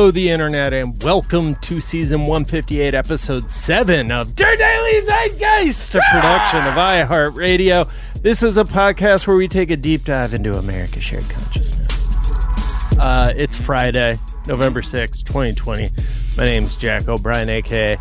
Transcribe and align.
Hello, 0.00 0.10
the 0.10 0.30
internet, 0.30 0.72
and 0.72 1.02
welcome 1.02 1.52
to 1.56 1.78
season 1.78 2.20
158, 2.20 2.94
episode 2.94 3.50
7 3.50 4.10
of 4.10 4.34
Der 4.34 4.56
Daily 4.56 5.02
Zeitgeist, 5.02 5.94
a 5.94 6.00
production 6.10 6.60
of 6.60 6.72
iHeartRadio. 6.72 7.86
This 8.22 8.42
is 8.42 8.56
a 8.56 8.64
podcast 8.64 9.26
where 9.26 9.36
we 9.36 9.46
take 9.46 9.70
a 9.70 9.76
deep 9.76 10.04
dive 10.04 10.32
into 10.32 10.56
America's 10.56 11.02
shared 11.02 11.28
consciousness. 11.28 12.08
Uh, 12.98 13.34
it's 13.36 13.54
Friday, 13.54 14.16
November 14.46 14.80
6, 14.80 15.20
2020. 15.20 15.88
My 16.38 16.46
name's 16.46 16.78
Jack 16.78 17.06
O'Brien, 17.06 17.50
aka 17.50 17.98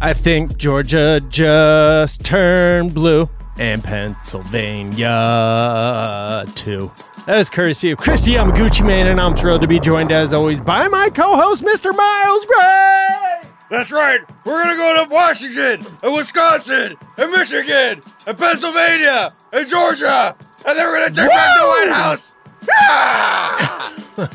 I 0.00 0.14
think 0.14 0.56
Georgia 0.56 1.20
just 1.28 2.24
turned 2.24 2.92
blue, 2.92 3.30
and 3.56 3.84
Pennsylvania 3.84 6.44
too. 6.56 6.90
That 7.26 7.38
is 7.38 7.50
courtesy 7.50 7.90
of 7.90 7.98
Kristi 7.98 8.34
Yamaguchi 8.34 8.86
Man, 8.86 9.08
and 9.08 9.20
I'm 9.20 9.34
thrilled 9.34 9.62
to 9.62 9.66
be 9.66 9.80
joined 9.80 10.12
as 10.12 10.32
always 10.32 10.60
by 10.60 10.86
my 10.86 11.08
co-host, 11.12 11.64
Mr. 11.64 11.92
Miles 11.92 12.44
Gray. 12.44 13.50
That's 13.68 13.90
right. 13.90 14.20
We're 14.44 14.62
gonna 14.62 14.76
go 14.76 15.04
to 15.04 15.12
Washington 15.12 15.84
and 16.04 16.14
Wisconsin 16.14 16.96
and 17.16 17.32
Michigan 17.32 18.00
and 18.28 18.38
Pennsylvania 18.38 19.32
and 19.52 19.68
Georgia, 19.68 20.36
and 20.68 20.78
then 20.78 20.86
we're 20.86 21.00
gonna 21.00 21.12
take 21.12 21.28
back 21.28 21.58
the 21.58 21.66
White 21.66 21.90
House. 21.92 22.32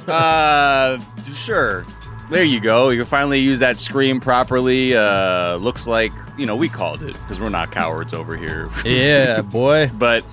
uh, 0.09 0.99
sure. 1.33 1.85
There 2.29 2.43
you 2.43 2.59
go. 2.59 2.89
You 2.89 2.99
can 2.99 3.05
finally 3.05 3.39
use 3.39 3.59
that 3.59 3.77
scream 3.77 4.19
properly. 4.19 4.97
Uh, 4.97 5.55
looks 5.55 5.87
like 5.87 6.11
you 6.37 6.45
know 6.45 6.57
we 6.57 6.67
called 6.67 7.03
it 7.03 7.13
because 7.13 7.39
we're 7.39 7.49
not 7.49 7.71
cowards 7.71 8.13
over 8.13 8.35
here. 8.35 8.67
Yeah, 8.83 9.41
boy. 9.43 9.87
but 9.97 10.25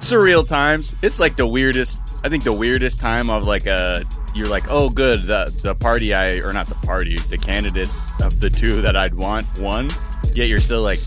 surreal 0.00 0.46
times. 0.46 0.94
It's 1.02 1.20
like 1.20 1.36
the 1.36 1.46
weirdest. 1.46 1.98
I 2.24 2.28
think 2.28 2.44
the 2.44 2.52
weirdest 2.52 3.00
time 3.00 3.30
of 3.30 3.46
like 3.46 3.66
a. 3.66 4.02
You're 4.34 4.46
like, 4.48 4.64
oh, 4.68 4.88
good. 4.90 5.20
The 5.22 5.52
the 5.62 5.74
party 5.74 6.14
I 6.14 6.38
or 6.38 6.52
not 6.52 6.66
the 6.66 6.74
party, 6.86 7.16
the 7.16 7.38
candidate 7.38 7.90
of 8.22 8.40
the 8.40 8.50
two 8.50 8.82
that 8.82 8.96
I'd 8.96 9.14
want 9.14 9.46
won. 9.58 9.88
Yet 10.34 10.48
you're 10.48 10.58
still 10.58 10.82
like, 10.82 10.98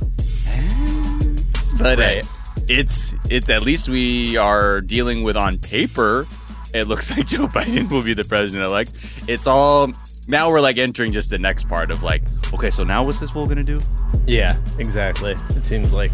eh? 0.48 1.36
but 1.78 2.00
uh, 2.00 2.04
Right. 2.04 2.26
it's 2.68 3.16
it's 3.30 3.50
at 3.50 3.64
least 3.66 3.88
we 3.90 4.36
are 4.38 4.80
dealing 4.82 5.24
with 5.24 5.38
on 5.38 5.58
paper. 5.60 6.26
It 6.74 6.88
looks 6.88 7.12
like 7.16 7.28
Joe 7.28 7.48
Biden 7.48 7.92
will 7.92 8.04
be 8.04 8.14
the 8.14 8.24
president 8.26 8.64
elect. 8.70 8.92
It's 9.30 9.48
all 9.48 9.92
now 10.28 10.50
we're 10.50 10.62
like 10.62 10.78
entering 10.78 11.12
just 11.12 11.30
the 11.30 11.38
next 11.40 11.68
part 11.70 11.92
of 11.92 12.04
like, 12.04 12.24
okay, 12.54 12.70
so 12.72 12.84
now 12.84 13.04
what's 13.04 13.20
this 13.20 13.30
fool 13.30 13.48
gonna 13.48 13.64
do? 13.64 13.80
Yeah, 14.26 14.56
exactly. 14.80 15.36
It 15.56 15.64
seems 15.64 15.94
like, 15.94 16.12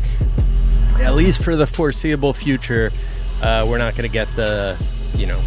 at 0.99 1.15
least 1.15 1.43
for 1.43 1.55
the 1.55 1.67
foreseeable 1.67 2.33
future, 2.33 2.91
uh, 3.41 3.65
we're 3.67 3.77
not 3.77 3.95
going 3.95 4.09
to 4.09 4.13
get 4.13 4.27
the, 4.35 4.77
you 5.15 5.25
know, 5.27 5.41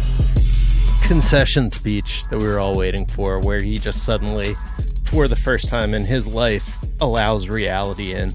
concession 1.03 1.69
speech 1.71 2.23
that 2.29 2.39
we 2.39 2.47
were 2.47 2.59
all 2.59 2.77
waiting 2.77 3.05
for, 3.05 3.39
where 3.39 3.61
he 3.61 3.77
just 3.77 4.03
suddenly, 4.03 4.53
for 5.05 5.27
the 5.27 5.35
first 5.35 5.67
time 5.67 5.93
in 5.93 6.05
his 6.05 6.25
life, 6.27 6.77
allows 7.01 7.49
reality 7.49 8.13
in. 8.13 8.31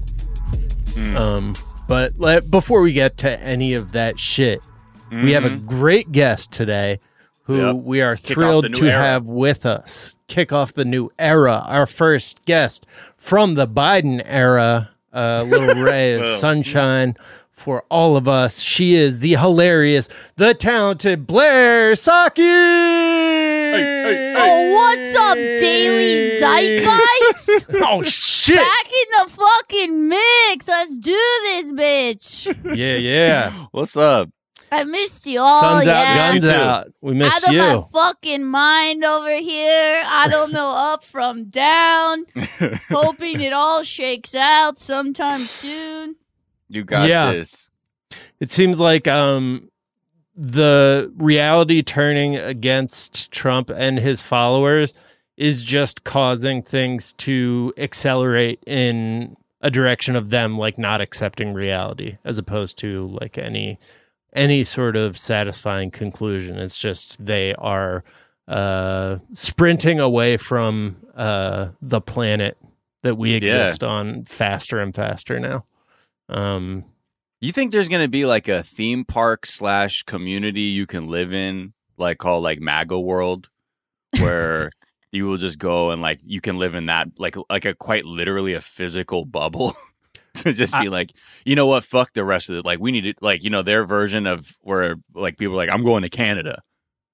Um, 1.15 1.55
but 1.87 2.13
let, 2.17 2.49
before 2.51 2.81
we 2.81 2.91
get 2.93 3.17
to 3.19 3.39
any 3.41 3.73
of 3.73 3.91
that 3.93 4.19
shit, 4.19 4.61
we 5.11 5.31
have 5.31 5.45
a 5.45 5.55
great 5.57 6.11
guest 6.11 6.51
today 6.51 6.99
who 7.43 7.57
Yep. 7.67 7.75
we 7.77 8.01
are 8.01 8.17
thrilled 8.17 8.73
to 8.75 8.87
era. 8.89 8.99
have 8.99 9.27
with 9.27 9.65
us. 9.65 10.13
Kick 10.27 10.51
off 10.51 10.73
the 10.73 10.83
new 10.83 11.09
era. 11.17 11.63
Our 11.65 11.85
first 11.85 12.43
guest 12.43 12.85
from 13.15 13.53
the 13.53 13.65
Biden 13.67 14.21
era, 14.25 14.89
a 15.13 15.43
little 15.43 15.75
ray 15.83 16.13
of 16.13 16.27
sunshine 16.29 17.15
for 17.51 17.83
all 17.89 18.15
of 18.15 18.27
us. 18.27 18.59
She 18.61 18.95
is 18.95 19.19
the 19.19 19.35
hilarious, 19.35 20.09
the 20.35 20.53
talented 20.53 21.25
Blair 21.25 21.93
Socci. 21.93 22.43
Oh, 24.39 24.71
what's 24.73 25.15
up, 25.15 25.35
Daily 25.35 26.39
Zeitgeist? 26.39 27.65
Oh 27.89 28.03
shit! 28.03 28.55
Back 28.57 28.85
in 28.85 29.25
the 29.25 29.29
fucking 29.31 30.07
mix. 30.09 30.67
Let's 30.67 30.97
do 30.97 31.11
this, 31.43 31.71
bitch. 31.73 32.75
Yeah, 32.75 32.95
yeah. 32.95 33.65
What's 33.71 33.95
up? 33.97 34.29
I 34.71 34.83
missed 34.83 35.25
you 35.25 35.39
all. 35.39 35.61
Suns 35.61 35.87
out, 35.87 36.01
yeah. 36.01 36.31
guns 36.31 36.43
You 36.43 36.51
out. 36.51 36.87
We 37.01 37.13
missed 37.13 37.43
Out 37.43 37.49
of 37.49 37.53
you. 37.53 37.59
my 37.61 37.81
fucking 37.93 38.43
mind 38.43 39.03
over 39.05 39.31
here. 39.31 40.01
I 40.05 40.27
don't 40.29 40.51
know 40.51 40.69
up 40.75 41.03
from 41.03 41.45
down. 41.45 42.25
Hoping 42.89 43.41
it 43.41 43.53
all 43.53 43.83
shakes 43.83 44.35
out 44.35 44.77
sometime 44.77 45.45
soon. 45.45 46.15
You 46.69 46.83
got 46.83 47.07
Yeah. 47.07 47.31
this. 47.31 47.69
It 48.39 48.51
seems 48.51 48.79
like 48.79 49.07
um 49.07 49.69
the 50.35 51.11
reality 51.17 51.81
turning 51.81 52.35
against 52.35 53.31
Trump 53.31 53.69
and 53.69 53.97
his 53.97 54.21
followers 54.21 54.93
is 55.35 55.63
just 55.63 56.03
causing 56.03 56.61
things 56.61 57.13
to 57.13 57.73
accelerate 57.77 58.61
in 58.67 59.35
a 59.61 59.71
direction 59.71 60.15
of 60.15 60.29
them 60.29 60.55
like 60.55 60.77
not 60.77 61.01
accepting 61.01 61.53
reality 61.53 62.17
as 62.23 62.37
opposed 62.37 62.77
to 62.77 63.07
like 63.19 63.37
any 63.37 63.79
any 64.37 64.63
sort 64.63 64.95
of 64.95 65.17
satisfying 65.17 65.91
conclusion. 65.91 66.57
It's 66.57 66.77
just 66.77 67.23
they 67.23 67.53
are 67.55 68.03
uh 68.47 69.17
sprinting 69.33 69.99
away 69.99 70.37
from 70.37 70.95
uh 71.15 71.69
the 71.81 71.99
planet 71.99 72.57
that 73.03 73.15
we 73.17 73.33
exist 73.33 73.83
on 73.83 74.23
faster 74.23 74.79
and 74.79 74.95
faster 74.95 75.39
now. 75.39 75.65
Um 76.29 76.85
You 77.41 77.51
think 77.51 77.71
there's 77.71 77.89
gonna 77.89 78.07
be 78.07 78.25
like 78.25 78.47
a 78.47 78.63
theme 78.63 79.03
park 79.03 79.45
slash 79.45 80.03
community 80.03 80.61
you 80.61 80.85
can 80.85 81.07
live 81.09 81.33
in, 81.33 81.73
like 81.97 82.19
called 82.19 82.43
like 82.43 82.61
MAGA 82.61 82.99
World, 82.99 83.49
where 84.19 84.71
you 85.11 85.25
will 85.27 85.37
just 85.37 85.59
go 85.59 85.91
and 85.91 86.01
like 86.01 86.19
you 86.23 86.39
can 86.41 86.57
live 86.57 86.75
in 86.75 86.85
that 86.85 87.09
like 87.17 87.35
like 87.49 87.65
a 87.65 87.73
quite 87.73 88.05
literally 88.05 88.53
a 88.53 88.61
physical 88.61 89.25
bubble. 89.25 89.73
to 90.43 90.53
just 90.53 90.73
be 90.79 90.89
like, 90.89 91.11
you 91.45 91.55
know 91.55 91.67
what, 91.67 91.83
fuck 91.83 92.13
the 92.13 92.23
rest 92.23 92.49
of 92.49 92.57
it. 92.57 92.65
Like 92.65 92.79
we 92.79 92.91
need 92.91 93.01
to 93.01 93.13
like, 93.21 93.43
you 93.43 93.49
know, 93.49 93.61
their 93.61 93.85
version 93.85 94.27
of 94.27 94.47
where 94.61 94.95
like 95.13 95.37
people 95.37 95.53
are 95.53 95.57
like, 95.57 95.69
I'm 95.69 95.83
going 95.83 96.03
to 96.03 96.09
Canada. 96.09 96.61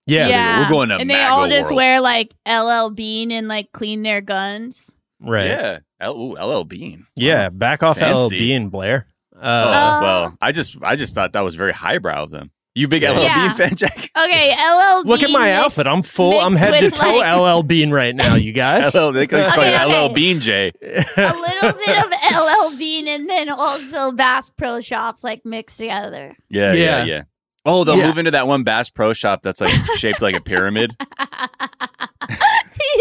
yeah, 0.06 0.61
we're 0.63 0.69
going 0.69 0.89
to 0.89 0.95
And 0.97 1.09
they 1.09 1.13
MAGA 1.16 1.34
all 1.34 1.47
just 1.47 1.69
world. 1.72 1.78
wear 1.78 2.01
like 2.01 2.34
LL 2.47 2.89
Bean 2.89 3.31
and 3.31 3.47
like 3.47 3.72
clean 3.72 4.03
their 4.03 4.22
guns. 4.22 4.94
right. 5.19 5.45
Yeah. 5.47 5.79
L- 6.01 6.17
ooh, 6.17 6.34
LL 6.34 6.63
Bean. 6.66 7.06
Yeah, 7.16 7.47
back 7.50 7.81
off 7.84 8.01
LL 8.01 8.28
Bean, 8.29 8.67
Blair. 8.69 9.07
Oh, 9.35 9.40
Uh, 9.41 10.00
well, 10.01 10.38
I 10.41 10.51
just 10.51 10.75
I 10.84 10.95
just 10.95 11.16
thought 11.16 11.34
that 11.34 11.41
was 11.41 11.55
very 11.55 11.72
highbrow 11.73 12.23
of 12.23 12.29
them. 12.31 12.51
You 12.75 12.88
big 12.88 13.03
Yeah. 13.03 13.11
LL 13.11 13.22
Yeah. 13.23 13.47
Bean 13.47 13.56
fan, 13.57 13.75
Jack? 13.75 14.09
Okay, 14.17 14.51
LL 14.51 15.03
Bean. 15.03 15.11
look 15.11 15.22
at 15.23 15.29
my 15.31 15.45
mixed- 15.51 15.66
outfit. 15.66 15.88
I'm 15.88 16.01
full. 16.01 16.39
I'm 16.39 16.53
head 16.56 16.79
to 16.79 16.89
toe 16.91 17.17
like- 17.17 17.35
LL 17.59 17.61
Bean 17.63 17.91
right 17.91 18.16
now, 18.16 18.35
you 18.35 18.51
guys. 18.51 18.94
LL, 18.95 19.11
they 19.11 19.28
call 19.28 19.39
you 19.41 19.45
Okay, 19.47 19.85
LL 19.85 20.06
okay. 20.06 20.13
Bean 20.13 20.39
J. 20.39 20.72
a 20.81 20.95
little 21.17 21.72
bit 21.73 21.97
of 22.06 22.11
LL 22.72 22.78
Bean 22.78 23.07
and 23.07 23.29
then 23.29 23.50
also 23.50 24.11
Bass 24.11 24.50
Pro 24.50 24.81
Shops 24.81 25.23
like 25.23 25.45
mixed 25.45 25.78
together. 25.78 26.35
Yeah, 26.50 26.73
Yeah. 26.73 26.97
yeah, 26.97 27.03
yeah. 27.06 27.22
Oh, 27.66 27.84
they'll 27.84 27.97
Yeah. 27.97 28.07
move 28.07 28.17
into 28.17 28.31
that 28.31 28.47
one 28.47 28.63
Bass 28.63 28.90
Pro 28.90 29.13
Shop 29.13 29.41
that's 29.44 29.61
like 29.61 29.72
shaped 29.97 30.22
like 30.22 30.35
a 30.35 30.41
pyramid. 30.41 30.95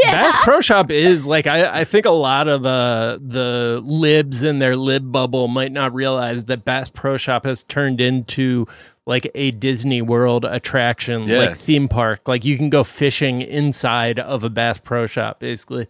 yeah. 0.04 0.12
Bass 0.12 0.37
Pro 0.43 0.60
Shop 0.60 0.91
is 0.91 1.27
like 1.27 1.47
I, 1.47 1.81
I 1.81 1.84
think 1.84 2.06
a 2.06 2.10
lot 2.10 2.49
of 2.49 2.65
uh, 2.66 3.19
the 3.21 3.81
libs 3.84 4.43
in 4.43 4.59
their 4.59 4.77
lib 4.77 5.10
bubble 5.10 5.49
might 5.49 5.72
not 5.72 5.93
realize 5.94 6.44
that 6.44 6.65
Bass 6.65 6.91
Pro 6.91 7.16
Shop 7.16 7.44
has 7.44 7.62
turned 7.65 8.00
into 8.00 8.66
like 9.07 9.31
a 9.35 9.51
Disney 9.53 10.01
World 10.03 10.45
attraction, 10.45 11.25
Yeah. 11.25 11.39
like 11.39 11.57
theme 11.57 11.89
park. 11.89 12.29
Like 12.29 12.45
you 12.45 12.57
can 12.57 12.71
go 12.71 12.85
fishing 12.85 13.43
inside 13.43 14.19
of 14.19 14.45
a 14.45 14.51
Bass 14.51 14.79
Pro 14.79 15.07
Shop, 15.07 15.41
basically. 15.41 15.89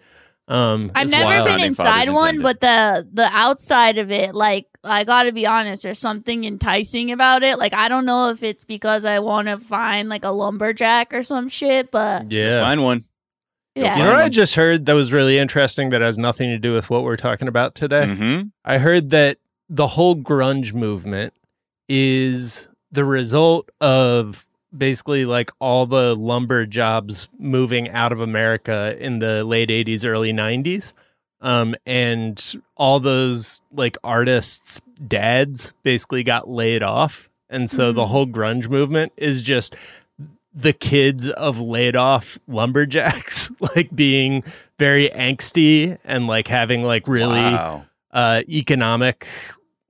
Um, 0.48 0.90
I've 0.94 1.08
never 1.10 1.24
wild. 1.24 1.46
been 1.48 1.60
inside 1.60 2.10
one, 2.10 2.36
intended. 2.36 2.42
but 2.42 2.60
the 2.60 3.08
the 3.12 3.28
outside 3.32 3.98
of 3.98 4.10
it, 4.10 4.34
like 4.34 4.66
I 4.82 5.04
got 5.04 5.22
to 5.24 5.32
be 5.32 5.46
honest, 5.46 5.84
there's 5.84 5.98
something 6.00 6.44
enticing 6.44 7.12
about 7.12 7.42
it. 7.42 7.58
Like 7.58 7.72
I 7.74 7.88
don't 7.88 8.04
know 8.04 8.30
if 8.30 8.42
it's 8.42 8.64
because 8.64 9.04
I 9.04 9.20
want 9.20 9.46
to 9.48 9.58
find 9.58 10.08
like 10.08 10.24
a 10.24 10.30
lumberjack 10.30 11.14
or 11.14 11.22
some 11.22 11.48
shit, 11.48 11.90
but 11.92 12.32
Yeah. 12.32 12.60
Find 12.60 12.82
one. 12.82 13.04
yeah. 13.76 13.96
You 13.96 14.02
know 14.04 14.10
what 14.10 14.18
I 14.20 14.28
just 14.28 14.56
heard 14.56 14.84
that 14.86 14.94
was 14.94 15.12
really 15.12 15.38
interesting 15.38 15.90
that 15.90 16.00
has 16.00 16.18
nothing 16.18 16.48
to 16.50 16.58
do 16.58 16.72
with 16.74 16.90
what 16.90 17.04
we're 17.04 17.16
talking 17.16 17.46
about 17.46 17.74
today? 17.76 18.06
Mm-hmm. 18.06 18.48
I 18.64 18.78
heard 18.78 19.10
that 19.10 19.38
the 19.68 19.86
whole 19.86 20.16
grunge 20.16 20.74
movement 20.74 21.32
is 21.88 22.68
the 22.92 23.04
result 23.04 23.70
of 23.80 24.46
basically 24.76 25.24
like 25.24 25.50
all 25.58 25.86
the 25.86 26.14
lumber 26.16 26.64
jobs 26.66 27.28
moving 27.38 27.88
out 27.90 28.12
of 28.12 28.20
America 28.20 28.96
in 29.00 29.18
the 29.18 29.44
late 29.44 29.68
80s, 29.70 30.04
early 30.04 30.32
90s. 30.32 30.92
Um, 31.40 31.74
and 31.86 32.62
all 32.76 33.00
those 33.00 33.60
like 33.72 33.96
artists' 34.04 34.80
dads 35.08 35.74
basically 35.82 36.22
got 36.22 36.48
laid 36.48 36.82
off. 36.82 37.28
And 37.50 37.68
so 37.68 37.92
the 37.92 38.02
Mhm. 38.02 38.08
whole 38.08 38.26
grunge 38.26 38.68
movement 38.68 39.12
is 39.16 39.42
just 39.42 39.74
the 40.54 40.72
kids 40.72 41.28
of 41.30 41.58
laid 41.58 41.96
off 41.96 42.38
lumberjacks 42.46 43.50
like 43.74 43.94
being 43.96 44.44
very 44.78 45.08
angsty 45.10 45.98
and 46.04 46.26
like 46.26 46.46
having 46.48 46.82
like 46.82 47.08
really 47.08 47.54
Wow. 47.54 47.86
uh 48.12 48.42
economic 48.48 49.26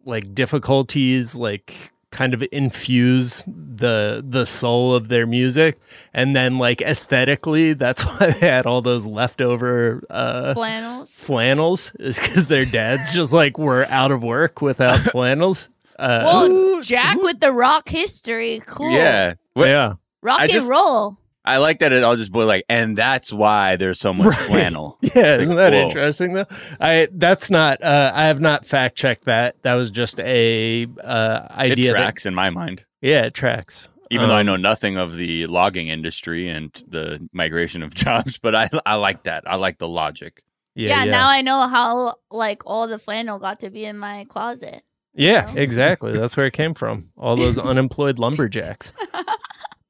like 0.04 0.34
difficulties 0.34 1.34
like 1.34 1.92
kind 2.12 2.32
of 2.34 2.44
infuse 2.52 3.42
the 3.48 4.22
the 4.24 4.46
soul 4.46 4.94
of 4.94 5.08
their 5.08 5.26
music 5.26 5.78
and 6.14 6.36
then 6.36 6.58
like 6.58 6.80
aesthetically 6.82 7.72
that's 7.72 8.02
why 8.06 8.30
they 8.30 8.46
had 8.46 8.66
all 8.66 8.82
those 8.82 9.04
leftover 9.04 10.02
uh 10.10 10.54
Flannels. 10.54 11.10
flannels 11.12 11.90
is 11.98 12.20
because 12.20 12.46
their 12.48 12.64
dads 12.66 13.12
just 13.14 13.32
like 13.32 13.58
were 13.58 13.86
out 13.88 14.10
of 14.12 14.22
work 14.22 14.62
without 14.62 14.98
flannels 15.10 15.68
uh 15.98 16.20
Well, 16.24 16.80
Jack 16.82 17.20
with 17.20 17.40
the 17.40 17.50
rock 17.52 17.88
history. 17.88 18.62
Cool. 18.66 18.90
Yeah. 18.92 19.34
Wait, 19.56 19.70
yeah 19.70 19.94
Rock 20.22 20.40
I 20.40 20.44
and 20.44 20.52
just- 20.52 20.68
roll. 20.68 21.16
I 21.44 21.56
like 21.58 21.80
that 21.80 21.92
it 21.92 22.04
all 22.04 22.14
just 22.16 22.30
boiled 22.30 22.46
like, 22.48 22.64
and 22.68 22.96
that's 22.96 23.32
why 23.32 23.74
there's 23.76 23.98
so 23.98 24.12
much 24.12 24.28
Right. 24.28 24.38
flannel. 24.48 24.98
Yeah, 25.02 25.36
isn't 25.38 25.56
that 25.56 25.72
Whoa. 25.72 25.80
interesting 25.88 26.34
though? 26.34 26.46
I 26.80 27.08
that's 27.10 27.50
not. 27.50 27.82
Uh, 27.82 28.12
I 28.14 28.24
have 28.26 28.40
not 28.40 28.64
fact 28.64 28.96
checked 28.96 29.24
that. 29.24 29.60
That 29.62 29.74
was 29.74 29.90
just 29.90 30.20
a 30.20 30.86
uh, 31.02 31.46
It 31.50 31.72
idea. 31.72 31.92
that- 31.92 31.98
tracks 31.98 32.26
in 32.26 32.34
my 32.34 32.50
mind. 32.50 32.84
yeah, 33.00 33.22
it 33.22 33.34
tracks. 33.34 33.88
Even 34.10 34.28
though 34.28 34.34
I 34.34 34.40
Um, 34.40 34.46
know 34.46 34.56
nothing 34.56 34.98
of 34.98 35.16
the 35.16 35.46
logging 35.46 35.88
industry 35.88 36.48
and 36.48 36.70
the 36.86 37.26
migration 37.32 37.82
of 37.82 37.94
jobs, 38.04 38.38
but 38.38 38.54
I 38.54 38.68
I 38.86 38.94
like 38.96 39.22
that. 39.24 39.44
I 39.46 39.56
like 39.56 39.78
the 39.78 39.88
logic. 39.88 40.42
Yeah, 40.74 41.04
Yeah, 41.04 41.10
now 41.10 41.28
I 41.28 41.40
know 41.42 41.66
how 41.66 42.14
like 42.30 42.62
all 42.66 42.86
the 42.88 42.98
flannel 42.98 43.38
got 43.38 43.60
to 43.60 43.70
be 43.70 43.84
in 43.84 43.98
my 43.98 44.26
closet. 44.28 44.82
yeah, 45.14 45.50
know? 45.52 45.60
exactly. 45.60 46.12
That's 46.12 46.36
where 46.36 46.46
it 46.46 46.52
came 46.52 46.74
from. 46.74 47.08
All 47.16 47.36
those 47.36 47.58
unemployed 47.70 48.18
lumberjacks. 48.18 48.92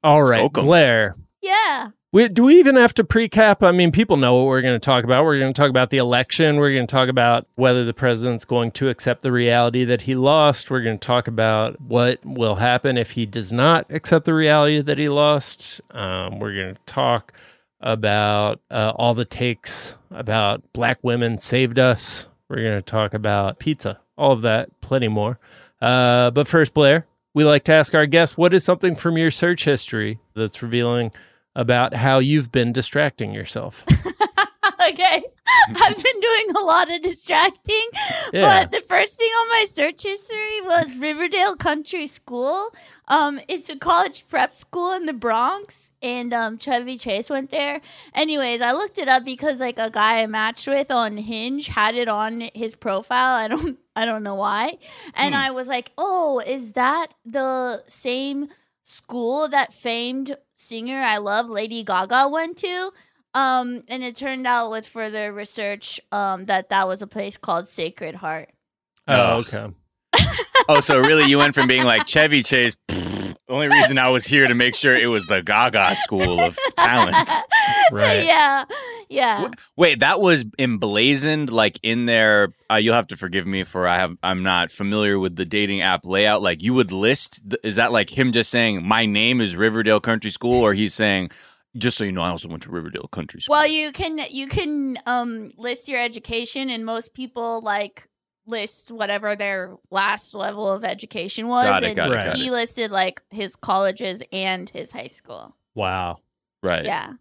All 0.03 0.23
right, 0.23 0.39
Smoke 0.39 0.57
'em. 0.57 0.65
Blair. 0.65 1.15
Yeah. 1.43 1.89
We, 2.13 2.29
do 2.29 2.43
we 2.43 2.57
even 2.57 2.77
have 2.77 2.93
to 2.93 3.03
pre-cap? 3.03 3.63
I 3.63 3.71
mean, 3.71 3.91
people 3.91 4.15
know 4.15 4.35
what 4.35 4.45
we're 4.45 4.61
going 4.61 4.79
to 4.79 4.85
talk 4.85 5.03
about. 5.03 5.25
We're 5.25 5.39
going 5.39 5.53
to 5.53 5.59
talk 5.59 5.69
about 5.69 5.89
the 5.89 5.97
election. 5.97 6.55
We're 6.55 6.73
going 6.73 6.87
to 6.87 6.91
talk 6.91 7.09
about 7.09 7.47
whether 7.55 7.83
the 7.83 7.93
president's 7.93 8.45
going 8.45 8.71
to 8.71 8.87
accept 8.87 9.23
the 9.23 9.31
reality 9.31 9.83
that 9.83 10.03
he 10.03 10.15
lost. 10.15 10.71
We're 10.71 10.83
going 10.83 10.97
to 10.99 11.05
talk 11.05 11.27
about 11.27 11.81
what 11.81 12.23
will 12.23 12.55
happen 12.55 12.97
if 12.97 13.11
he 13.11 13.25
does 13.25 13.51
not 13.51 13.91
accept 13.91 14.25
the 14.25 14.33
reality 14.33 14.79
that 14.79 14.97
he 14.97 15.09
lost. 15.09 15.81
Um, 15.91 16.39
we're 16.39 16.55
going 16.55 16.75
to 16.75 16.81
talk 16.85 17.33
about 17.81 18.61
uh, 18.71 18.93
all 18.95 19.13
the 19.13 19.25
takes 19.25 19.97
about 20.11 20.71
black 20.71 20.99
women 21.01 21.39
saved 21.39 21.77
us. 21.77 22.27
We're 22.47 22.63
going 22.63 22.77
to 22.77 22.81
talk 22.81 23.13
about 23.13 23.59
pizza, 23.59 23.99
all 24.17 24.31
of 24.31 24.43
that, 24.43 24.69
plenty 24.79 25.09
more. 25.09 25.39
Uh, 25.81 26.31
but 26.31 26.47
first, 26.47 26.73
Blair, 26.73 27.05
we 27.33 27.43
like 27.43 27.63
to 27.65 27.73
ask 27.73 27.93
our 27.95 28.05
guests 28.05 28.37
what 28.37 28.53
is 28.53 28.63
something 28.63 28.95
from 28.95 29.17
your 29.17 29.31
search 29.31 29.65
history 29.65 30.19
that's 30.35 30.61
revealing 30.61 31.11
about 31.55 31.93
how 31.93 32.19
you've 32.19 32.51
been 32.51 32.71
distracting 32.73 33.33
yourself. 33.33 33.85
okay. 34.89 35.23
I've 35.75 35.95
been 36.03 36.19
doing 36.19 36.55
a 36.57 36.59
lot 36.65 36.91
of 36.91 37.01
distracting, 37.01 37.87
Yeah. 38.33 38.63
but 38.63 38.71
the 38.71 38.81
first 38.87 39.17
thing 39.17 39.29
on 39.29 39.47
my 39.49 39.65
search 39.69 40.01
history 40.03 40.61
was 40.61 40.95
Riverdale 40.97 41.55
Country 41.55 42.07
School. 42.07 42.73
Um, 43.07 43.39
it's 43.47 43.69
a 43.69 43.77
college 43.77 44.25
prep 44.29 44.53
school 44.53 44.91
in 44.93 45.05
the 45.05 45.13
Bronx, 45.13 45.91
and 46.01 46.33
um, 46.33 46.57
Chevy 46.57 46.97
Chase 46.97 47.29
went 47.29 47.51
there. 47.51 47.81
Anyways, 48.15 48.61
I 48.61 48.71
looked 48.71 48.97
it 48.97 49.07
up 49.07 49.23
because 49.23 49.59
like 49.59 49.77
a 49.79 49.89
guy 49.91 50.21
I 50.23 50.27
matched 50.27 50.67
with 50.67 50.91
on 50.91 51.17
Hinge 51.17 51.67
had 51.67 51.95
it 51.95 52.07
on 52.09 52.49
his 52.55 52.75
profile. 52.75 53.35
I 53.35 53.47
don't, 53.47 53.77
I 53.95 54.05
don't 54.05 54.23
know 54.23 54.35
why, 54.35 54.77
and 55.13 55.35
Hmm. 55.35 55.41
I 55.41 55.51
was 55.51 55.67
like, 55.67 55.91
oh, 55.97 56.39
is 56.45 56.73
that 56.73 57.07
the 57.25 57.83
same 57.87 58.47
school 58.83 59.47
that 59.49 59.73
famed 59.73 60.35
singer 60.55 60.95
I 60.99 61.17
love, 61.17 61.49
Lady 61.49 61.83
Gaga, 61.83 62.29
went 62.29 62.57
to? 62.57 62.91
Um, 63.33 63.83
and 63.87 64.03
it 64.03 64.15
turned 64.15 64.45
out 64.45 64.69
with 64.69 64.85
further 64.85 65.33
research, 65.33 65.99
um, 66.11 66.45
that 66.45 66.69
that 66.69 66.87
was 66.87 67.01
a 67.01 67.07
place 67.07 67.35
called 67.37 67.67
Sacred 67.67 68.13
Heart. 68.15 68.49
Oh, 69.07 69.15
Oh. 69.15 69.37
okay. 69.39 69.73
Oh, 70.69 70.79
so 70.79 70.99
really 70.99 71.25
you 71.25 71.37
went 71.39 71.53
from 71.55 71.67
being 71.67 71.83
like 71.83 72.07
Chevy 72.07 72.41
Chase. 72.43 72.77
Only 73.53 73.67
reason 73.67 73.99
I 73.99 74.09
was 74.09 74.25
here 74.25 74.47
to 74.47 74.55
make 74.55 74.73
sure 74.75 74.95
it 74.95 75.09
was 75.11 75.25
the 75.27 75.43
Gaga 75.43 75.95
School 75.97 76.39
of 76.41 76.57
Talent. 76.75 77.15
Right. 77.91 78.23
yeah, 78.25 78.63
yeah. 79.09 79.49
Wait, 79.77 79.99
that 79.99 80.19
was 80.19 80.43
emblazoned 80.59 81.51
like 81.51 81.79
in 81.83 82.05
there. 82.07 82.53
Uh, 82.71 82.75
you'll 82.75 82.93
have 82.95 83.07
to 83.07 83.17
forgive 83.17 83.45
me 83.45 83.63
for 83.63 83.87
I 83.87 83.97
have 83.97 84.17
I'm 84.23 84.41
not 84.41 84.71
familiar 84.71 85.19
with 85.19 85.35
the 85.35 85.45
dating 85.45 85.81
app 85.81 86.05
layout. 86.05 86.41
Like 86.41 86.63
you 86.63 86.73
would 86.73 86.91
list. 86.91 87.41
th- 87.47 87.59
Is 87.63 87.75
that 87.75 87.91
like 87.91 88.09
him 88.17 88.31
just 88.31 88.49
saying 88.49 88.85
my 88.85 89.05
name 89.05 89.39
is 89.41 89.55
Riverdale 89.55 89.99
Country 89.99 90.31
School, 90.31 90.61
or 90.61 90.73
he's 90.73 90.93
saying 90.93 91.29
just 91.77 91.97
so 91.97 92.03
you 92.03 92.11
know 92.11 92.21
I 92.21 92.29
also 92.29 92.47
went 92.47 92.63
to 92.63 92.69
Riverdale 92.71 93.07
Country 93.11 93.41
School. 93.41 93.53
Well, 93.53 93.67
you 93.67 93.91
can 93.91 94.19
you 94.29 94.47
can 94.47 94.97
um 95.05 95.51
list 95.57 95.87
your 95.87 95.99
education, 95.99 96.69
and 96.69 96.85
most 96.85 97.13
people 97.13 97.61
like 97.61 98.07
list 98.45 98.91
whatever 98.91 99.35
their 99.35 99.77
last 99.89 100.33
level 100.33 100.71
of 100.71 100.83
education 100.83 101.47
was. 101.47 101.65
Got 101.65 101.83
it, 101.83 101.87
and 101.87 101.95
got 101.95 102.11
it, 102.11 102.25
got 102.25 102.37
he 102.37 102.51
listed 102.51 102.91
like 102.91 103.21
his 103.29 103.55
colleges 103.55 104.21
and 104.31 104.69
his 104.69 104.91
high 104.91 105.07
school. 105.07 105.55
Wow. 105.75 106.19
right. 106.61 106.85
Yeah. 106.85 107.13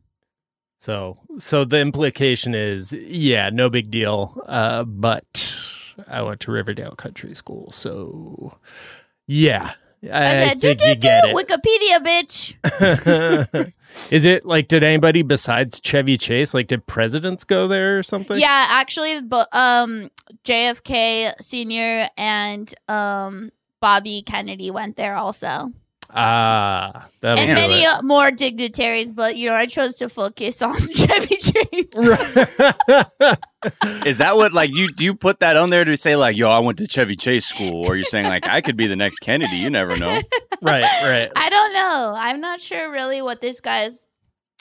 So, 0.79 1.19
so 1.39 1.65
the 1.65 1.79
implication 1.79 2.55
is, 2.55 2.93
yeah, 2.93 3.51
no 3.51 3.71
big 3.71 3.91
deal. 3.91 4.43
Uh, 4.47 4.83
but 4.85 5.65
I 6.09 6.23
went 6.23 6.41
to 6.41 6.51
Riverdale 6.51 6.97
Country 6.97 7.35
School, 7.35 7.71
so 7.71 8.59
yeah, 9.27 9.75
I, 10.11 10.41
I, 10.41 10.49
said, 10.49 10.61
do 10.61 10.69
think 10.69 10.81
do 10.81 10.89
you 10.89 10.95
do 10.95 11.01
get 11.01 11.25
it. 11.27 11.37
Wikipedia, 11.37 12.55
bitch. 12.65 13.73
is 14.11 14.25
it 14.25 14.45
like 14.45 14.69
did 14.69 14.83
anybody 14.83 15.23
besides 15.23 15.81
Chevy 15.81 16.19
Chase, 16.19 16.55
like 16.55 16.67
did 16.67 16.87
presidents 16.87 17.45
go 17.45 17.69
there 17.69 17.99
or 17.99 18.03
something? 18.03 18.39
Yeah, 18.39 18.67
actually, 18.71 19.21
but 19.21 19.49
um, 19.53 20.11
JFK 20.45 21.35
Senior 21.41 22.09
and 22.17 22.75
um 22.89 23.51
Bobby 23.81 24.23
Kennedy 24.23 24.71
went 24.71 24.97
there 24.97 25.17
also, 25.17 25.73
Ah, 26.15 27.09
that'll 27.21 27.43
and 27.43 27.55
many 27.55 27.83
it. 27.85 28.05
more 28.05 28.31
dignitaries. 28.31 29.11
But 29.13 29.37
you 29.37 29.47
know, 29.47 29.55
I 29.55 29.67
chose 29.67 29.97
to 29.97 30.09
focus 30.09 30.61
on 30.61 30.75
Chevy 30.95 31.37
Chase. 31.37 31.87
Is 34.05 34.19
that 34.19 34.37
what 34.37 34.53
like 34.53 34.75
you 34.75 34.89
do? 34.93 35.05
You 35.05 35.15
put 35.15 35.41
that 35.41 35.57
on 35.57 35.71
there 35.71 35.85
to 35.85 35.97
say 35.97 36.17
like, 36.17 36.37
yo, 36.37 36.51
I 36.51 36.59
went 36.59 36.79
to 36.79 36.87
Chevy 36.87 37.17
Chase 37.17 37.47
School, 37.47 37.87
or 37.87 37.97
you're 37.97 38.05
saying 38.05 38.27
like 38.27 38.47
I 38.47 38.61
could 38.61 38.77
be 38.77 38.87
the 38.87 38.97
next 38.97 39.21
Kennedy? 39.21 39.57
You 39.57 39.71
never 39.71 39.97
know. 39.97 40.21
right, 40.63 40.83
right. 40.83 41.31
I 41.37 41.49
don't 41.49 41.73
know. 41.73 42.15
I'm 42.17 42.41
not 42.41 42.61
sure 42.61 42.91
really 42.93 43.23
what 43.23 43.41
this 43.41 43.61
guy's 43.61 44.07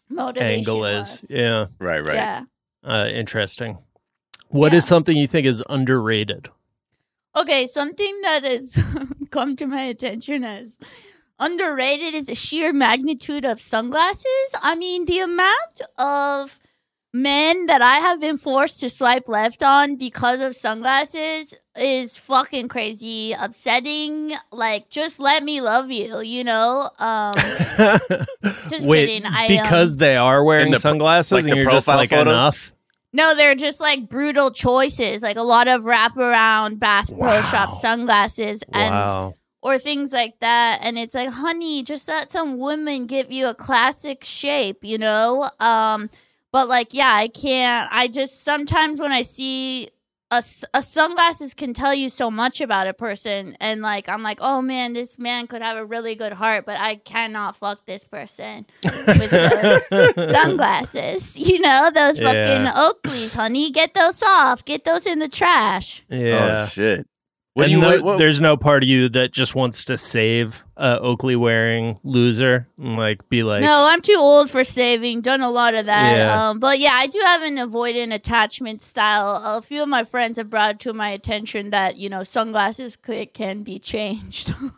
motivation 0.09 0.59
Angle 0.59 0.79
was. 0.79 1.23
is 1.23 1.31
yeah, 1.31 1.65
Right, 1.79 1.99
right. 2.05 2.15
Yeah. 2.15 2.43
uh, 2.83 3.09
interesting. 3.11 3.77
What 4.49 4.73
is 4.73 4.83
Yeah. 4.85 4.89
something 4.89 5.17
you 5.17 5.27
think 5.27 5.47
is 5.47 5.63
underrated? 5.69 6.49
Okay, 7.35 7.65
something 7.65 8.21
that 8.23 8.43
has 8.43 8.77
come 9.31 9.55
to 9.55 9.65
my 9.67 9.81
attention 9.83 10.43
as 10.43 10.77
underrated 11.41 12.13
is 12.13 12.27
the 12.27 12.35
sheer 12.35 12.71
magnitude 12.71 13.43
of 13.43 13.59
sunglasses. 13.59 14.25
I 14.61 14.75
mean, 14.75 15.05
the 15.05 15.19
amount 15.19 15.81
of 15.97 16.57
men 17.13 17.65
that 17.65 17.81
I 17.81 17.95
have 17.95 18.21
been 18.21 18.37
forced 18.37 18.79
to 18.79 18.89
swipe 18.89 19.27
left 19.27 19.61
on 19.63 19.97
because 19.97 20.39
of 20.39 20.55
sunglasses 20.55 21.53
is 21.77 22.17
fucking 22.17 22.69
crazy, 22.69 23.33
upsetting. 23.37 24.31
Like, 24.51 24.89
just 24.89 25.19
let 25.19 25.43
me 25.43 25.59
love 25.59 25.91
you, 25.91 26.21
you 26.21 26.45
know? 26.45 26.89
Um, 26.99 27.33
Just 28.69 28.87
Wait, 28.87 29.07
kidding, 29.07 29.25
I, 29.25 29.47
because 29.49 29.91
um, 29.93 29.97
they 29.97 30.15
are 30.15 30.43
wearing 30.43 30.67
In 30.67 30.71
the 30.71 30.79
pro- 30.79 30.91
sunglasses 30.91 31.31
like 31.33 31.43
and 31.45 31.55
you're 31.55 31.69
just 31.69 31.87
like 31.87 32.09
photos? 32.11 32.31
enough. 32.33 32.73
no, 33.13 33.35
they're 33.35 33.55
just 33.55 33.81
like 33.81 34.07
brutal 34.07 34.51
choices, 34.51 35.21
like 35.21 35.35
a 35.37 35.43
lot 35.43 35.67
of 35.67 35.83
wraparound 35.83 36.79
Bass 36.79 37.09
Pro 37.09 37.19
Wow. 37.19 37.41
Shop 37.43 37.73
sunglasses 37.73 38.63
and 38.71 38.93
Wow. 38.95 39.35
Or 39.61 39.77
things 39.77 40.11
like 40.11 40.39
that 40.39 40.79
and 40.81 40.97
it's 40.97 41.13
like 41.13 41.29
honey 41.29 41.83
just 41.83 42.07
let 42.07 42.31
some 42.31 42.57
women 42.57 43.05
give 43.05 43.31
you 43.31 43.47
a 43.47 43.53
classic 43.55 44.23
shape 44.23 44.79
you 44.83 44.97
know 44.97 45.49
um 45.59 46.09
but 46.51 46.67
like 46.67 46.93
yeah 46.93 47.13
i 47.13 47.27
can't 47.27 47.89
i 47.91 48.07
just 48.07 48.43
sometimes 48.43 48.99
when 48.99 49.11
i 49.11 49.21
see 49.21 49.87
a 50.33 50.41
sunglasses 50.81 51.53
can 51.53 51.73
tell 51.73 51.93
you 51.93 52.07
so 52.07 52.31
much 52.31 52.61
about 52.61 52.87
a 52.87 52.93
person 52.93 53.53
and 53.59 53.81
like 53.81 54.07
i'm 54.07 54.23
like 54.23 54.37
oh 54.39 54.61
man 54.61 54.93
this 54.93 55.19
man 55.19 55.45
could 55.45 55.61
have 55.61 55.75
a 55.75 55.85
really 55.85 56.15
good 56.15 56.31
heart 56.31 56.65
but 56.65 56.77
i 56.79 56.95
cannot 56.95 57.53
fuck 57.53 57.85
this 57.85 58.05
person 58.05 58.65
with 58.83 59.29
those 59.29 59.85
sunglasses 60.31 61.37
you 61.49 61.59
know 61.59 61.91
those 61.93 62.17
fucking 62.17 62.65
oakleys 62.65 63.33
honey 63.33 63.71
get 63.71 63.93
those 63.93 64.23
off 64.23 64.63
get 64.63 64.85
those 64.85 65.05
in 65.05 65.19
the 65.19 65.27
trash 65.27 66.01
Yeah. 66.07 66.63
Oh 66.65 66.69
shit. 66.69 67.05
What 67.53 67.63
and 67.63 67.71
you? 67.73 67.79
no- 67.79 67.87
what- 67.89 68.01
what- 68.03 68.17
there's 68.17 68.39
no 68.39 68.55
part 68.55 68.81
of 68.81 68.87
you 68.87 69.09
that 69.09 69.33
just 69.33 69.55
wants 69.55 69.83
to 69.85 69.97
save 69.97 70.63
uh, 70.77 70.99
Oakley 71.01 71.35
wearing 71.35 71.99
loser 72.03 72.65
and 72.77 72.95
like 72.97 73.27
be 73.27 73.43
like, 73.43 73.61
no, 73.61 73.87
I'm 73.89 74.01
too 74.01 74.15
old 74.17 74.49
for 74.49 74.63
saving. 74.63 75.19
Done 75.21 75.41
a 75.41 75.51
lot 75.51 75.73
of 75.75 75.85
that. 75.87 76.15
Yeah. 76.15 76.49
Um, 76.49 76.59
but 76.59 76.79
yeah, 76.79 76.93
I 76.93 77.07
do 77.07 77.19
have 77.25 77.41
an 77.43 77.57
avoidant 77.57 78.13
attachment 78.13 78.81
style. 78.81 79.41
A 79.43 79.61
few 79.61 79.83
of 79.83 79.89
my 79.89 80.05
friends 80.05 80.37
have 80.37 80.49
brought 80.49 80.79
to 80.81 80.93
my 80.93 81.09
attention 81.09 81.71
that 81.71 81.97
you 81.97 82.07
know 82.09 82.23
sunglasses 82.23 82.95
could, 82.95 83.33
can 83.33 83.63
be 83.63 83.79
changed. 83.79 84.49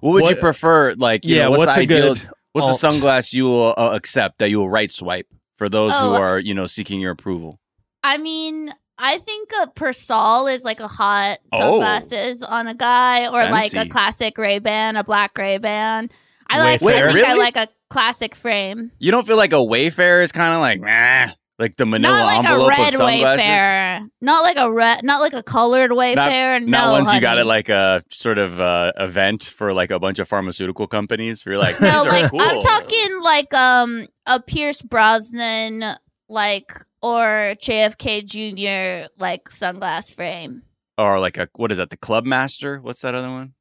what 0.00 0.02
would 0.02 0.28
you 0.30 0.36
prefer? 0.36 0.94
Like, 0.94 1.24
you 1.24 1.36
yeah, 1.36 1.44
know, 1.44 1.50
what's, 1.50 1.66
what's 1.66 1.74
the 1.76 1.80
a 1.80 1.82
ideal? 1.84 2.14
good 2.14 2.30
what's 2.52 2.66
alt? 2.66 2.80
the 2.80 2.88
sunglass 3.06 3.32
you 3.32 3.44
will 3.44 3.74
uh, 3.76 3.90
accept 3.94 4.38
that 4.38 4.48
you 4.50 4.58
will 4.58 4.70
right 4.70 4.90
swipe 4.90 5.26
for 5.58 5.68
those 5.68 5.92
who 5.92 5.98
Oh. 5.98 6.14
are, 6.20 6.38
you 6.38 6.54
know, 6.54 6.66
seeking 6.66 7.00
your 7.00 7.12
approval? 7.12 7.58
I 8.02 8.18
mean, 8.18 8.70
I 8.98 9.18
think 9.18 9.50
a 9.62 9.66
Persol 9.68 10.52
is 10.52 10.64
like 10.64 10.80
a 10.80 10.88
hot 10.88 11.38
Oh. 11.52 11.58
sunglasses 11.58 12.42
on 12.42 12.66
a 12.66 12.74
guy, 12.74 13.26
or 13.26 13.50
like 13.50 13.74
a 13.74 13.86
classic 13.88 14.38
Ray 14.38 14.58
Ban, 14.58 14.96
a 14.96 15.04
black 15.04 15.36
Ray 15.36 15.58
Ban. 15.58 16.10
I 16.48 16.58
like. 16.60 16.80
Wayfarer. 16.80 17.08
I 17.08 17.12
think 17.12 17.26
I 17.28 17.34
like 17.34 17.56
a 17.56 17.68
classic 17.90 18.34
frame, 18.34 18.90
You 18.98 19.10
don't 19.12 19.26
feel 19.26 19.36
like 19.36 19.52
a 19.52 19.62
Wayfarer 19.62 20.20
is 20.22 20.32
kind 20.32 20.52
of 20.54 20.60
like, 20.60 20.80
nah, 20.80 21.32
like 21.58 21.76
the 21.76 21.86
manila 21.86 22.12
not 22.16 22.24
like 22.26 22.48
a 22.50 22.66
red 22.68 22.88
of 22.88 22.94
sunglasses? 22.94 23.46
Wayfarer, 23.46 24.08
not 24.20 24.42
like 24.42 24.56
a 24.58 24.72
red, 24.72 25.04
not 25.04 25.20
like 25.20 25.32
a 25.34 25.42
colored 25.42 25.92
Wayfarer. 25.92 26.60
no, 26.60 26.66
Not 26.66 26.92
once 27.00 27.12
you 27.14 27.20
got 27.20 27.38
it 27.38 27.44
like 27.46 27.68
a 27.68 28.02
sort 28.10 28.38
of 28.38 28.58
uh, 28.60 28.92
event 28.98 29.44
for 29.44 29.72
like 29.72 29.90
a 29.92 29.98
bunch 30.00 30.18
of 30.18 30.28
pharmaceutical 30.28 30.86
companies. 30.88 31.44
Where 31.46 31.54
you're 31.54 31.62
like, 31.62 31.80
No, 31.80 31.86
these 31.86 32.12
are 32.12 32.20
like 32.22 32.30
cool. 32.30 32.40
I'm 32.40 32.60
talking 32.60 33.20
like 33.22 33.54
um 33.54 34.06
a 34.26 34.40
Pierce 34.40 34.82
Brosnan 34.82 35.84
like 36.28 36.72
or 37.02 37.54
JFK 37.60 38.24
Jr. 38.24 39.08
like 39.18 39.44
sunglass 39.50 40.12
frame. 40.14 40.62
or 40.98 41.20
like 41.20 41.36
a 41.36 41.48
what 41.56 41.70
is 41.72 41.78
that? 41.78 41.90
The 41.90 41.96
Club 41.96 42.24
Master? 42.24 42.80
What's 42.80 43.02
that 43.02 43.14
other 43.14 43.30
one? 43.30 43.54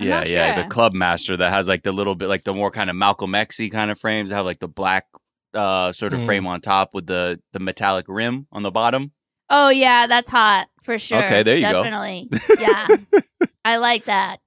I'm 0.00 0.06
yeah, 0.08 0.24
yeah, 0.24 0.54
sure. 0.54 0.64
the 0.64 0.68
Club 0.70 0.92
Master 0.92 1.36
that 1.36 1.50
has 1.50 1.68
like 1.68 1.82
the 1.82 1.92
little 1.92 2.14
bit 2.14 2.28
like 2.28 2.44
the 2.44 2.52
more 2.54 2.70
kind 2.70 2.90
of 2.90 2.96
Malcolm 2.96 3.32
Xy 3.32 3.70
kind 3.70 3.90
of 3.90 3.98
frames. 3.98 4.30
that 4.30 4.36
have 4.36 4.46
like 4.46 4.58
the 4.60 4.68
black 4.68 5.06
uh 5.54 5.92
sort 5.92 6.12
of 6.14 6.20
Hmm. 6.20 6.26
frame 6.26 6.46
on 6.46 6.60
top 6.60 6.94
with 6.94 7.06
the 7.06 7.40
the 7.52 7.60
metallic 7.60 8.06
rim 8.08 8.46
on 8.50 8.62
the 8.62 8.70
bottom. 8.72 9.12
Oh 9.50 9.68
yeah, 9.68 10.06
that's 10.06 10.28
hot 10.30 10.68
for 10.82 10.98
sure. 10.98 11.18
Okay, 11.18 11.42
there 11.42 11.56
you 11.56 11.62
go. 11.70 11.84
Definitely. 11.84 12.28
Yeah. 12.58 12.86
I 13.64 13.76
like 13.76 14.04
that. 14.06 14.38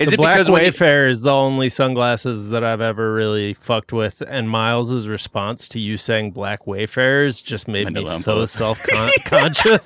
Is 0.00 0.08
the 0.08 0.14
it 0.14 0.16
Black 0.16 0.34
because 0.36 0.50
when 0.50 0.62
you- 0.62 0.68
is 1.08 1.20
the 1.20 1.32
only 1.32 1.68
sunglasses 1.68 2.48
that 2.48 2.64
I've 2.64 2.80
ever 2.80 3.12
really 3.12 3.52
fucked 3.54 3.92
with, 3.92 4.22
and 4.26 4.48
Miles's 4.48 5.06
response 5.06 5.68
to 5.70 5.78
you 5.78 5.96
saying 5.96 6.30
Black 6.32 6.66
Wayfarers 6.66 7.42
just 7.42 7.68
made 7.68 7.86
me 7.88 7.92
Manila 7.92 8.18
so 8.18 8.44
self 8.46 8.82
conscious. 9.24 9.84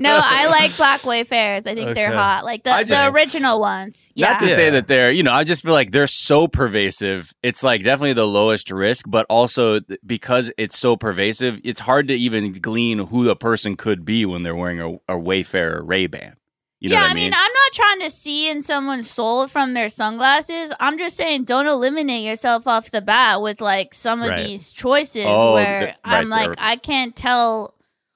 No, 0.00 0.20
I 0.22 0.46
like 0.48 0.76
black 0.76 1.04
wayfarers. 1.04 1.66
I 1.66 1.74
think 1.74 1.94
they're 1.94 2.12
hot. 2.12 2.44
Like 2.44 2.62
the, 2.64 2.70
just- 2.86 3.02
the 3.02 3.10
original 3.12 3.60
ones. 3.60 4.12
Yeah. 4.14 4.32
Not 4.32 4.40
to 4.40 4.46
Yeah. 4.48 4.54
say 4.54 4.70
that 4.70 4.88
they're, 4.88 5.10
you 5.10 5.22
know, 5.22 5.32
I 5.32 5.44
just 5.44 5.62
feel 5.62 5.72
like 5.72 5.90
they're 5.90 6.06
so 6.06 6.48
pervasive. 6.48 7.32
It's 7.42 7.62
like 7.62 7.82
definitely 7.84 8.14
the 8.14 8.26
lowest 8.26 8.70
risk, 8.70 9.04
but 9.08 9.26
also 9.28 9.80
because 10.06 10.50
it's 10.56 10.78
so 10.78 10.96
pervasive, 10.96 11.60
it's 11.64 11.80
hard 11.80 12.08
to 12.08 12.14
even 12.14 12.52
glean 12.52 12.98
who 13.06 13.24
the 13.24 13.36
person 13.36 13.76
could 13.76 14.04
be 14.04 14.24
when 14.24 14.42
they're 14.42 14.56
wearing 14.56 14.80
a, 14.80 15.14
a 15.14 15.18
Wayfarer 15.18 15.82
Ray 15.84 16.06
Ban. 16.06 16.36
You 16.80 16.88
know 16.88 16.94
yeah, 16.96 17.02
what 17.02 17.10
I 17.10 17.14
mean, 17.14 17.32
I'm 17.34 17.52
not 17.52 17.72
trying 17.74 18.00
to 18.00 18.10
see 18.10 18.48
in 18.50 18.62
someone's 18.62 19.10
soul 19.10 19.46
from 19.48 19.74
their 19.74 19.90
sunglasses. 19.90 20.72
I'm 20.80 20.96
just 20.96 21.14
saying, 21.16 21.44
don't 21.44 21.66
eliminate 21.66 22.24
yourself 22.24 22.66
off 22.66 22.90
the 22.90 23.02
bat 23.02 23.42
with 23.42 23.60
like 23.60 23.92
some 23.92 24.22
of 24.22 24.30
Right. 24.30 24.46
these 24.46 24.72
choices 24.72 25.26
Oh, 25.28 25.52
where 25.54 25.80
th- 25.86 25.94
I'm 26.04 26.30
right, 26.32 26.46
like, 26.46 26.56
they're- 26.56 26.64
I 26.66 26.76
can't 26.76 27.14
tell 27.14 27.74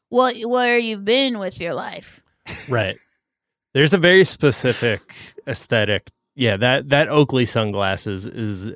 what 0.09 0.37
where 0.47 0.78
you've 0.78 1.04
been 1.04 1.38
with 1.38 1.61
your 1.61 1.75
life. 1.75 2.23
right. 2.68 2.97
There's 3.75 3.92
a 3.92 3.99
very 3.99 4.25
specific 4.25 5.14
aesthetic. 5.47 6.11
Yeah, 6.35 6.56
that 6.56 6.88
that 6.88 7.09
Oakley 7.09 7.44
sunglasses 7.47 8.26
is 8.26 8.73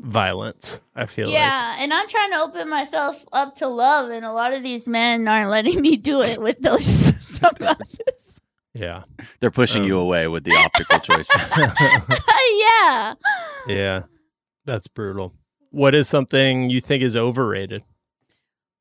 violence. 0.00 0.78
I 0.94 1.06
feel 1.06 1.26
like. 1.26 1.34
Yeah, 1.34 1.76
and 1.80 1.92
I'm 1.92 2.06
trying 2.08 2.30
to 2.32 2.40
open 2.42 2.68
myself 2.68 3.24
up 3.32 3.56
to 3.56 3.66
love, 3.68 4.10
and 4.10 4.24
a 4.24 4.32
lot 4.32 4.52
of 4.52 4.62
these 4.62 4.86
men 4.86 5.26
aren't 5.26 5.50
letting 5.50 5.80
me 5.80 5.96
do 5.96 6.20
it 6.22 6.40
with 6.40 6.60
those 6.60 6.84
sunglasses. 7.24 8.31
Yeah. 8.74 9.02
They're 9.40 9.50
pushing 9.50 9.82
Um. 9.82 9.88
you 9.88 9.98
away 9.98 10.28
with 10.28 10.44
the 10.44 10.54
optical 10.54 10.98
choices. 11.00 11.50
yeah. 12.60 13.14
yeah. 13.66 14.02
That's 14.64 14.88
brutal. 14.88 15.34
What 15.70 15.94
is 15.94 16.08
something 16.08 16.70
you 16.70 16.80
think 16.80 17.02
is 17.02 17.16
overrated? 17.16 17.82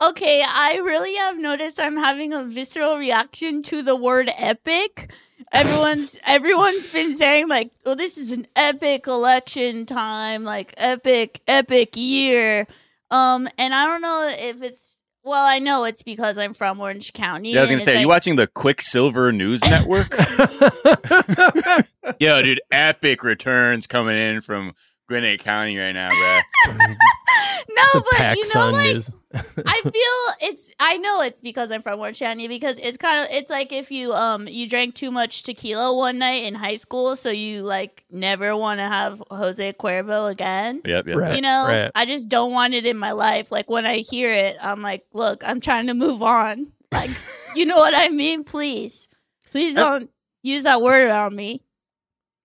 Okay, 0.03 0.43
I 0.45 0.77
really 0.83 1.13
have 1.15 1.37
noticed 1.37 1.79
I'm 1.79 1.95
having 1.97 2.33
a 2.33 2.43
visceral 2.43 2.97
reaction 2.97 3.61
to 3.63 3.81
the 3.83 3.95
word 3.95 4.31
epic. 4.35 5.11
Everyone's 5.51 6.19
everyone's 6.25 6.87
been 6.87 7.15
saying 7.15 7.47
like, 7.47 7.71
"Oh, 7.85 7.93
this 7.93 8.17
is 8.17 8.31
an 8.31 8.47
epic 8.55 9.05
election 9.07 9.85
time, 9.85 10.43
like 10.43 10.73
epic 10.77 11.41
epic 11.47 11.91
year." 11.95 12.65
Um, 13.11 13.47
and 13.59 13.73
I 13.73 13.85
don't 13.85 14.01
know 14.01 14.27
if 14.31 14.61
it's 14.63 14.90
well, 15.23 15.45
I 15.45 15.59
know 15.59 15.83
it's 15.83 16.01
because 16.01 16.37
I'm 16.37 16.53
from 16.53 16.79
Orange 16.79 17.13
County. 17.13 17.51
yeah, 17.51 17.59
I 17.59 17.61
was 17.61 17.69
gonna 17.69 17.77
it's 17.77 17.85
say, 17.85 17.97
are 17.97 18.01
you 18.01 18.07
watching 18.07 18.35
the 18.35 18.47
Quiksilver 18.47 19.31
News 19.31 19.61
Network? 19.63 20.11
Yo, 22.19 22.41
dude, 22.41 22.61
epic 22.71 23.23
returns 23.23 23.87
coming 23.87 24.17
in 24.17 24.41
from 24.41 24.73
Gwinnett 25.11 25.41
County 25.41 25.77
right 25.77 25.91
now, 25.91 26.07
bro. 26.07 26.73
no, 26.77 27.83
the 27.93 27.99
but 27.99 28.13
Pac 28.13 28.37
you 28.37 28.45
know, 28.55 28.69
like 28.69 28.93
news. 28.93 29.11
I 29.33 29.81
feel 29.81 30.49
it's. 30.49 30.71
I 30.79 30.95
know 30.99 31.21
it's 31.21 31.41
because 31.41 31.69
I'm 31.69 31.81
from 31.81 31.99
Orange 31.99 32.19
County 32.19 32.47
because 32.47 32.77
it's 32.77 32.95
kind 32.95 33.25
of. 33.25 33.35
It's 33.35 33.49
like 33.49 33.73
if 33.73 33.91
you 33.91 34.13
um 34.13 34.47
you 34.47 34.69
drank 34.69 34.95
too 34.95 35.11
much 35.11 35.43
tequila 35.43 35.93
one 35.93 36.17
night 36.17 36.45
in 36.45 36.53
high 36.53 36.77
school, 36.77 37.17
so 37.17 37.29
you 37.29 37.61
like 37.61 38.05
never 38.09 38.55
want 38.55 38.79
to 38.79 38.85
have 38.85 39.21
Jose 39.29 39.73
Cuervo 39.73 40.31
again. 40.31 40.81
Yep, 40.85 41.07
yep. 41.07 41.17
Right. 41.17 41.35
You 41.35 41.41
know, 41.41 41.65
right. 41.67 41.91
I 41.93 42.05
just 42.05 42.29
don't 42.29 42.53
want 42.53 42.73
it 42.73 42.85
in 42.85 42.97
my 42.97 43.11
life. 43.11 43.51
Like 43.51 43.69
when 43.69 43.85
I 43.85 43.97
hear 43.97 44.31
it, 44.31 44.55
I'm 44.61 44.79
like, 44.79 45.05
look, 45.11 45.43
I'm 45.45 45.59
trying 45.59 45.87
to 45.87 45.93
move 45.93 46.23
on. 46.23 46.71
Like, 46.93 47.11
you 47.53 47.65
know 47.65 47.75
what 47.75 47.93
I 47.93 48.07
mean? 48.07 48.45
Please, 48.45 49.09
please 49.51 49.75
don't 49.75 50.09
use 50.41 50.63
that 50.63 50.81
word 50.81 51.09
on 51.09 51.35
me. 51.35 51.63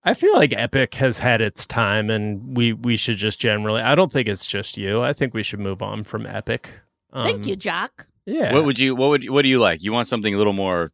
I 0.03 0.13
feel 0.13 0.33
like 0.35 0.53
Epic 0.55 0.95
has 0.95 1.19
had 1.19 1.41
its 1.41 1.65
time, 1.65 2.09
and 2.09 2.55
we 2.55 2.73
we 2.73 2.95
should 2.97 3.17
just 3.17 3.39
generally. 3.39 3.81
I 3.81 3.95
don't 3.95 4.11
think 4.11 4.27
it's 4.27 4.45
just 4.45 4.77
you. 4.77 5.01
I 5.01 5.13
think 5.13 5.33
we 5.33 5.43
should 5.43 5.59
move 5.59 5.81
on 5.81 6.03
from 6.03 6.25
Epic. 6.25 6.71
Um, 7.11 7.27
Thank 7.27 7.47
you, 7.47 7.55
Jack. 7.55 8.07
Yeah. 8.25 8.53
What 8.53 8.65
would 8.65 8.79
you? 8.79 8.95
What 8.95 9.09
would? 9.09 9.29
What 9.29 9.41
do 9.41 9.49
you 9.49 9.59
like? 9.59 9.83
You 9.83 9.91
want 9.91 10.07
something 10.07 10.33
a 10.33 10.37
little 10.37 10.53
more 10.53 10.91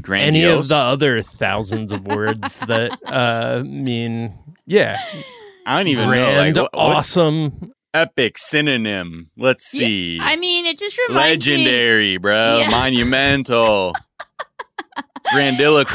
grandiose? 0.00 0.28
Any 0.28 0.40
grandiose? 0.42 0.64
of 0.64 0.68
the 0.68 0.76
other 0.76 1.22
thousands 1.22 1.92
of 1.92 2.06
words 2.06 2.58
that 2.60 2.98
uh, 3.06 3.62
mean 3.64 4.38
yeah, 4.66 4.96
I 5.66 5.78
don't 5.78 5.88
even 5.88 6.08
grand, 6.08 6.56
know. 6.56 6.62
Like, 6.62 6.72
what, 6.72 6.86
what's 6.94 7.16
awesome. 7.16 7.72
epic 7.92 8.38
synonym? 8.38 9.30
Let's 9.36 9.72
Yeah, 9.74 9.78
see. 9.78 10.18
I 10.20 10.36
mean, 10.36 10.66
it 10.66 10.78
just 10.78 10.98
reminds 11.08 11.46
me. 11.46 11.56
Legendary, 11.56 12.16
bro. 12.16 12.58
Yeah. 12.58 12.70
Monumental. 12.70 13.94
Grandiloquent. 15.32 15.86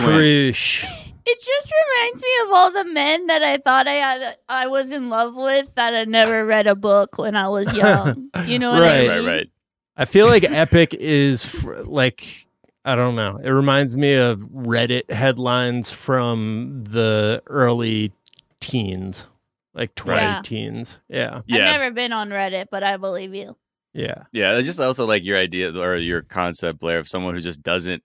Crush. 0.51 0.85
It 1.29 1.39
just 1.43 1.73
reminds 1.95 2.21
me 2.23 2.29
of 2.45 2.49
all 2.53 2.71
the 2.71 2.85
men 2.85 3.27
that 3.27 3.43
I 3.43 3.57
thought 3.57 3.87
I 3.87 3.93
had, 3.93 4.37
I 4.47 4.67
was 4.67 4.91
in 4.91 5.09
love 5.09 5.35
with 5.35 5.75
that 5.75 5.93
had 5.93 6.07
never 6.07 6.45
read 6.45 6.67
a 6.67 6.75
book 6.75 7.17
when 7.17 7.35
I 7.35 7.49
was 7.49 7.71
young. 7.77 8.29
You 8.45 8.59
know 8.59 8.71
what 8.71 8.81
I 8.83 8.99
mean? 8.99 9.07
right, 9.09 9.19
right. 9.19 9.25
Right. 9.27 9.49
I 9.97 10.05
feel 10.05 10.27
like 10.27 10.43
Epic 10.43 10.93
is 10.93 11.45
fr- 11.45 11.81
like 11.83 12.47
I 12.85 12.95
don't 12.95 13.15
know. 13.15 13.37
It 13.43 13.49
reminds 13.49 13.97
me 13.97 14.13
of 14.13 14.39
Reddit 14.39 15.11
headlines 15.11 15.89
from 15.89 16.85
the 16.85 17.43
early 17.47 18.13
teens, 18.61 19.27
like 19.73 19.93
20 19.95 20.21
Yeah. 20.21 20.41
teens. 20.43 20.99
Yeah. 21.09 21.41
Yeah, 21.45 21.57
I've 21.73 21.79
never 21.79 21.91
been 21.93 22.13
on 22.13 22.29
Reddit, 22.29 22.67
but 22.71 22.83
I 22.83 22.95
believe 22.95 23.35
you. 23.35 23.57
Yeah. 23.97 24.23
yeah. 24.31 24.51
I 24.55 24.61
just 24.61 24.79
also 24.79 25.07
like 25.07 25.25
your 25.25 25.37
idea 25.37 25.75
or 25.75 25.95
your 25.95 26.21
concept, 26.21 26.79
Blair, 26.79 26.99
of 26.99 27.07
someone 27.07 27.33
who 27.33 27.39
just 27.41 27.63
doesn't 27.63 28.03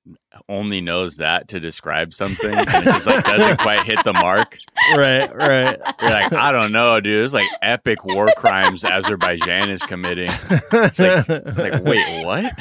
only 0.48 0.80
knows 0.80 1.16
that 1.18 1.48
to 1.48 1.60
describe 1.60 2.14
something, 2.14 2.50
and 2.54 2.66
it 2.66 2.84
just 2.84 3.06
like 3.06 3.22
doesn't 3.24 3.60
quite 3.60 3.84
hit 3.84 4.02
the 4.02 4.14
mark. 4.14 4.56
Right, 4.96 5.28
right. 5.36 5.78
You're 6.00 6.10
like, 6.10 6.32
I 6.32 6.50
don't 6.50 6.72
know, 6.72 6.98
dude. 7.00 7.22
It's 7.22 7.34
like 7.34 7.46
epic 7.60 8.04
war 8.06 8.30
crimes 8.38 8.84
Azerbaijan 8.84 9.68
is 9.68 9.82
committing. 9.82 10.30
it's 10.50 10.98
like- 10.98 11.28
Like, 11.28 11.84
wait, 11.84 12.24
what? 12.24 12.54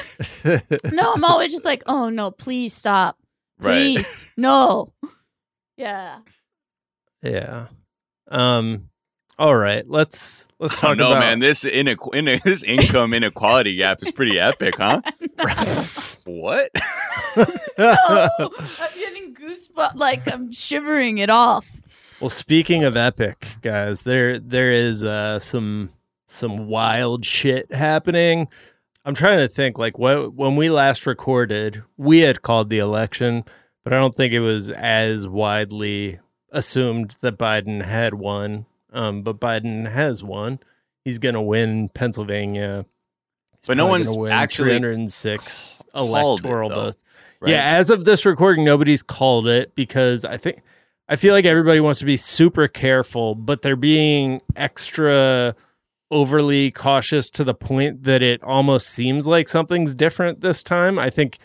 No, 0.92 1.14
I'm 1.14 1.24
always 1.24 1.52
just 1.54 1.64
like, 1.66 1.84
oh 1.88 2.10
no, 2.10 2.32
please 2.32 2.74
stop. 2.74 3.18
Right. 3.60 4.06
No. 4.36 4.92
Yeah. 5.78 6.20
Yeah. 7.24 7.68
Um 8.30 8.90
all 9.42 9.56
right, 9.56 9.90
let's 9.90 10.48
let's 10.60 10.78
Oh 10.84 10.90
talk 10.90 10.98
no, 10.98 11.08
about 11.12 11.20
man! 11.22 11.40
This 11.40 11.64
inequ- 11.64 12.14
in- 12.14 12.40
this 12.46 12.62
income 12.62 13.12
inequality 13.14 13.76
gap 13.76 14.04
is 14.04 14.12
pretty 14.12 14.40
epic, 14.40 14.76
huh? 14.78 15.02
what? 16.26 16.70
No, 17.78 17.98
I'm 18.08 19.00
getting 19.00 19.34
goosebumps. 19.34 19.96
Like 19.96 20.32
I'm 20.32 20.52
shivering 20.52 21.18
it 21.18 21.30
off. 21.32 21.82
Well, 22.20 22.30
speaking 22.30 22.84
of 22.84 22.96
epic, 22.96 23.48
guys, 23.62 24.04
there 24.04 24.38
there 24.38 24.72
is 24.72 25.04
uh, 25.04 25.40
some 25.40 25.90
some 26.28 26.68
wild 26.68 27.26
shit 27.26 27.74
happening. 27.74 28.48
I'm 29.06 29.16
trying 29.16 29.40
to 29.40 29.48
think 29.48 29.80
like 29.80 29.98
what 29.98 30.34
when 30.36 30.56
we 30.56 30.70
last 30.70 31.08
recorded, 31.08 31.84
we 31.98 32.20
had 32.20 32.44
called 32.44 32.70
the 32.70 32.78
election, 32.80 33.44
but 33.84 33.92
I 33.94 33.98
don't 33.98 34.14
think 34.14 34.34
it 34.34 34.42
was 34.42 34.70
as 34.70 35.28
widely 35.28 36.20
assumed 36.52 37.16
that 37.22 37.40
Biden 37.40 37.82
had 37.84 38.14
won. 38.14 38.68
Um, 38.92 39.22
but 39.22 39.40
Biden 39.40 39.92
has 39.92 40.24
won. 40.24 40.60
He's 41.06 41.20
going 41.20 41.36
to 41.36 41.42
win 41.42 41.90
Pennsylvania. 41.90 42.86
He's 43.58 43.68
But 43.68 43.78
no 43.78 43.88
one's 43.88 44.16
actually 44.30 44.70
306 44.70 45.82
called 45.94 46.10
it, 46.10 46.44
electoral 46.44 46.70
though, 46.70 46.76
votes. 46.76 47.04
Right? 47.40 47.52
Yeah, 47.52 47.78
as 47.78 47.90
of 47.90 48.06
this 48.06 48.26
recording, 48.26 48.64
nobody's 48.64 49.02
called 49.02 49.48
it 49.48 49.74
because 49.74 50.26
I 50.26 50.38
think 50.38 50.62
I 51.10 51.16
feel 51.16 51.34
like 51.34 51.46
everybody 51.46 51.80
wants 51.80 52.00
to 52.00 52.06
be 52.06 52.18
super 52.18 52.68
careful, 52.68 53.36
but 53.36 53.62
they're 53.62 53.76
being 53.76 54.42
extra 54.56 55.56
overly 56.12 56.72
cautious 56.72 57.30
to 57.32 57.44
the 57.44 57.54
point 57.54 58.04
that 58.04 58.22
it 58.22 58.44
almost 58.44 58.88
seems 58.90 59.26
like 59.26 59.50
something's 59.50 59.96
different 59.96 60.42
this 60.42 60.62
time. 60.62 61.00
I 61.00 61.10
think 61.10 61.40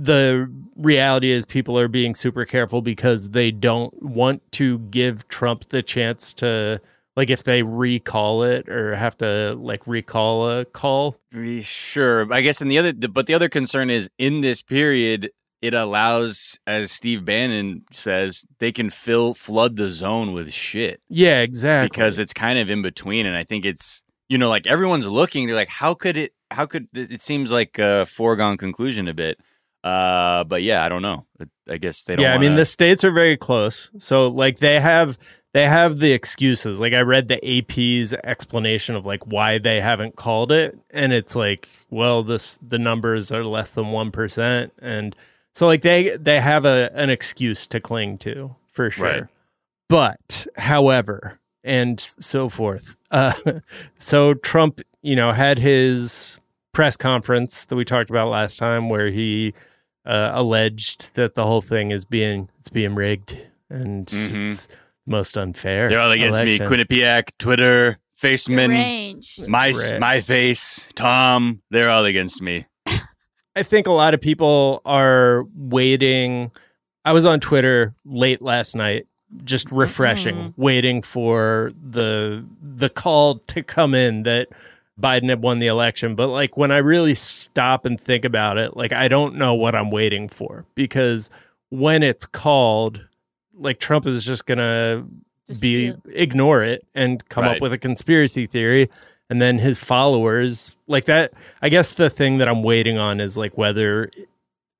the 0.00 0.50
reality 0.76 1.30
is 1.30 1.44
people 1.44 1.78
are 1.78 1.88
being 1.88 2.14
super 2.14 2.44
careful 2.44 2.80
because 2.82 3.30
they 3.30 3.50
don't 3.50 4.00
want 4.02 4.40
to 4.52 4.78
give 4.78 5.26
Trump 5.28 5.68
the 5.70 5.82
chance 5.82 6.32
to 6.34 6.80
like 7.16 7.30
if 7.30 7.42
they 7.42 7.64
recall 7.64 8.44
it 8.44 8.68
or 8.68 8.94
have 8.94 9.18
to 9.18 9.54
like 9.60 9.84
recall 9.88 10.48
a 10.48 10.64
call. 10.64 11.16
Sure, 11.62 12.32
I 12.32 12.42
guess. 12.42 12.60
And 12.60 12.70
the 12.70 12.78
other, 12.78 12.92
but 12.92 13.26
the 13.26 13.34
other 13.34 13.48
concern 13.48 13.90
is 13.90 14.08
in 14.18 14.40
this 14.40 14.62
period, 14.62 15.30
it 15.60 15.74
allows, 15.74 16.60
as 16.64 16.92
Steve 16.92 17.24
Bannon 17.24 17.82
says, 17.90 18.46
they 18.60 18.70
can 18.70 18.90
fill 18.90 19.34
flood 19.34 19.74
the 19.74 19.90
zone 19.90 20.32
with 20.32 20.52
shit 20.52 21.00
Yeah, 21.08 21.40
exactly. 21.40 21.88
because 21.88 22.20
it's 22.20 22.32
kind 22.32 22.60
of 22.60 22.70
in 22.70 22.82
between. 22.82 23.26
And 23.26 23.36
I 23.36 23.42
think 23.42 23.64
it's 23.64 24.04
you 24.28 24.38
know 24.38 24.48
like 24.48 24.68
everyone's 24.68 25.06
looking. 25.06 25.46
They're 25.46 25.56
like, 25.56 25.68
how 25.68 25.94
could 25.94 26.16
it? 26.16 26.34
How 26.52 26.66
could 26.66 26.86
it 26.94 27.20
seems 27.20 27.50
like 27.50 27.78
a 27.78 28.06
foregone 28.06 28.56
conclusion 28.56 29.08
a 29.08 29.12
bit. 29.14 29.40
Uh, 29.88 30.44
but 30.44 30.62
yeah, 30.62 30.84
I 30.84 30.88
don't 30.88 31.02
know. 31.02 31.24
I 31.68 31.78
guess 31.78 32.04
they 32.04 32.16
don't. 32.16 32.22
yeah, 32.22 32.34
I 32.34 32.38
mean 32.38 32.54
the 32.54 32.66
states 32.66 33.04
are 33.04 33.10
very 33.10 33.36
close. 33.36 33.90
So 33.98 34.28
like 34.28 34.58
they 34.58 34.80
have 34.80 35.18
they 35.54 35.66
have 35.66 35.98
the 35.98 36.12
excuses. 36.12 36.78
Like 36.78 36.92
I 36.92 37.00
read 37.00 37.28
the 37.28 37.58
AP's 37.58 38.12
explanation 38.12 38.94
of 38.94 39.06
like 39.06 39.26
why 39.26 39.58
they 39.58 39.80
haven't 39.80 40.16
called 40.16 40.52
it 40.52 40.78
and 40.90 41.12
it's 41.12 41.34
like, 41.34 41.68
well, 41.90 42.22
this 42.22 42.58
the 42.60 42.78
numbers 42.78 43.32
are 43.32 43.44
less 43.44 43.72
than 43.72 43.86
1% 43.86 44.70
and 44.80 45.16
so 45.54 45.66
like 45.66 45.82
they 45.82 46.16
they 46.16 46.40
have 46.40 46.64
a 46.66 46.90
an 46.94 47.08
excuse 47.08 47.66
to 47.68 47.80
cling 47.80 48.18
to 48.18 48.54
for 48.66 48.90
sure. 48.90 49.06
Right. 49.06 49.24
But 49.88 50.46
however, 50.56 51.40
and 51.64 51.98
so 52.00 52.48
forth. 52.48 52.94
Uh 53.10 53.32
so 53.96 54.34
Trump, 54.34 54.82
you 55.00 55.16
know, 55.16 55.32
had 55.32 55.58
his 55.58 56.36
press 56.74 56.94
conference 56.94 57.64
that 57.64 57.74
we 57.76 57.86
talked 57.86 58.10
about 58.10 58.28
last 58.28 58.58
time 58.58 58.90
where 58.90 59.08
he 59.08 59.54
uh, 60.08 60.32
alleged 60.34 61.14
that 61.14 61.34
the 61.36 61.44
whole 61.46 61.60
thing 61.62 61.90
is 61.92 62.04
being 62.04 62.48
it's 62.58 62.68
being 62.70 62.94
rigged 62.96 63.36
and 63.70 64.06
Mhm. 64.06 64.50
it's 64.52 64.66
most 65.06 65.36
unfair. 65.38 65.88
they're 65.88 66.00
all 66.00 66.10
against 66.10 66.40
election. 66.40 66.68
me. 66.68 66.76
Quinnipiac, 66.76 67.30
Twitter, 67.38 67.98
Faceman, 68.20 68.70
Range. 68.70 69.40
my 69.46 69.70
Right. 69.70 70.00
my 70.00 70.20
face, 70.20 70.88
Tom. 70.94 71.62
They're 71.70 71.90
all 71.90 72.04
against 72.04 72.42
me. 72.42 72.66
I 73.56 73.62
think 73.62 73.86
a 73.86 73.92
lot 73.92 74.14
of 74.14 74.20
people 74.20 74.80
are 74.84 75.44
waiting. 75.54 76.50
I 77.04 77.12
was 77.12 77.24
on 77.24 77.40
Twitter 77.40 77.94
late 78.04 78.40
last 78.42 78.74
night, 78.76 79.06
just 79.44 79.70
refreshing, 79.70 80.36
Mhm. 80.36 80.54
waiting 80.56 81.02
for 81.02 81.72
the 81.82 82.44
the 82.62 82.88
call 82.88 83.36
to 83.48 83.62
come 83.62 83.94
in 83.94 84.22
that 84.24 84.48
Biden 85.00 85.28
had 85.28 85.42
won 85.42 85.58
the 85.58 85.66
election. 85.68 86.14
But 86.14 86.28
like 86.28 86.56
when 86.56 86.70
I 86.72 86.78
really 86.78 87.14
stop 87.14 87.84
and 87.84 88.00
think 88.00 88.24
about 88.24 88.58
it, 88.58 88.76
like 88.76 88.92
I 88.92 89.08
don't 89.08 89.36
know 89.36 89.54
what 89.54 89.74
I'm 89.74 89.90
waiting 89.90 90.28
for 90.28 90.64
because 90.74 91.30
when 91.70 92.02
it's 92.02 92.26
called, 92.26 93.06
like 93.54 93.78
Trump 93.78 94.06
is 94.06 94.24
just 94.24 94.46
gonna 94.46 95.06
Just 95.46 95.60
be 95.62 95.92
ignore 96.12 96.62
it 96.62 96.86
and 96.94 97.26
come 97.28 97.44
Right. 97.44 97.56
up 97.56 97.62
with 97.62 97.72
a 97.72 97.78
conspiracy 97.78 98.46
theory 98.46 98.88
and 99.30 99.42
then 99.42 99.58
his 99.58 99.78
followers 99.78 100.74
like 100.86 101.04
that 101.04 101.34
i 101.60 101.68
guess 101.68 101.92
the 101.94 102.08
thing 102.08 102.38
that 102.38 102.48
i'm 102.48 102.62
waiting 102.62 102.96
on 102.98 103.20
is 103.20 103.36
like 103.36 103.58
whether 103.58 104.10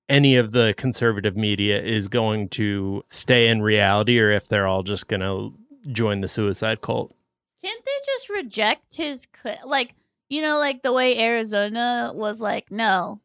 any 0.09 0.37
of 0.37 0.53
the 0.53 0.73
conservative 0.79 1.37
media 1.37 1.79
is 1.83 2.09
going 2.09 2.49
to 2.49 3.05
stay 3.09 3.49
in 3.49 3.61
reality 3.61 4.19
or 4.19 4.31
if 4.31 4.49
they're 4.49 4.67
all 4.67 4.83
just 4.83 5.07
going 5.07 5.21
to 5.21 5.53
join 5.93 6.23
the 6.23 6.29
suicide 6.29 6.81
cult 6.81 7.15
Can't 7.63 7.85
they 7.85 7.91
just 8.07 8.31
reject 8.31 8.97
his 8.97 9.27
cl- 9.43 9.59
like 9.67 9.95
you 10.29 10.43
know 10.43 10.59
like 10.59 10.83
the 10.83 10.93
way 10.93 11.19
Arizona 11.19 12.11
was 12.15 12.41
like 12.41 12.71
no, 12.71 13.21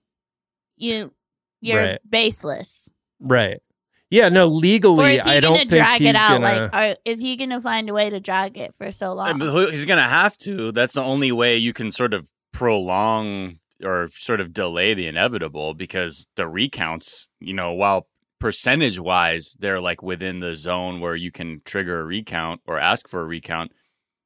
you 0.77 1.13
you're 1.61 1.79
Right. 1.83 1.99
baseless. 2.09 2.89
right 3.19 3.61
yeah 4.09 4.29
no 4.29 4.47
Or 4.47 4.51
legally 4.51 5.15
is 5.15 5.23
he 5.23 5.31
i 5.31 5.39
don't 5.39 5.53
gonna 5.53 5.59
think 5.69 5.69
drag 5.71 5.99
he's 6.01 6.09
it 6.09 6.15
out? 6.15 6.41
gonna 6.41 6.61
Like, 6.71 6.75
are, 6.75 6.95
is 7.05 7.19
he 7.19 7.35
gonna 7.35 7.61
find 7.61 7.89
a 7.89 7.93
way 7.93 8.09
to 8.09 8.19
drag 8.19 8.57
it 8.57 8.73
for 8.75 8.91
so 8.91 9.11
I 9.11 9.31
long? 9.31 9.39
mean, 9.39 9.71
he's 9.71 9.85
gonna 9.85 10.03
have 10.03 10.37
to. 10.39 10.71
That's 10.71 10.93
the 10.93 11.01
only 11.03 11.31
way 11.31 11.57
you 11.57 11.73
can 11.73 11.91
sort 11.91 12.13
of 12.13 12.29
prolong 12.51 13.59
or 13.83 14.09
sort 14.15 14.39
of 14.39 14.53
delay 14.53 14.93
the 14.93 15.07
inevitable 15.07 15.73
because 15.73 16.27
the 16.35 16.47
recounts, 16.47 17.27
you 17.39 17.53
know, 17.53 17.73
while 17.73 18.07
percentage 18.39 18.99
wise 18.99 19.55
they're 19.59 19.79
like 19.79 20.03
within 20.03 20.41
the 20.41 20.53
zone 20.55 20.99
where 20.99 21.15
you 21.15 21.31
can 21.31 21.61
trigger 21.65 22.01
a 22.01 22.03
recount 22.03 22.59
or 22.67 22.77
ask 22.77 23.07
for 23.07 23.21
a 23.21 23.25
recount. 23.25 23.71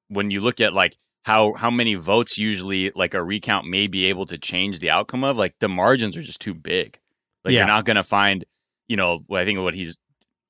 When 0.10 0.32
you 0.32 0.42
look 0.42 0.60
at 0.60 0.74
like 0.74 0.98
how 1.28 1.54
how 1.54 1.70
many 1.70 1.94
votes 1.96 2.38
usually 2.38 2.90
like 2.96 3.13
a 3.13 3.22
recount 3.22 3.68
may 3.68 3.86
be 3.88 4.06
able 4.06 4.26
to 4.28 4.38
change 4.38 4.80
the 4.80 4.90
outcome 4.90 5.24
of, 5.26 5.38
like 5.38 5.56
the 5.60 5.68
margins 5.70 6.16
are 6.16 6.24
just 6.24 6.40
too 6.40 6.54
big. 6.54 7.00
Like 7.44 7.54
Yeah. 7.54 7.60
you're 7.60 7.68
not 7.68 7.84
gonna 7.86 8.04
find, 8.04 8.46
you 8.88 8.96
know, 8.96 9.20
I 9.32 9.44
think 9.46 9.60
what 9.60 9.74
he's 9.76 9.98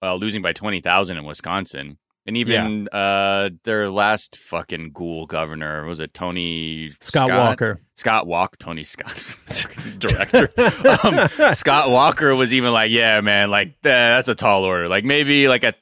uh, 0.04 0.14
losing 0.16 0.42
by 0.44 0.54
twenty 0.54 0.80
thousand 0.80 1.18
in 1.18 1.26
Wisconsin. 1.26 1.98
And 2.28 2.36
even 2.38 2.90
uh, 2.92 3.50
their 3.64 3.90
last 3.90 4.38
fucking 4.38 4.92
ghoul 4.94 5.26
governor 5.28 5.86
was 5.86 6.00
it 6.02 6.14
Tony 6.14 6.92
scott, 7.00 7.30
walker 7.30 7.80
Scott 7.96 8.28
Walker, 8.28 8.58
Tony 8.60 8.84
Scott, 8.84 9.38
director. 9.98 10.50
um, 11.04 11.54
Scott 11.54 11.90
Walker 11.90 12.36
was 12.36 12.54
even 12.54 12.72
like, 12.74 12.92
"Yeah, 12.92 13.22
man, 13.22 13.50
like 13.50 13.70
eh, 13.70 13.74
that's 13.84 14.28
a 14.28 14.36
tall 14.36 14.64
order. 14.66 14.88
Like 14.90 15.06
maybe 15.06 15.48
like 15.48 15.64
a 15.64 15.74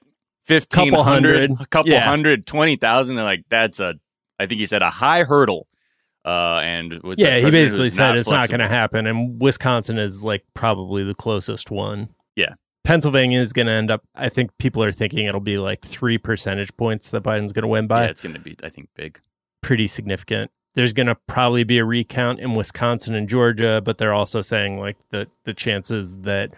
fifteen 0.46 0.92
Couple 0.92 1.04
hundred, 1.04 1.50
hundred. 1.50 1.64
a 1.64 1.68
couple 1.68 1.92
Yeah. 1.92 2.06
hundred, 2.08 2.46
twenty 2.46 2.76
thousand. 2.76 3.16
They're 3.16 3.26
like, 3.26 3.46
that's 3.50 3.80
a, 3.80 3.96
I 4.40 4.46
think 4.46 4.60
he 4.60 4.66
said 4.66 4.82
a 4.82 4.90
high 4.90 5.24
hurdle. 5.24 5.68
Uh, 6.26 6.60
and 6.64 7.04
with 7.04 7.20
yeah 7.20 7.38
he 7.38 7.52
basically 7.52 7.90
said 7.92 8.18
it's 8.18 8.30
not 8.32 8.48
going 8.50 8.60
to 8.60 8.68
happen 8.68 9.06
and 9.06 9.40
wisconsin 9.40 10.00
is 10.00 10.24
like 10.24 10.44
probably 10.56 11.04
the 11.04 11.14
closest 11.14 11.70
one 11.70 12.10
Yeah. 12.36 12.56
pennsylvania 12.84 13.40
is 13.40 13.54
going 13.54 13.68
to 13.68 13.72
end 13.74 13.92
up 13.92 14.02
i 14.16 14.28
think 14.28 14.50
people 14.58 14.84
are 14.84 14.92
thinking 14.92 15.28
it'll 15.28 15.40
be 15.40 15.60
like 15.60 15.82
three 15.86 16.18
percentage 16.18 16.76
points 16.78 17.12
that 17.12 17.22
biden's 17.22 17.54
going 17.54 17.62
to 17.62 17.68
win 17.68 17.86
by 17.86 18.06
Yeah, 18.06 18.10
it's 18.10 18.22
going 18.22 18.34
to 18.34 18.42
be, 18.42 18.56
I 18.64 18.70
think, 18.70 18.90
big. 18.96 19.20
pretty 19.62 19.86
significant 19.86 20.50
there's 20.74 20.94
going 20.94 21.06
to 21.06 21.16
probably 21.28 21.64
be 21.64 21.78
a 21.78 21.86
recount 21.86 22.40
in 22.40 22.56
wisconsin 22.56 23.14
and 23.14 23.30
georgia 23.30 23.80
but 23.86 24.00
they're 24.00 24.12
also 24.12 24.42
saying 24.42 24.80
like 24.80 24.98
the 25.12 25.28
the 25.44 25.54
chances 25.54 26.18
that 26.22 26.56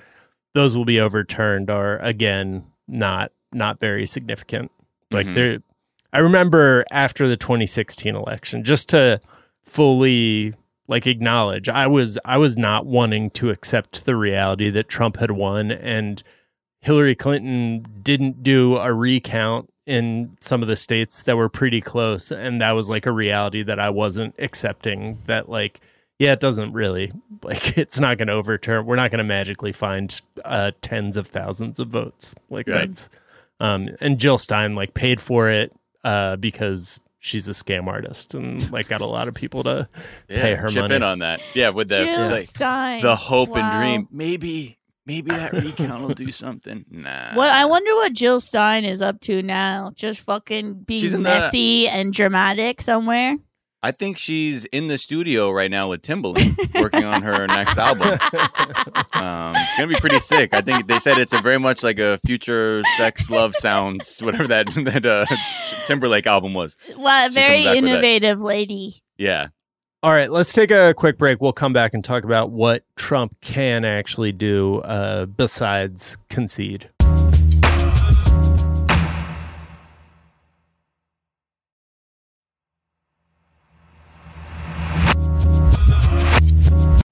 those 0.54 0.78
will 0.78 0.86
be 0.86 1.02
overturned 1.02 1.70
are 1.70 1.98
again 2.00 2.64
not 2.88 3.34
not 3.52 3.82
very 3.82 4.06
significant 4.06 4.72
like 5.12 5.28
Mhm. 5.28 5.34
there 5.36 5.60
i 6.14 6.20
remember 6.20 6.86
after 6.92 7.28
the 7.28 7.38
2016 7.38 8.16
election 8.16 8.64
just 8.64 8.90
to 8.90 9.20
fully 9.64 10.54
like 10.88 11.06
acknowledge 11.06 11.68
i 11.70 11.86
was 11.88 12.18
i 12.26 12.38
was 12.38 12.58
not 12.58 12.86
wanting 12.86 13.30
to 13.30 13.50
accept 13.50 14.06
the 14.06 14.16
reality 14.16 14.70
that 14.70 14.88
trump 14.88 15.18
had 15.18 15.32
won 15.32 15.72
and 15.72 16.24
hillary 16.82 17.16
clinton 17.16 17.86
didn't 18.02 18.42
do 18.44 18.78
a 18.78 18.94
recount 18.94 19.70
in 19.86 20.36
some 20.42 20.62
of 20.62 20.68
the 20.68 20.76
states 20.76 21.24
that 21.24 21.38
were 21.38 21.48
pretty 21.48 21.80
close. 21.80 22.30
And 22.30 22.60
that 22.60 22.72
was 22.72 22.90
like 22.90 23.06
a 23.06 23.12
reality 23.12 23.64
that 23.64 23.80
i 23.80 23.90
wasn't 23.90 24.36
accepting 24.38 25.20
that 25.28 25.48
like 25.48 25.80
yeah 26.20 26.34
it 26.34 26.42
doesn't 26.42 26.74
really 26.74 27.14
like 27.42 27.78
it's 27.78 27.98
not 27.98 28.18
going 28.18 28.28
to 28.28 28.34
overturn 28.34 28.86
we're 28.86 28.98
not 28.98 29.12
going 29.12 29.20
to 29.20 29.24
magically 29.24 29.72
find 29.72 30.22
uh 30.44 30.72
tens 30.82 31.16
of 31.16 31.28
thousands 31.28 31.80
of 31.80 31.88
votes. 31.88 32.36
Like 32.50 32.68
Right. 32.68 32.88
that's 32.88 33.10
um 33.62 33.90
and 34.02 34.20
jill 34.20 34.38
stein 34.38 34.76
like 34.76 34.94
paid 34.94 35.22
for 35.22 35.50
it 35.50 35.72
uh 36.08 36.36
because 36.38 37.00
she's 37.20 37.48
a 37.48 37.52
scam 37.52 37.88
artist 37.88 38.34
and 38.34 38.72
like 38.72 38.88
got 38.88 39.02
a 39.02 39.06
lot 39.06 39.28
of 39.28 39.34
people 39.34 39.64
to 39.64 39.90
Yeah, 40.30 40.42
pay 40.42 40.56
her 40.56 40.68
chip 40.70 40.82
money 40.84 40.96
in 40.96 41.04
on 41.04 41.20
that. 41.20 41.42
Yeah, 41.54 41.70
with 41.70 41.90
the 41.90 41.98
Jill 42.06 42.30
like, 42.30 42.46
Stein. 42.46 43.02
the 43.02 43.16
hope 43.16 43.56
and 43.58 43.72
dream. 43.80 44.08
Maybe, 44.12 44.78
maybe 45.06 45.32
that 45.32 45.52
recount 45.54 46.02
will 46.08 46.14
do 46.16 46.32
something. 46.46 46.86
Nah. 46.90 47.34
What 47.36 47.50
I 47.50 47.66
wonder 47.66 47.94
what 47.96 48.14
Jill 48.14 48.40
Stein 48.40 48.86
is 48.86 49.02
up 49.02 49.20
to 49.22 49.42
now. 49.42 49.92
Just 49.96 50.22
fucking 50.22 50.86
She's 50.90 51.02
being 51.12 51.16
in 51.16 51.24
the- 51.24 51.30
messy 51.30 51.88
and 51.88 52.14
dramatic 52.14 52.82
somewhere. 52.82 53.36
I 53.88 53.92
think 53.92 54.18
she's 54.18 54.66
in 54.66 54.88
the 54.88 54.98
studio 54.98 55.50
right 55.50 55.72
now 55.72 55.88
with 55.88 56.02
Timbaland, 56.02 56.58
working 56.82 57.06
on 57.06 57.22
her 57.22 57.48
next 57.60 57.78
album. 57.78 58.20
Um, 59.14 59.56
it's 59.56 59.78
gonna 59.78 59.88
be 59.88 59.96
pretty 59.96 60.20
sick. 60.20 60.54
I 60.54 60.60
think 60.60 60.88
they 60.88 61.00
said 61.00 61.18
it's 61.18 61.32
a 61.32 61.42
very 61.42 61.58
much 61.58 61.84
like 61.84 61.98
a 61.98 62.18
future 62.18 62.82
sex 62.98 63.30
love 63.30 63.56
sounds, 63.56 64.20
whatever 64.20 64.46
that 64.48 64.68
that 64.84 65.06
uh, 65.06 65.26
Timberlake 65.86 66.28
album 66.28 66.54
was. 66.54 66.76
Well, 66.98 67.28
She's 67.28 67.36
very 67.36 67.64
coming 67.64 67.64
back 67.64 67.76
with 67.76 67.84
that. 67.86 67.94
innovative 67.94 68.42
lady. 68.42 68.96
Yeah, 69.18 69.48
All 70.04 70.12
right, 70.12 70.30
let's 70.30 70.52
take 70.52 70.70
a 70.70 70.94
quick 70.94 71.18
break. 71.18 71.40
We'll 71.40 71.54
come 71.54 71.72
back 71.72 71.94
and 71.94 72.04
talk 72.04 72.26
about 72.26 72.52
what 72.52 72.84
Trump 72.98 73.40
can 73.40 73.86
actually 73.86 74.34
do 74.34 74.80
uh, 74.82 75.28
besides 75.28 76.18
concede. 76.30 76.90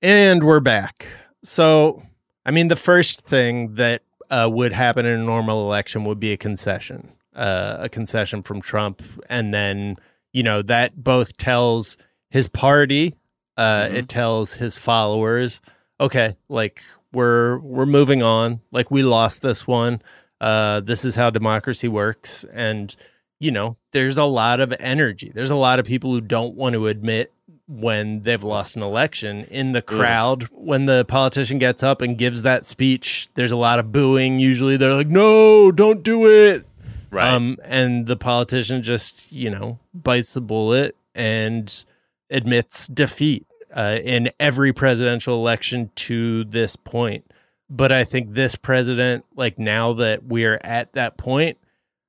And 0.06 0.44
we're 0.44 0.60
back. 0.60 1.08
So, 1.44 2.04
I 2.46 2.52
mean, 2.52 2.68
the 2.68 2.76
first 2.76 3.22
thing 3.26 3.74
that 3.74 4.04
uh, 4.30 4.48
would 4.52 4.72
happen 4.72 5.04
in 5.04 5.20
a 5.20 5.24
normal 5.24 5.64
election 5.64 6.06
would 6.06 6.20
be 6.20 6.32
a 6.32 6.38
concession, 6.38 7.12
uh, 7.36 7.78
a 7.80 7.90
concession 7.90 8.44
from 8.44 8.62
Trump. 8.62 9.02
And 9.30 9.52
then, 9.52 9.96
you 10.32 10.44
know, 10.44 10.62
that 10.62 11.04
both 11.04 11.38
tells 11.38 11.98
his 12.30 12.48
party, 12.48 13.16
uh, 13.58 13.86
Mhm. 13.86 13.94
it 13.96 14.08
tells 14.08 14.54
his 14.54 14.78
followers, 14.78 15.60
okay, 16.00 16.36
like 16.50 16.84
we're 17.12 17.58
we're 17.58 17.88
moving 17.88 18.22
on. 18.22 18.60
Like 18.72 18.92
we 18.92 19.02
lost 19.02 19.42
this 19.42 19.66
one. 19.66 20.04
Uh, 20.40 20.82
this 20.82 21.04
is 21.04 21.16
how 21.16 21.32
democracy 21.32 21.88
works, 21.88 22.46
and 22.54 22.96
you 23.40 23.50
know, 23.50 23.76
there's 23.92 24.20
a 24.20 24.26
lot 24.26 24.60
of 24.60 24.72
energy. 24.80 25.32
There's 25.34 25.50
a 25.50 25.56
lot 25.56 25.80
of 25.80 25.86
people 25.88 26.12
who 26.12 26.22
don't 26.22 26.54
want 26.54 26.74
to 26.74 26.86
admit 26.86 27.32
when 27.68 28.22
they've 28.24 28.44
lost 28.44 28.76
an 28.76 28.84
election 28.84 29.44
in 29.46 29.72
the 29.72 29.82
crowd 29.82 30.44
when 30.52 30.86
the 30.86 31.04
politician 31.06 31.58
gets 31.58 31.82
up 31.82 32.02
and 32.02 32.18
gives 32.18 32.44
that 32.44 32.66
speech 32.66 33.28
there's 33.34 33.52
a 33.52 33.58
lot 33.58 33.80
of 33.80 33.92
booing 33.92 34.38
usually 34.40 34.78
they're 34.78 34.94
like 34.94 35.08
no 35.08 35.72
don't 35.72 36.04
do 36.04 36.28
it 36.28 36.66
Right. 37.12 37.34
um, 37.34 37.58
and 37.64 38.08
the 38.08 38.18
politician 38.18 38.84
just, 38.84 39.32
you 39.32 39.50
know, 39.50 39.80
bites 39.94 40.34
the 40.34 40.42
bullet 40.42 40.98
and 41.14 41.86
admits 42.30 42.88
defeat 42.88 43.48
uh, 43.74 44.00
in 44.04 44.32
every 44.38 44.74
presidential 44.74 45.36
election 45.36 45.92
to 45.96 46.44
this 46.44 46.76
point. 46.76 47.26
But 47.70 47.94
I 47.94 48.04
think 48.04 48.34
this 48.34 48.56
president, 48.56 49.24
like 49.34 49.58
now 49.58 49.94
that 49.94 50.26
we're 50.26 50.60
at 50.62 50.92
that 50.94 51.16
point, 51.16 51.58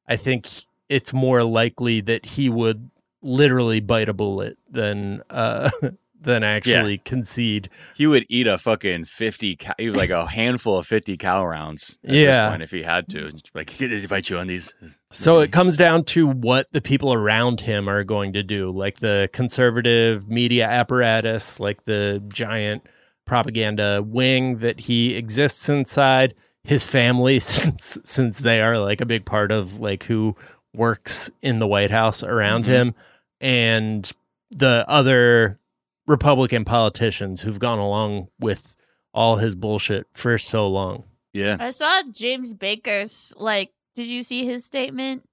I 0.08 0.16
think 0.16 0.48
it's 0.88 1.12
more 1.12 1.44
likely 1.44 2.00
that 2.00 2.26
he 2.26 2.48
would 2.48 2.90
literally 3.26 3.80
bite 3.80 4.08
a 4.08 4.14
bullet 4.14 4.56
than 4.70 5.22
uh, 5.30 5.68
than 6.20 6.42
actually 6.42 6.98
concede. 6.98 7.68
he 7.94 8.06
would 8.06 8.24
eat 8.28 8.46
a 8.48 8.58
fucking 8.58 9.04
50 9.04 9.56
cal- 9.56 9.74
he 9.78 9.88
was 9.90 9.96
like 9.98 10.10
a 10.10 10.26
handful 10.26 10.76
of 10.78 10.86
50 10.86 11.16
cal 11.18 11.46
rounds 11.46 11.98
at 12.04 12.14
Yeah. 12.14 12.42
this 12.44 12.50
point 12.50 12.62
if 12.62 12.70
he 12.72 12.82
had 12.82 13.08
to 13.10 13.30
like 13.54 13.68
"Can 13.68 13.92
I 13.92 14.00
fight 14.06 14.28
you 14.30 14.38
on 14.38 14.46
these 14.48 14.74
So 15.12 15.38
it 15.40 15.52
comes 15.52 15.76
down 15.76 16.04
to 16.04 16.26
what 16.26 16.66
the 16.72 16.80
people 16.80 17.12
around 17.12 17.60
him 17.60 17.88
are 17.88 18.02
going 18.02 18.32
to 18.32 18.42
do, 18.42 18.70
like 18.70 18.98
the 18.98 19.28
conservative 19.32 20.28
media 20.28 20.66
apparatus, 20.66 21.60
like 21.60 21.84
the 21.84 22.22
giant 22.28 22.82
propaganda 23.24 24.02
wing 24.04 24.58
that 24.58 24.80
he 24.80 25.14
exists 25.16 25.68
inside, 25.68 26.34
his 26.64 26.84
family 26.84 27.38
since 27.52 27.98
since 28.04 28.38
they 28.40 28.60
are 28.60 28.78
like 28.78 29.00
a 29.00 29.06
big 29.06 29.24
part 29.26 29.52
of 29.52 29.80
like 29.80 30.04
who 30.04 30.34
works 30.74 31.30
in 31.42 31.58
the 31.58 31.66
White 31.66 31.90
House 31.90 32.22
around 32.24 32.64
Mhm. 32.64 32.68
him 32.68 32.94
and 33.40 34.10
the 34.50 34.84
other 34.88 35.58
Republican 36.06 36.64
politicians 36.64 37.40
who've 37.40 37.58
gone 37.58 37.78
along 37.78 38.28
with 38.38 38.76
all 39.12 39.36
his 39.36 39.54
bullshit 39.54 40.06
for 40.14 40.38
so 40.38 40.68
long. 40.68 41.04
yeah 41.32 41.56
I 41.58 41.70
saw 41.70 42.02
James 42.12 42.54
Baker's 42.54 43.32
like. 43.36 43.72
Did 43.94 44.08
you 44.08 44.22
see 44.22 44.44
his 44.44 44.62
statement? 44.66 45.26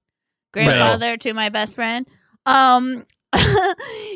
Grandfather 0.54 1.18
to 1.18 1.34
my 1.34 1.50
best 1.50 1.74
friend. 1.74 2.08
Um, 2.46 3.04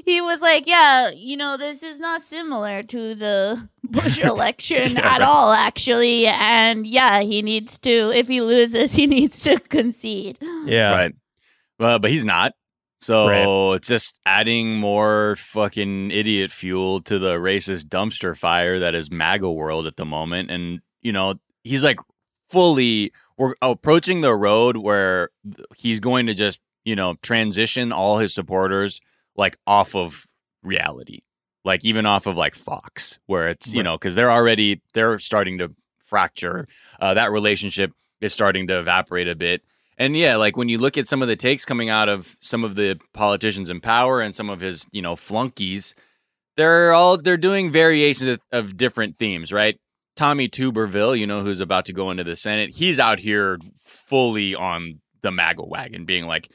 he 0.07 0.21
was 0.23 0.41
like, 0.41 0.67
"Yeah, 0.67 1.11
you 1.11 1.37
know, 1.37 1.57
this 1.59 1.83
is 1.83 1.99
not 1.99 2.23
similar 2.23 2.83
to 2.83 3.15
the 3.15 3.69
Bush 3.85 4.21
election 4.21 4.93
Yeah, 4.93 5.01
at 5.01 5.19
right. 5.19 5.23
all, 5.23 5.53
actually. 5.53 6.27
And 6.29 6.87
yeah, 6.87 7.21
he 7.21 7.43
needs 7.43 7.79
to. 7.81 7.91
If 8.17 8.27
he 8.29 8.41
loses, 8.41 8.93
he 8.95 9.07
needs 9.07 9.43
to 9.43 9.59
concede. 9.61 10.39
Yeah. 10.65 10.93
right 10.93 11.15
well 11.79 11.99
but 11.99 12.11
he's 12.11 12.25
not 12.25 12.55
so 13.01 13.29
Right. 13.29 13.77
it's 13.77 13.89
just 13.89 14.21
adding 14.27 14.77
more 14.77 15.37
fucking 15.37 16.11
idiot 16.11 16.51
fuel 16.51 17.01
to 17.03 17.19
the 17.19 17.35
racist 17.37 17.85
dumpster 17.89 18.37
fire 18.37 18.79
that 18.81 18.95
is 18.95 19.11
maga 19.11 19.51
world 19.51 19.87
at 19.87 19.97
the 19.97 20.05
moment 20.05 20.51
and 20.51 20.81
you 21.03 21.13
know 21.13 21.35
he's 21.65 21.85
like 21.85 21.99
fully 22.49 23.13
we're 23.37 23.55
approaching 23.63 24.21
the 24.21 24.35
road 24.35 24.77
where 24.79 25.31
he's 25.77 26.01
going 26.01 26.27
to 26.27 26.35
just 26.35 26.61
you 26.85 26.97
know 26.97 27.15
transition 27.23 27.93
all 27.93 28.19
his 28.19 28.33
supporters 28.35 29.01
like 29.37 29.57
off 29.67 29.95
of 29.95 30.27
reality 30.63 31.21
like 31.65 31.85
even 31.85 32.07
off 32.07 32.27
of 32.27 32.37
like 32.37 32.55
fox 32.55 33.19
where 33.27 33.49
it's 33.49 33.73
you 33.73 33.81
Right. 33.81 33.85
know 33.85 33.99
because 33.99 34.15
they're 34.15 34.31
already 34.33 34.81
they're 34.95 35.19
starting 35.19 35.59
to 35.59 35.73
fracture 36.05 36.67
uh, 37.01 37.15
that 37.15 37.31
relationship 37.31 37.93
is 38.21 38.33
starting 38.33 38.67
to 38.69 38.79
evaporate 38.79 39.29
a 39.29 39.35
bit 39.37 39.63
and 39.99 40.17
yeah 40.17 40.37
like 40.37 40.57
when 40.57 40.69
you 40.69 40.79
look 40.79 40.97
at 40.97 41.07
some 41.07 41.21
of 41.21 41.29
the 41.29 41.37
takes 41.37 41.65
coming 41.65 41.91
out 41.91 42.09
of 42.09 42.37
some 42.41 42.65
of 42.65 42.75
the 42.75 42.99
politicians 43.13 43.69
in 43.69 43.81
power 43.81 44.21
and 44.23 44.35
some 44.35 44.49
of 44.49 44.61
his 44.61 44.87
you 44.91 45.03
know 45.03 45.17
flunkies 45.17 45.95
they're 46.57 46.93
all 46.93 47.19
they're 47.19 47.37
doing 47.37 47.71
variations 47.71 48.31
of, 48.31 48.41
of 48.51 48.77
different 48.77 49.17
themes 49.17 49.53
right 49.53 49.79
Tommy 50.19 50.49
Tuberville, 50.49 51.17
you 51.17 51.29
know, 51.29 51.45
who's 51.45 51.61
about 51.61 51.85
to 51.85 51.93
go 51.93 52.11
into 52.11 52.25
the 52.25 52.35
Senate, 52.35 52.75
he's 52.75 52.99
out 52.99 53.21
here 53.21 53.57
fully 53.79 54.53
on 54.53 55.01
the 55.21 55.31
MAGA 55.31 55.65
wagon, 55.65 56.05
being 56.07 56.27
like, 56.27 56.51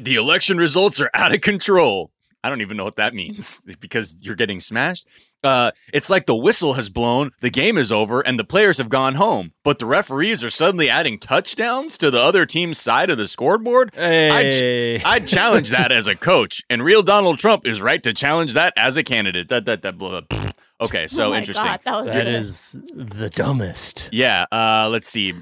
the 0.00 0.14
election 0.14 0.56
results 0.56 1.00
are 1.00 1.10
out 1.12 1.34
of 1.34 1.40
control. 1.40 2.12
I 2.44 2.48
don't 2.48 2.60
even 2.60 2.76
know 2.76 2.84
what 2.84 2.96
that 2.96 3.12
means 3.12 3.60
because 3.80 4.14
you're 4.20 4.36
getting 4.36 4.60
smashed. 4.60 5.08
Uh, 5.42 5.70
it's 5.92 6.10
like 6.10 6.26
the 6.26 6.36
whistle 6.36 6.74
has 6.74 6.88
blown, 6.88 7.30
the 7.40 7.50
game 7.50 7.78
is 7.78 7.90
over, 7.90 8.20
and 8.20 8.38
the 8.38 8.44
players 8.44 8.78
have 8.78 8.88
gone 8.88 9.14
home. 9.16 9.52
But 9.64 9.78
the 9.78 9.86
referees 9.86 10.44
are 10.44 10.50
suddenly 10.50 10.88
adding 10.88 11.18
touchdowns 11.18 11.96
to 11.98 12.10
the 12.10 12.20
other 12.20 12.46
team's 12.46 12.78
side 12.78 13.10
of 13.10 13.18
the 13.18 13.28
scoreboard. 13.28 13.90
Hey. 13.94 15.00
I'd 15.04 15.26
challenge 15.26 15.70
that 15.70 15.92
as 15.92 16.06
a 16.06 16.14
coach, 16.14 16.62
and 16.68 16.82
real 16.82 17.02
Donald 17.02 17.38
Trump 17.38 17.66
is 17.66 17.80
right 17.80 18.02
to 18.02 18.12
challenge 18.12 18.54
that 18.54 18.72
as 18.76 18.96
a 18.96 19.02
candidate. 19.02 19.48
That 19.48 19.64
that 19.66 19.82
that. 19.82 19.98
Blah, 19.98 20.22
blah. 20.22 20.50
Okay, 20.82 21.06
so 21.06 21.30
oh 21.32 21.34
interesting. 21.34 21.64
God, 21.64 21.80
that 21.84 22.26
was 22.38 22.72
That 22.72 23.10
the 23.18 23.30
dumbest. 23.30 24.08
Yeah. 24.12 24.46
Uh, 24.50 24.88
let's 24.90 25.08
see. 25.08 25.34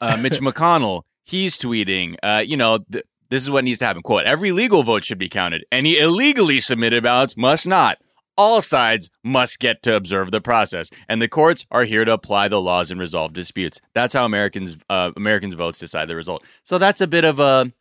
Uh, 0.00 0.16
Mitch 0.16 0.40
McConnell, 0.40 1.02
he's 1.24 1.58
tweeting, 1.58 2.16
uh, 2.22 2.42
you 2.46 2.56
know, 2.56 2.78
th- 2.90 3.04
this 3.30 3.42
is 3.42 3.50
what 3.50 3.64
needs 3.64 3.80
to 3.80 3.86
happen. 3.86 4.02
Quote, 4.02 4.24
every 4.24 4.52
legal 4.52 4.82
vote 4.82 5.04
should 5.04 5.18
be 5.18 5.28
counted. 5.28 5.64
Any 5.72 5.98
illegally 5.98 6.60
submitted 6.60 7.02
ballots 7.02 7.36
must 7.36 7.66
not. 7.66 7.98
All 8.36 8.60
sides 8.62 9.10
must 9.22 9.60
get 9.60 9.82
to 9.84 9.94
observe 9.94 10.30
the 10.32 10.40
process, 10.40 10.90
and 11.08 11.22
the 11.22 11.28
courts 11.28 11.66
are 11.70 11.84
here 11.84 12.04
to 12.04 12.12
apply 12.12 12.48
the 12.48 12.60
laws 12.60 12.90
and 12.90 12.98
resolve 12.98 13.32
disputes. 13.32 13.80
That's 13.94 14.12
how 14.14 14.24
Americans 14.24 14.76
uh, 14.90 15.12
Americans 15.16 15.54
votes 15.54 15.78
decide 15.78 16.08
the 16.08 16.16
result. 16.16 16.42
So 16.62 16.78
that's 16.78 17.00
a 17.00 17.06
bit 17.06 17.24
of 17.24 17.38
a 17.38 17.72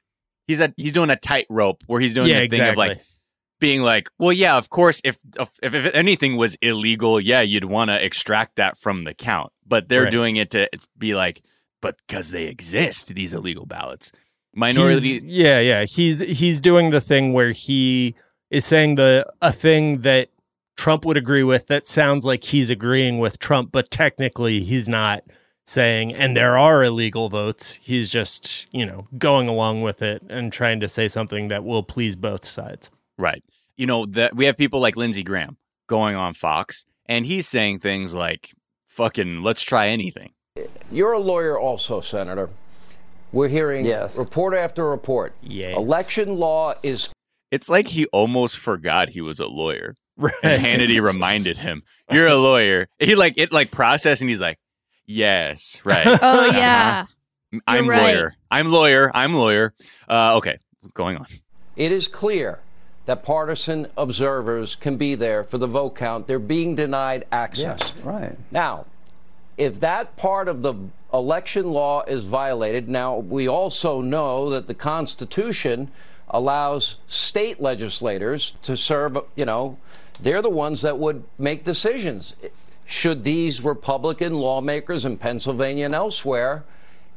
he's 0.47 0.59
at 0.59 0.73
he's 0.77 0.91
doing 0.93 1.09
a 1.09 1.15
tightrope 1.15 1.83
where 1.87 1.99
he's 1.99 2.13
doing 2.13 2.27
yeah, 2.29 2.41
the 2.41 2.47
thing 2.49 2.61
exactly. 2.61 2.71
of 2.91 2.97
like 2.97 3.05
being 3.59 3.81
like, 3.81 4.09
well, 4.19 4.33
yeah, 4.33 4.57
of 4.57 4.69
course, 4.69 5.01
if 5.03 5.17
if, 5.39 5.49
if 5.63 5.93
anything 5.95 6.37
was 6.37 6.55
illegal, 6.61 7.19
yeah, 7.19 7.41
you'd 7.41 7.63
want 7.65 7.89
to 7.89 8.03
extract 8.05 8.57
that 8.57 8.77
from 8.77 9.05
the 9.05 9.13
count. 9.13 9.51
But 9.65 9.87
they're 9.89 10.03
Right. 10.03 10.11
doing 10.11 10.35
it 10.35 10.51
to 10.51 10.69
be 10.97 11.15
like, 11.15 11.41
but 11.81 11.97
because 12.05 12.29
they 12.31 12.45
exist, 12.45 13.15
these 13.15 13.33
illegal 13.33 13.65
ballots, 13.65 14.11
minority. 14.53 14.99
He's- 14.99 15.23
yeah, 15.23 15.59
yeah. 15.59 15.85
He's 15.85 16.19
he's 16.19 16.59
doing 16.59 16.91
the 16.91 17.01
thing 17.01 17.33
where 17.33 17.53
he 17.53 18.13
is 18.51 18.65
saying 18.65 18.95
the 18.95 19.25
a 19.41 19.51
thing 19.51 20.01
that 20.01 20.29
Trump 20.75 21.05
would 21.05 21.17
agree 21.17 21.43
with 21.43 21.67
that 21.67 21.87
sounds 21.87 22.25
like 22.25 22.43
he's 22.45 22.69
agreeing 22.69 23.19
with 23.19 23.39
Trump, 23.39 23.71
but 23.71 23.89
technically 23.91 24.61
he's 24.61 24.89
not 24.89 25.23
saying 25.65 26.13
and 26.13 26.35
there 26.35 26.57
are 26.57 26.83
illegal 26.83 27.29
votes. 27.29 27.79
He's 27.81 28.09
just, 28.09 28.67
you 28.73 28.85
know, 28.85 29.07
going 29.17 29.47
along 29.47 29.81
with 29.81 30.01
it 30.01 30.21
and 30.29 30.51
trying 30.51 30.79
to 30.81 30.87
say 30.87 31.07
something 31.07 31.47
that 31.47 31.63
will 31.63 31.83
please 31.83 32.15
both 32.15 32.45
sides. 32.45 32.89
Right. 33.17 33.43
You 33.77 33.85
know 33.85 34.05
that 34.07 34.35
we 34.35 34.45
have 34.45 34.57
people 34.57 34.79
like 34.81 34.97
Lindsey 34.97 35.23
Graham 35.23 35.57
going 35.87 36.15
on 36.15 36.33
Fox, 36.33 36.85
and 37.07 37.25
he's 37.25 37.47
saying 37.47 37.79
things 37.79 38.13
like, 38.13 38.51
"Fucking, 38.87 39.41
let's 39.41 39.63
try 39.63 39.87
anything." 39.87 40.33
You're 40.91 41.13
a 41.13 41.19
lawyer 41.19 41.59
also, 41.59 41.99
Senator. 42.01 42.49
We're 43.31 43.47
hearing 43.47 43.85
Yes. 43.85 44.17
report 44.17 44.53
after 44.53 44.87
report. 44.87 45.33
Yeah. 45.41 45.75
Election 45.75 46.35
law 46.37 46.75
is 46.83 47.09
It's 47.49 47.69
like 47.69 47.89
he 47.89 48.05
almost 48.07 48.57
forgot 48.57 49.09
he 49.09 49.21
was 49.21 49.39
a 49.39 49.47
lawyer. 49.47 49.95
Right. 50.17 50.33
And 50.43 50.61
Hannity 50.61 51.01
reminded 51.05 51.57
him, 51.57 51.83
"You're 52.11 52.27
a 52.27 52.35
lawyer." 52.35 52.87
He 52.99 53.15
like 53.15 53.33
it 53.37 53.51
like 53.51 53.71
processed, 53.71 54.21
and 54.21 54.29
he's 54.29 54.41
like, 54.41 54.59
"Yes, 55.05 55.79
right." 55.83 56.05
Oh 56.21 56.45
yeah. 56.47 57.05
I'm 57.67 57.87
right. 57.87 58.15
lawyer. 58.15 58.35
I'm 58.49 58.69
lawyer. 58.71 59.11
I'm 59.13 59.33
lawyer. 59.35 59.73
Uh, 60.09 60.37
okay, 60.37 60.57
going 60.93 61.17
on. 61.17 61.27
it 61.75 61.91
is 61.91 62.07
clear 62.07 62.59
that 63.05 63.23
partisan 63.23 63.87
observers 63.97 64.75
can 64.75 64.97
be 64.97 65.13
there 65.15 65.43
for 65.43 65.57
the 65.57 65.67
vote 65.67 65.95
count. 65.95 66.25
They're 66.27 66.39
being 66.39 66.75
denied 66.75 67.25
access. 67.31 67.79
Yes, 67.81 67.93
right. 68.03 68.37
Now, 68.49 68.85
if 69.57 69.79
that 69.81 70.15
part 70.15 70.47
of 70.47 70.61
the 70.63 70.73
election 71.13 71.71
law 71.71 72.03
is 72.05 72.23
violated, 72.23 72.87
now 72.89 73.17
we 73.17 73.47
also 73.47 74.01
know 74.01 74.49
that 74.49 74.67
the 74.67 74.73
Constitution 74.73 75.91
allows 76.29 76.95
state 77.07 77.61
legislators 77.61 78.53
to 78.63 78.75
serve, 78.75 79.17
you 79.35 79.45
know, 79.45 79.77
they're 80.23 80.41
the 80.41 80.49
ones 80.49 80.81
that 80.81 80.97
would 80.97 81.23
make 81.37 81.63
decisions. 81.63 82.35
Should 82.85 83.23
these 83.23 83.63
Republican 83.63 84.33
lawmakers 84.35 85.05
in 85.05 85.17
Pennsylvania 85.17 85.85
and 85.85 85.95
elsewhere, 85.95 86.63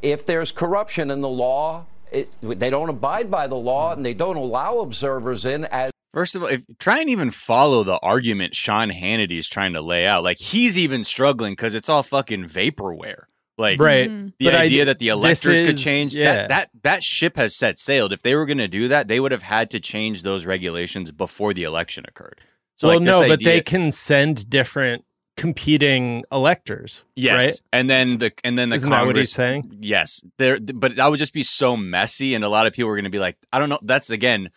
if 0.02 0.24
there's 0.26 0.52
corruption 0.52 1.10
in 1.10 1.20
the 1.22 1.28
law, 1.28 1.86
it, 2.12 2.28
they 2.40 2.70
don't 2.70 2.88
abide 2.88 3.30
by 3.30 3.46
the 3.46 3.56
law 3.56 3.92
and 3.92 4.04
they 4.06 4.14
don't 4.14 4.36
allow 4.36 4.78
observers 4.78 5.44
in 5.44 5.64
as 5.66 5.90
First 6.14 6.34
of 6.34 6.42
all, 6.44 6.48
if 6.48 6.64
try 6.78 7.00
and 7.00 7.10
even 7.10 7.30
follow 7.30 7.82
the 7.82 7.98
argument 7.98 8.54
Sean 8.54 8.88
Hannity 8.90 9.38
is 9.38 9.48
trying 9.48 9.74
to 9.74 9.82
lay 9.82 10.06
out, 10.06 10.24
like 10.24 10.38
he's 10.38 10.78
even 10.78 11.04
struggling 11.04 11.52
because 11.52 11.74
it's 11.74 11.90
all 11.90 12.02
fucking 12.02 12.48
vaporware. 12.48 13.24
Like 13.58 13.78
Right. 13.80 14.08
Mhm. 14.08 14.32
the 14.38 14.46
But 14.46 14.54
I- 14.54 14.62
idea 14.64 14.84
that 14.86 14.98
the 14.98 15.08
this 15.08 15.14
electors 15.44 15.60
could 15.62 15.78
change 15.78 16.14
yeah. 16.16 16.32
that 16.32 16.48
that 16.48 16.70
that 16.84 17.02
ship 17.04 17.36
has 17.36 17.54
set 17.54 17.78
sailed. 17.78 18.12
If 18.14 18.22
they 18.22 18.34
were 18.34 18.46
going 18.46 18.58
to 18.58 18.68
do 18.68 18.88
that, 18.88 19.08
they 19.08 19.20
would 19.20 19.32
have 19.32 19.42
had 19.42 19.70
to 19.72 19.80
change 19.80 20.22
those 20.22 20.46
regulations 20.46 21.10
before 21.10 21.52
the 21.52 21.64
election 21.64 22.04
occurred. 22.08 22.40
So 22.76 22.88
well, 22.88 22.98
like 22.98 23.06
this 23.06 23.20
no, 23.20 23.28
but 23.28 23.42
they 23.42 23.60
can 23.60 23.90
send 23.92 24.48
different 24.50 25.04
competing 25.36 26.24
electors. 26.32 27.04
Yes, 27.14 27.44
right? 27.44 27.60
and 27.72 27.88
then 27.90 28.18
the 28.18 28.32
and 28.42 28.58
then 28.58 28.68
the 28.70 28.76
Isn't 28.76 28.90
that 28.90 28.96
Congress. 28.98 29.14
what 29.14 29.18
he's 29.18 29.32
saying? 29.32 29.78
Yes, 29.80 30.22
there, 30.38 30.58
but 30.60 30.96
that 30.96 31.08
would 31.10 31.18
just 31.18 31.32
be 31.32 31.42
so 31.42 31.76
messy, 31.76 32.34
and 32.34 32.44
a 32.44 32.48
lot 32.48 32.66
of 32.66 32.72
people 32.72 32.90
are 32.90 32.94
going 32.96 33.04
to 33.04 33.10
be 33.10 33.18
like, 33.18 33.36
I 33.52 33.58
don't 33.58 33.68
know. 33.68 33.78
That's 33.82 34.10
again, 34.10 34.50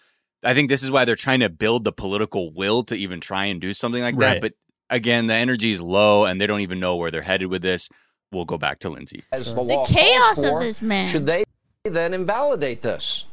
I 0.43 0.53
think 0.53 0.69
this 0.69 0.83
is 0.83 0.91
why 0.91 1.05
they're 1.05 1.15
trying 1.15 1.41
to 1.41 1.49
build 1.49 1.83
the 1.83 1.91
political 1.91 2.51
will 2.53 2.83
to 2.83 2.95
even 2.95 3.19
try 3.19 3.45
and 3.45 3.59
do 3.61 3.73
something 3.73 4.01
like 4.01 4.15
Right. 4.17 4.33
that. 4.35 4.41
But 4.41 4.53
again, 4.89 5.27
the 5.27 5.33
energy 5.35 5.71
is 5.71 5.81
low, 5.81 6.25
and 6.25 6.39
they 6.39 6.47
don't 6.47 6.61
even 6.61 6.79
know 6.79 6.95
where 6.95 7.11
they're 7.11 7.21
headed 7.21 7.49
with 7.49 7.61
this. 7.61 7.89
We'll 8.31 8.45
go 8.45 8.57
back 8.57 8.79
to 8.79 8.89
Lindsey. 8.89 9.23
as 9.31 9.53
the 9.55 9.63
The 9.63 9.85
chaos 9.87 10.35
calls 10.35 10.49
of 10.49 10.59
this 10.59 10.81
man. 10.81 11.07
Should 11.09 11.25
they 11.25 11.43
then 11.83 12.13
invalidate 12.13 12.81
this? 12.83 13.25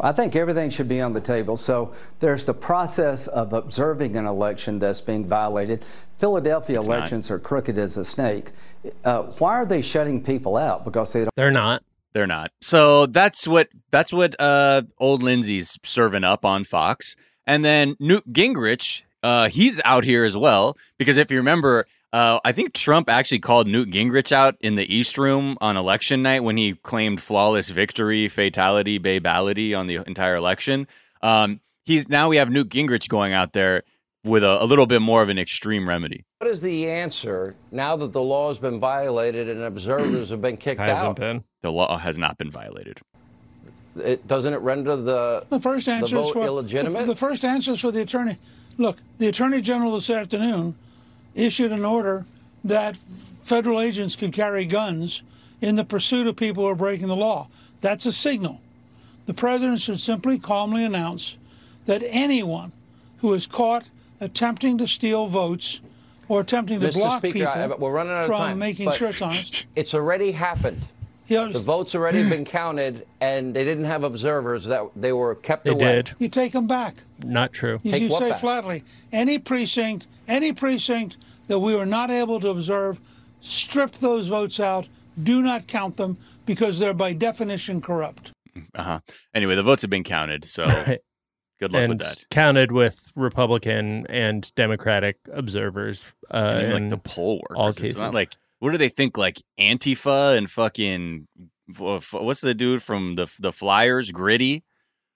I 0.00 0.12
think 0.12 0.34
everything 0.34 0.70
should 0.70 0.88
be 0.88 1.00
on 1.00 1.12
the 1.12 1.20
table. 1.20 1.56
So 1.56 1.92
there's 2.20 2.44
the 2.44 2.54
process 2.54 3.26
of 3.26 3.52
observing 3.52 4.16
an 4.16 4.26
election 4.26 4.78
that's 4.78 5.00
being 5.00 5.26
violated. 5.26 5.84
Philadelphia 6.16 6.78
It's 6.78 6.88
not. 6.88 6.96
elections 6.96 7.30
are 7.30 7.38
crooked 7.38 7.78
as 7.78 7.96
a 7.96 8.04
snake. 8.04 8.52
Uh, 9.04 9.22
why 9.38 9.54
are 9.54 9.66
they 9.66 9.82
shutting 9.82 10.22
people 10.22 10.56
out? 10.56 10.84
Because 10.84 11.12
they 11.12 11.20
don't. 11.20 11.34
They're 11.36 11.50
not. 11.50 11.82
They're 12.12 12.26
not. 12.26 12.52
So 12.60 13.06
that's 13.06 13.46
what 13.48 13.68
that's 13.90 14.12
what 14.12 14.36
uh 14.40 14.82
old 14.98 15.22
Lindsey's 15.22 15.78
serving 15.82 16.22
up 16.24 16.44
on 16.44 16.64
Fox. 16.64 17.16
And 17.46 17.64
then 17.64 17.96
Newt 17.98 18.32
Gingrich, 18.32 19.02
uh, 19.22 19.48
he's 19.48 19.80
out 19.84 20.04
here 20.04 20.24
as 20.24 20.36
well. 20.36 20.76
Because 20.98 21.16
if 21.16 21.30
you 21.30 21.36
remember, 21.38 21.86
uh, 22.14 22.38
I 22.44 22.52
think 22.52 22.74
Trump 22.74 23.10
actually 23.10 23.40
called 23.40 23.66
Newt 23.66 23.90
Gingrich 23.90 24.30
out 24.30 24.54
in 24.60 24.76
the 24.76 24.94
East 24.94 25.18
Room 25.18 25.58
on 25.60 25.76
election 25.76 26.22
night 26.22 26.44
when 26.44 26.56
he 26.56 26.74
claimed 26.74 27.20
flawless 27.20 27.70
victory, 27.70 28.28
fatality, 28.28 29.00
babality 29.00 29.76
on 29.76 29.88
the 29.88 29.96
entire 30.06 30.36
election. 30.36 30.86
Um, 31.22 31.60
he's 31.84 32.08
now 32.08 32.28
we 32.28 32.36
have 32.36 32.50
Newt 32.50 32.68
Gingrich 32.68 33.08
going 33.08 33.32
out 33.32 33.52
there 33.52 33.82
with 34.22 34.44
a, 34.44 34.62
a 34.62 34.64
little 34.64 34.86
bit 34.86 35.02
more 35.02 35.22
of 35.22 35.28
an 35.28 35.40
extreme 35.40 35.88
remedy. 35.88 36.24
What 36.38 36.48
is 36.48 36.60
the 36.60 36.88
answer 36.88 37.56
now 37.72 37.96
that 37.96 38.12
the 38.12 38.22
law 38.22 38.46
has 38.46 38.58
been 38.58 38.78
violated 38.78 39.48
and 39.48 39.62
observers 39.62 40.30
have 40.30 40.40
been 40.40 40.56
kicked 40.56 40.80
Hasn't 40.80 41.08
out? 41.08 41.16
been. 41.16 41.42
The 41.62 41.72
law 41.72 41.98
has 41.98 42.16
not 42.16 42.38
been 42.38 42.50
violated. 42.50 43.00
It, 43.96 44.24
doesn't 44.28 44.54
it 44.54 44.58
render 44.58 44.94
the 44.94 45.46
The 45.48 45.58
first 45.58 45.88
answer 45.88 46.16
is 46.18 46.26
vote 46.26 46.32
for 46.34 46.44
illegitimate? 46.44 47.06
The, 47.06 47.14
the 47.14 47.16
first 47.16 47.44
answer 47.44 47.72
is 47.72 47.80
for 47.80 47.90
the 47.90 48.02
attorney. 48.02 48.38
Look, 48.78 48.98
the 49.18 49.26
attorney 49.26 49.60
general 49.60 49.94
this 49.94 50.10
afternoon 50.10 50.76
issued 51.34 51.72
an 51.72 51.84
order 51.84 52.24
that 52.62 52.96
federal 53.42 53.80
agents 53.80 54.16
can 54.16 54.32
carry 54.32 54.64
guns 54.64 55.22
in 55.60 55.76
the 55.76 55.84
pursuit 55.84 56.26
of 56.26 56.36
people 56.36 56.64
who 56.64 56.70
are 56.70 56.74
breaking 56.74 57.08
the 57.08 57.16
law. 57.16 57.48
That's 57.80 58.06
a 58.06 58.12
signal. 58.12 58.60
The 59.26 59.34
president 59.34 59.80
should 59.80 60.00
simply 60.00 60.38
calmly 60.38 60.84
announce 60.84 61.36
that 61.86 62.02
anyone 62.06 62.72
who 63.18 63.32
is 63.32 63.46
caught 63.46 63.88
attempting 64.20 64.78
to 64.78 64.86
steal 64.86 65.26
votes 65.26 65.80
or 66.28 66.40
attempting 66.40 66.80
to 66.80 66.88
Mr. 66.88 66.94
block 66.94 67.18
Speaker, 67.20 67.38
people 67.38 67.48
I- 67.48 67.66
we're 67.76 67.90
running 67.92 68.12
out 68.12 68.20
of 68.22 68.26
from 68.26 68.36
time, 68.38 68.58
making 68.58 68.86
but- 68.86 68.96
sure 68.96 69.08
it's 69.08 69.20
honest. 69.22 69.66
It's 69.76 69.94
already 69.94 70.32
happened. 70.32 70.80
You, 71.26 71.50
The 71.50 71.58
votes 71.58 71.94
already 71.94 72.28
been 72.28 72.44
counted, 72.60 73.06
and 73.22 73.54
they 73.54 73.64
didn't 73.64 73.86
have 73.86 74.04
observers. 74.04 74.66
That 74.66 74.84
they 74.94 75.12
were 75.12 75.34
kept 75.34 75.64
They 75.64 75.70
away. 75.70 76.02
did. 76.02 76.10
you 76.18 76.28
take 76.28 76.52
them 76.52 76.66
back. 76.66 76.96
Not 77.24 77.50
true. 77.54 77.80
You, 77.82 77.92
Take 77.92 78.02
you 78.02 78.10
say 78.10 78.30
back? 78.30 78.40
flatly, 78.40 78.84
any 79.10 79.38
precinct, 79.38 80.06
any 80.28 80.52
precinct 80.52 81.16
that 81.46 81.58
we 81.58 81.74
were 81.74 81.86
not 81.86 82.10
able 82.10 82.40
to 82.40 82.48
observe, 82.50 83.00
strip 83.40 83.92
those 83.92 84.28
votes 84.28 84.58
out. 84.60 84.86
Do 85.22 85.42
not 85.42 85.66
count 85.68 85.96
them 85.96 86.16
because 86.46 86.78
they're 86.78 86.94
by 86.94 87.12
definition 87.12 87.80
corrupt. 87.80 88.32
Uh 88.74 88.82
huh. 88.82 89.00
Anyway, 89.34 89.54
the 89.54 89.62
votes 89.62 89.82
have 89.82 89.90
been 89.90 90.04
counted, 90.04 90.44
so 90.44 90.64
Right. 90.86 91.00
good 91.60 91.72
luck 91.72 91.82
and 91.82 91.90
with 91.90 91.98
that. 92.00 92.24
counted 92.30 92.72
with 92.72 93.08
Republican 93.14 94.06
and 94.08 94.52
Democratic 94.56 95.18
observers. 95.32 96.04
Uh, 96.30 96.36
And 96.58 96.62
even, 96.68 96.82
like 96.84 96.90
the 96.90 97.08
poll 97.10 97.36
workers. 97.48 97.56
all 97.56 97.68
It's 97.68 97.80
cases. 97.80 98.00
not 98.00 98.14
like 98.14 98.34
what 98.58 98.72
do 98.72 98.78
they 98.78 98.88
think? 98.88 99.16
Like 99.18 99.40
Antifa 99.60 100.36
and 100.38 100.50
fucking 100.50 101.28
what's 101.78 102.40
the 102.40 102.54
dude 102.54 102.82
from 102.82 103.14
the 103.14 103.26
the 103.38 103.52
Flyers? 103.52 104.10
Gritty. 104.10 104.64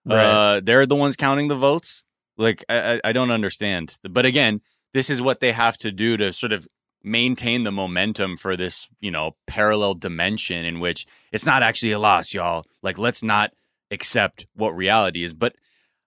Right. 0.05 0.25
Uh, 0.25 0.61
they're 0.62 0.87
the 0.87 0.97
ones 0.97 1.16
counting 1.16 1.49
the 1.49 1.57
votes. 1.57 2.05
Like 2.37 2.64
I, 2.68 2.94
I 2.94 3.01
I 3.05 3.12
don't 3.12 3.31
understand. 3.31 3.97
But 4.09 4.27
again, 4.27 4.61
this 4.94 5.11
is 5.11 5.20
what 5.22 5.40
they 5.40 5.53
have 5.53 5.77
to 5.79 5.92
do 5.92 6.16
to 6.16 6.33
sort 6.33 6.53
of 6.53 6.66
maintain 7.05 7.62
the 7.62 7.72
momentum 7.72 8.37
for 8.37 8.57
this 8.57 8.88
you 9.01 9.11
know 9.11 9.37
parallel 9.46 9.94
dimension 9.94 10.64
in 10.64 10.81
which 10.81 11.07
it's 11.33 11.46
not 11.46 11.62
actually 11.62 11.92
a 11.92 11.98
loss, 11.98 12.35
y'all. 12.35 12.64
Like 12.83 12.98
let's 12.98 13.22
not 13.22 13.53
accept 13.90 14.46
what 14.55 14.77
reality 14.77 15.22
is. 15.22 15.33
But 15.35 15.55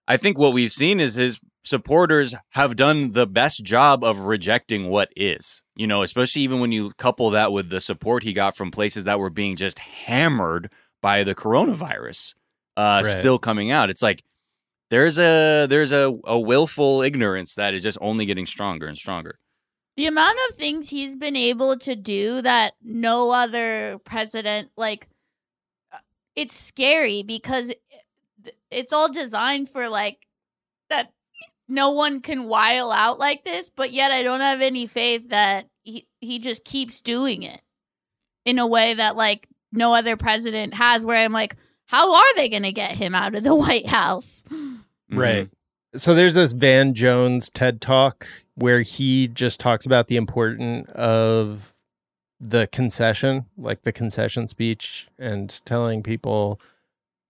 I 0.06 0.16
think 0.16 0.38
what 0.38 0.52
we've 0.52 0.72
seen 0.72 1.00
is 1.00 1.14
his 1.14 1.40
supporters 1.64 2.34
have 2.50 2.76
done 2.76 3.12
the 3.12 3.26
best 3.26 3.64
job 3.64 4.02
of 4.04 4.20
rejecting 4.20 4.88
what 4.88 5.10
is. 5.16 5.62
You 5.76 5.86
know, 5.86 6.02
especially 6.02 6.42
even 6.42 6.60
when 6.60 6.72
you 6.72 6.92
couple 6.98 7.30
that 7.30 7.52
with 7.52 7.70
the 7.70 7.80
support 7.80 8.22
he 8.24 8.32
got 8.32 8.56
from 8.56 8.70
places 8.70 9.04
that 9.04 9.18
were 9.18 9.30
being 9.30 9.56
just 9.56 9.78
hammered 9.78 10.70
by 11.00 11.24
the 11.24 11.34
coronavirus 11.34 12.34
uh 12.76 13.02
Right. 13.04 13.06
still 13.06 13.38
coming 13.38 13.70
out. 13.70 13.90
It's 13.90 14.02
like 14.02 14.22
there's 14.92 15.18
a 15.18 15.66
there's 15.70 15.90
a, 15.90 16.14
a 16.24 16.38
willful 16.38 17.00
ignorance 17.00 17.54
that 17.54 17.72
is 17.72 17.82
just 17.82 17.96
only 18.02 18.26
getting 18.26 18.44
stronger 18.44 18.86
and 18.86 18.96
stronger. 18.96 19.38
The 19.96 20.06
amount 20.06 20.36
of 20.50 20.56
things 20.56 20.90
he's 20.90 21.16
been 21.16 21.34
able 21.34 21.78
to 21.78 21.96
do 21.96 22.42
that 22.42 22.74
no 22.82 23.30
other 23.30 23.98
president 24.04 24.70
like 24.76 25.08
uh, 25.94 25.98
it's 26.36 26.54
scary 26.54 27.22
because 27.22 27.72
it's 28.70 28.92
all 28.92 29.10
designed 29.10 29.70
for 29.70 29.88
like 29.88 30.26
that 30.90 31.10
no 31.68 31.92
one 31.92 32.20
can 32.20 32.46
while 32.46 32.92
out 32.92 33.18
like 33.18 33.46
this, 33.46 33.70
but 33.70 33.92
yet 33.92 34.10
I 34.10 34.22
don't 34.22 34.40
have 34.40 34.60
any 34.60 34.86
faith 34.86 35.30
that 35.30 35.68
he 35.84 36.06
he 36.20 36.38
just 36.38 36.66
keeps 36.66 37.00
doing 37.00 37.44
it 37.44 37.62
in 38.44 38.58
a 38.58 38.66
way 38.66 38.92
that 38.92 39.16
like 39.16 39.48
no 39.72 39.94
other 39.94 40.18
president 40.18 40.74
has 40.74 41.02
where 41.02 41.24
I'm 41.24 41.32
like 41.32 41.56
how 41.86 42.14
are 42.14 42.34
they 42.36 42.48
going 42.48 42.62
to 42.62 42.72
get 42.72 42.92
him 42.92 43.14
out 43.14 43.34
of 43.34 43.42
the 43.42 43.54
White 43.54 43.86
House? 43.86 44.44
Right. 45.12 45.44
Mm-hmm. 45.46 45.98
So 45.98 46.14
there's 46.14 46.34
this 46.34 46.52
Van 46.52 46.94
Jones 46.94 47.50
TED 47.52 47.80
talk 47.80 48.26
where 48.54 48.80
he 48.82 49.28
just 49.28 49.60
talks 49.60 49.84
about 49.84 50.08
the 50.08 50.16
importance 50.16 50.88
of 50.94 51.74
the 52.40 52.66
concession, 52.72 53.46
like 53.56 53.82
the 53.82 53.92
concession 53.92 54.48
speech, 54.48 55.08
and 55.18 55.60
telling 55.64 56.02
people 56.02 56.58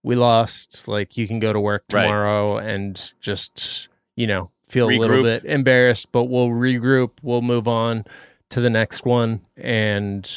we 0.01 0.15
lost, 0.15 0.87
like 0.87 1.17
you 1.17 1.27
can 1.27 1.39
go 1.39 1.53
to 1.53 1.59
work 1.59 1.83
Right. 1.91 2.03
tomorrow 2.03 2.57
and 2.57 3.13
just, 3.21 3.87
you 4.15 4.27
know, 4.27 4.49
feel 4.69 4.87
a 4.89 4.95
little 4.97 5.17
Regroup. 5.17 5.23
bit 5.41 5.45
embarrassed, 5.45 6.11
but 6.11 6.25
we'll 6.25 6.49
regroup, 6.49 7.11
we'll 7.21 7.41
move 7.41 7.67
on 7.67 8.05
to 8.49 8.59
the 8.61 8.69
next 8.69 9.05
one. 9.05 9.41
And 9.55 10.29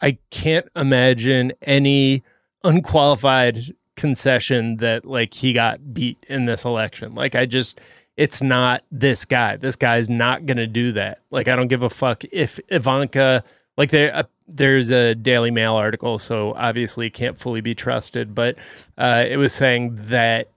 I 0.00 0.18
can't 0.30 0.66
imagine 0.76 1.52
any 1.62 2.22
unqualified 2.62 3.74
concession 3.96 4.78
that 4.78 5.04
like 5.04 5.34
he 5.34 5.52
got 5.52 5.94
beat 5.94 6.18
in 6.28 6.46
this 6.46 6.64
election. 6.64 7.14
Like 7.14 7.34
I 7.34 7.46
just 7.46 7.80
it's 8.16 8.42
not 8.42 8.84
this 8.92 9.24
guy. 9.24 9.56
This 9.56 9.76
guy's 9.76 10.08
not 10.08 10.46
going 10.46 10.56
to 10.56 10.66
do 10.66 10.92
that. 10.92 11.20
Like 11.30 11.48
I 11.48 11.56
don't 11.56 11.68
give 11.68 11.82
a 11.82 11.90
fuck 11.90 12.24
if 12.32 12.60
Ivanka 12.68 13.44
like 13.76 13.90
there 13.90 14.14
uh, 14.14 14.22
there's 14.46 14.90
a 14.90 15.14
Daily 15.14 15.50
Mail 15.50 15.74
article 15.74 16.18
so 16.18 16.54
obviously 16.54 17.10
can't 17.10 17.38
fully 17.38 17.60
be 17.60 17.74
trusted, 17.74 18.34
but 18.34 18.56
uh 18.98 19.24
it 19.28 19.36
was 19.36 19.52
saying 19.52 19.96
that 20.08 20.50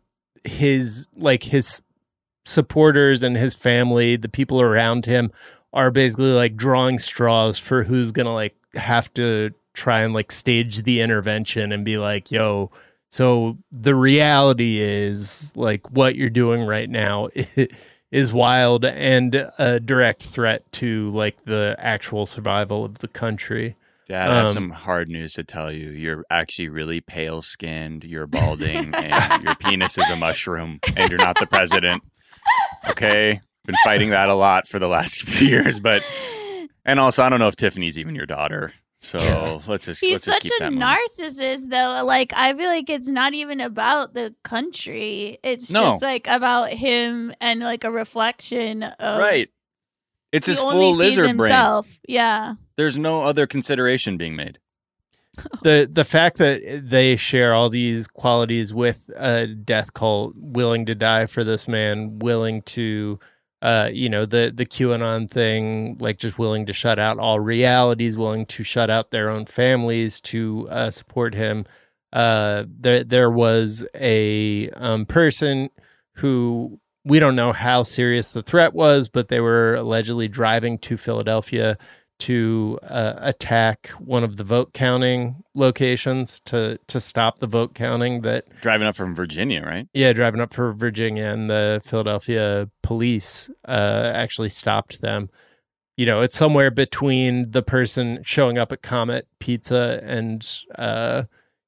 his 0.43 1.07
like 1.15 1.43
his 1.43 1.83
supporters 2.45 3.23
and 3.23 3.35
his 3.35 3.55
family, 3.55 4.15
the 4.15 4.29
people 4.29 4.61
around 4.61 5.05
him 5.05 5.31
are 5.73 5.91
basically 5.91 6.31
like 6.31 6.55
drawing 6.55 6.97
straws 6.99 7.59
for 7.59 7.83
who's 7.83 8.11
going 8.11 8.25
to 8.25 8.31
like 8.31 8.55
have 8.75 9.13
to 9.13 9.51
try 9.73 10.01
and 10.01 10.13
like 10.13 10.31
stage 10.31 10.83
the 10.83 11.01
intervention 11.01 11.71
and 11.71 11.85
be 11.85 11.97
like, 11.97 12.31
yo, 12.31 12.71
so 13.09 13.57
the 13.71 13.95
reality 13.95 14.79
is 14.79 15.51
like 15.55 15.89
what 15.91 16.15
you're 16.15 16.29
doing 16.29 16.63
right 16.63 16.89
now 16.89 17.29
is 18.11 18.31
wild 18.33 18.85
and 18.85 19.49
a 19.57 19.79
direct 19.79 20.23
threat 20.23 20.69
to 20.73 21.09
like 21.11 21.37
the 21.45 21.75
actual 21.79 22.25
survival 22.25 22.85
of 22.85 22.99
the 22.99 23.07
country. 23.07 23.75
Dad, 24.07 24.29
I 24.31 24.37
have 24.37 24.45
Um, 24.47 24.53
some 24.53 24.69
hard 24.69 25.09
news 25.09 25.33
to 25.33 25.43
tell 25.43 25.69
you. 25.71 25.89
You're 25.89 26.23
actually 26.29 26.69
really 26.69 27.01
pale 27.01 27.41
skinned, 27.41 28.05
you're 28.05 28.27
balding, 28.27 28.93
and 28.95 29.43
your 29.43 29.55
penis 29.55 29.97
is 29.97 30.09
a 30.09 30.15
mushroom, 30.15 30.79
and 30.95 31.09
you're 31.09 31.19
not 31.19 31.37
the 31.39 31.47
president. 31.47 32.01
Okay? 32.89 33.41
Been 33.65 33.75
fighting 33.83 34.11
that 34.11 34.29
a 34.29 34.33
lot 34.33 34.65
for 34.65 34.79
the 34.79 34.87
last 34.87 35.21
few 35.27 35.47
years, 35.49 35.81
but 35.81 36.03
and 36.85 37.01
also 37.01 37.21
I 37.21 37.27
don't 37.27 37.39
know 37.39 37.49
if 37.49 37.57
Tiffany's 37.57 37.97
even 37.97 38.15
your 38.15 38.25
daughter. 38.25 38.71
So 39.01 39.61
let's 39.67 39.85
just 39.85 40.01
He's 40.01 40.11
let's 40.13 40.25
just 40.25 40.35
such 40.37 40.43
keep 40.43 40.53
a 40.59 40.63
that 40.63 40.73
moving. 40.73 40.87
narcissist, 40.87 41.69
though. 41.69 42.03
Like, 42.05 42.33
I 42.35 42.53
feel 42.53 42.67
like 42.67 42.89
it's 42.89 43.07
not 43.07 43.33
even 43.33 43.61
about 43.61 44.13
the 44.13 44.33
country. 44.43 45.37
It's 45.43 45.69
No. 45.71 45.83
just 45.91 46.01
like 46.01 46.27
about 46.27 46.69
him 46.71 47.33
and 47.39 47.59
like 47.59 47.83
a 47.83 47.91
reflection 47.91 48.83
of 48.83 49.19
Right. 49.19 49.49
It's 50.31 50.47
his 50.47 50.59
full 50.59 50.93
sees 50.95 50.97
lizard 51.17 51.37
brain. 51.37 51.81
Yeah. 52.07 52.55
There's 52.75 52.97
no 52.97 53.23
other 53.23 53.47
consideration 53.47 54.17
being 54.17 54.35
made. 54.35 54.59
the 55.61 55.87
the 55.89 56.03
fact 56.03 56.37
that 56.39 56.81
they 56.89 57.15
share 57.15 57.53
all 57.53 57.69
these 57.69 58.07
qualities 58.07 58.73
with 58.73 59.09
a 59.15 59.45
death 59.47 59.93
cult 59.93 60.33
willing 60.35 60.85
to 60.87 60.95
die 60.95 61.27
for 61.27 61.43
this 61.43 61.67
man 61.67 62.17
willing 62.19 62.63
to 62.63 63.19
uh, 63.61 63.89
you 63.91 64.09
know, 64.09 64.25
the 64.25 64.51
the 64.53 64.65
QAnon 64.65 65.29
thing, 65.29 65.97
like 65.99 66.17
just 66.17 66.37
willing 66.37 66.65
to 66.67 66.73
shut 66.73 66.99
out 66.99 67.17
all 67.17 67.39
realities, 67.39 68.17
willing 68.17 68.45
to 68.47 68.63
shut 68.63 68.89
out 68.89 69.11
their 69.11 69.29
own 69.29 69.45
families 69.45 70.21
to 70.21 70.67
uh, 70.69 70.91
support 70.91 71.33
him. 71.33 71.65
Uh, 72.13 72.65
there 72.67 73.03
there 73.03 73.31
was 73.31 73.85
a 73.95 74.69
um, 74.71 75.05
person 75.05 75.69
who 76.15 76.79
we 77.03 77.19
don't 77.19 77.35
know 77.35 77.51
how 77.53 77.83
serious 77.83 78.33
the 78.33 78.43
threat 78.43 78.73
was, 78.73 79.07
but 79.07 79.29
they 79.29 79.39
were 79.39 79.75
allegedly 79.75 80.27
driving 80.27 80.77
to 80.79 80.97
Philadelphia 80.97 81.77
to 82.19 82.79
uh, 82.83 83.13
attack 83.17 83.89
one 83.99 84.23
of 84.23 84.37
the 84.37 84.43
vote 84.43 84.73
counting 84.73 85.43
locations 85.53 86.39
to 86.41 86.79
to 86.87 86.99
stop 86.99 87.39
the 87.39 87.47
vote 87.47 87.73
counting 87.75 88.21
that 88.21 88.45
Driving 88.61 88.87
up 88.87 88.95
from 88.95 89.13
Virginia, 89.15 89.61
right? 89.63 89.87
yeah 89.93 90.13
driving 90.13 90.41
up 90.41 90.53
for 90.53 90.73
virginia 90.73 91.25
and 91.25 91.49
the 91.49 91.81
philadelphia 91.83 92.69
police 92.83 93.49
uh 93.67 94.11
actually 94.15 94.49
stopped 94.49 95.01
them 95.01 95.29
you 95.95 96.05
know 96.05 96.21
it's 96.21 96.37
somewhere 96.37 96.71
between 96.71 97.51
the 97.51 97.61
person 97.63 98.19
showing 98.23 98.57
up 98.57 98.71
at 98.71 98.81
comet 98.81 99.27
pizza 99.39 99.99
and 100.03 100.61
uh 100.75 101.23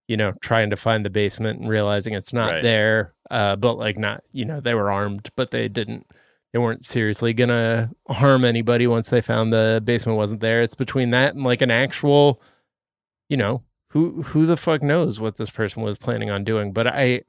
you 0.07 0.17
know 0.17 0.33
trying 0.41 0.69
to 0.69 0.75
find 0.75 1.05
the 1.05 1.09
basement 1.09 1.59
and 1.59 1.69
realizing 1.69 2.13
it's 2.13 2.33
not 2.33 2.51
Right. 2.51 2.63
there 2.63 3.13
uh 3.29 3.55
but 3.55 3.75
like 3.77 3.97
not 3.97 4.23
you 4.31 4.45
know 4.45 4.59
they 4.59 4.73
were 4.75 4.91
armed 4.91 5.29
but 5.35 5.51
they 5.51 5.67
didn't 5.67 6.05
they 6.53 6.59
weren't 6.59 6.85
seriously 6.85 7.33
gonna 7.33 7.91
harm 8.09 8.43
anybody 8.43 8.88
once 8.88 9.09
they 9.09 9.21
found 9.21 9.51
the 9.53 9.81
basement 9.83 10.17
wasn't 10.17 10.41
there 10.41 10.62
it's 10.62 10.75
between 10.75 11.09
that 11.12 11.35
and 11.35 11.43
like 11.43 11.62
an 11.62 11.71
actual 11.71 12.41
you 13.29 13.38
know 13.38 13.63
who 13.89 14.21
who 14.23 14.45
the 14.45 14.57
fuck 14.57 14.81
knows 14.81 15.19
what 15.19 15.35
this 15.38 15.49
person 15.49 15.81
was 15.83 15.97
planning 15.97 16.29
on 16.29 16.43
doing 16.43 16.71
but 16.71 16.88
i 16.88 17.21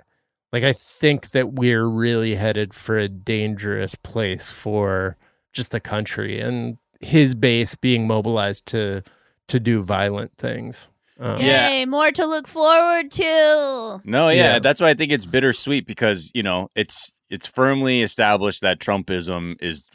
like 0.52 0.64
i 0.64 0.72
think 0.72 1.30
that 1.30 1.52
we're 1.52 1.86
really 1.86 2.34
headed 2.36 2.72
for 2.74 2.96
a 2.98 3.08
dangerous 3.08 3.94
place 3.94 4.50
for 4.50 5.16
just 5.52 5.70
the 5.70 5.80
country 5.80 6.40
and 6.40 6.78
his 7.00 7.34
base 7.34 7.74
being 7.74 8.06
mobilized 8.06 8.66
to 8.66 9.02
to 9.48 9.58
do 9.60 9.82
violent 9.82 10.32
things 10.36 10.86
um, 11.18 11.38
Yeah. 11.38 11.68
Yay, 11.68 11.84
more 11.84 12.10
to 12.12 12.24
look 12.24 12.46
forward 12.48 13.10
to. 13.10 14.00
No, 14.06 14.30
yeah, 14.30 14.54
Yeah. 14.54 14.58
that's 14.58 14.80
why 14.80 14.88
I 14.88 14.94
think 14.94 15.12
it's 15.12 15.26
bittersweet 15.26 15.86
because 15.86 16.30
you 16.32 16.42
know 16.42 16.70
it's 16.74 17.12
it's 17.30 17.46
firmly 17.46 18.02
established 18.02 18.60
that 18.60 18.80
Trumpism 18.80 19.56
is 19.62 19.88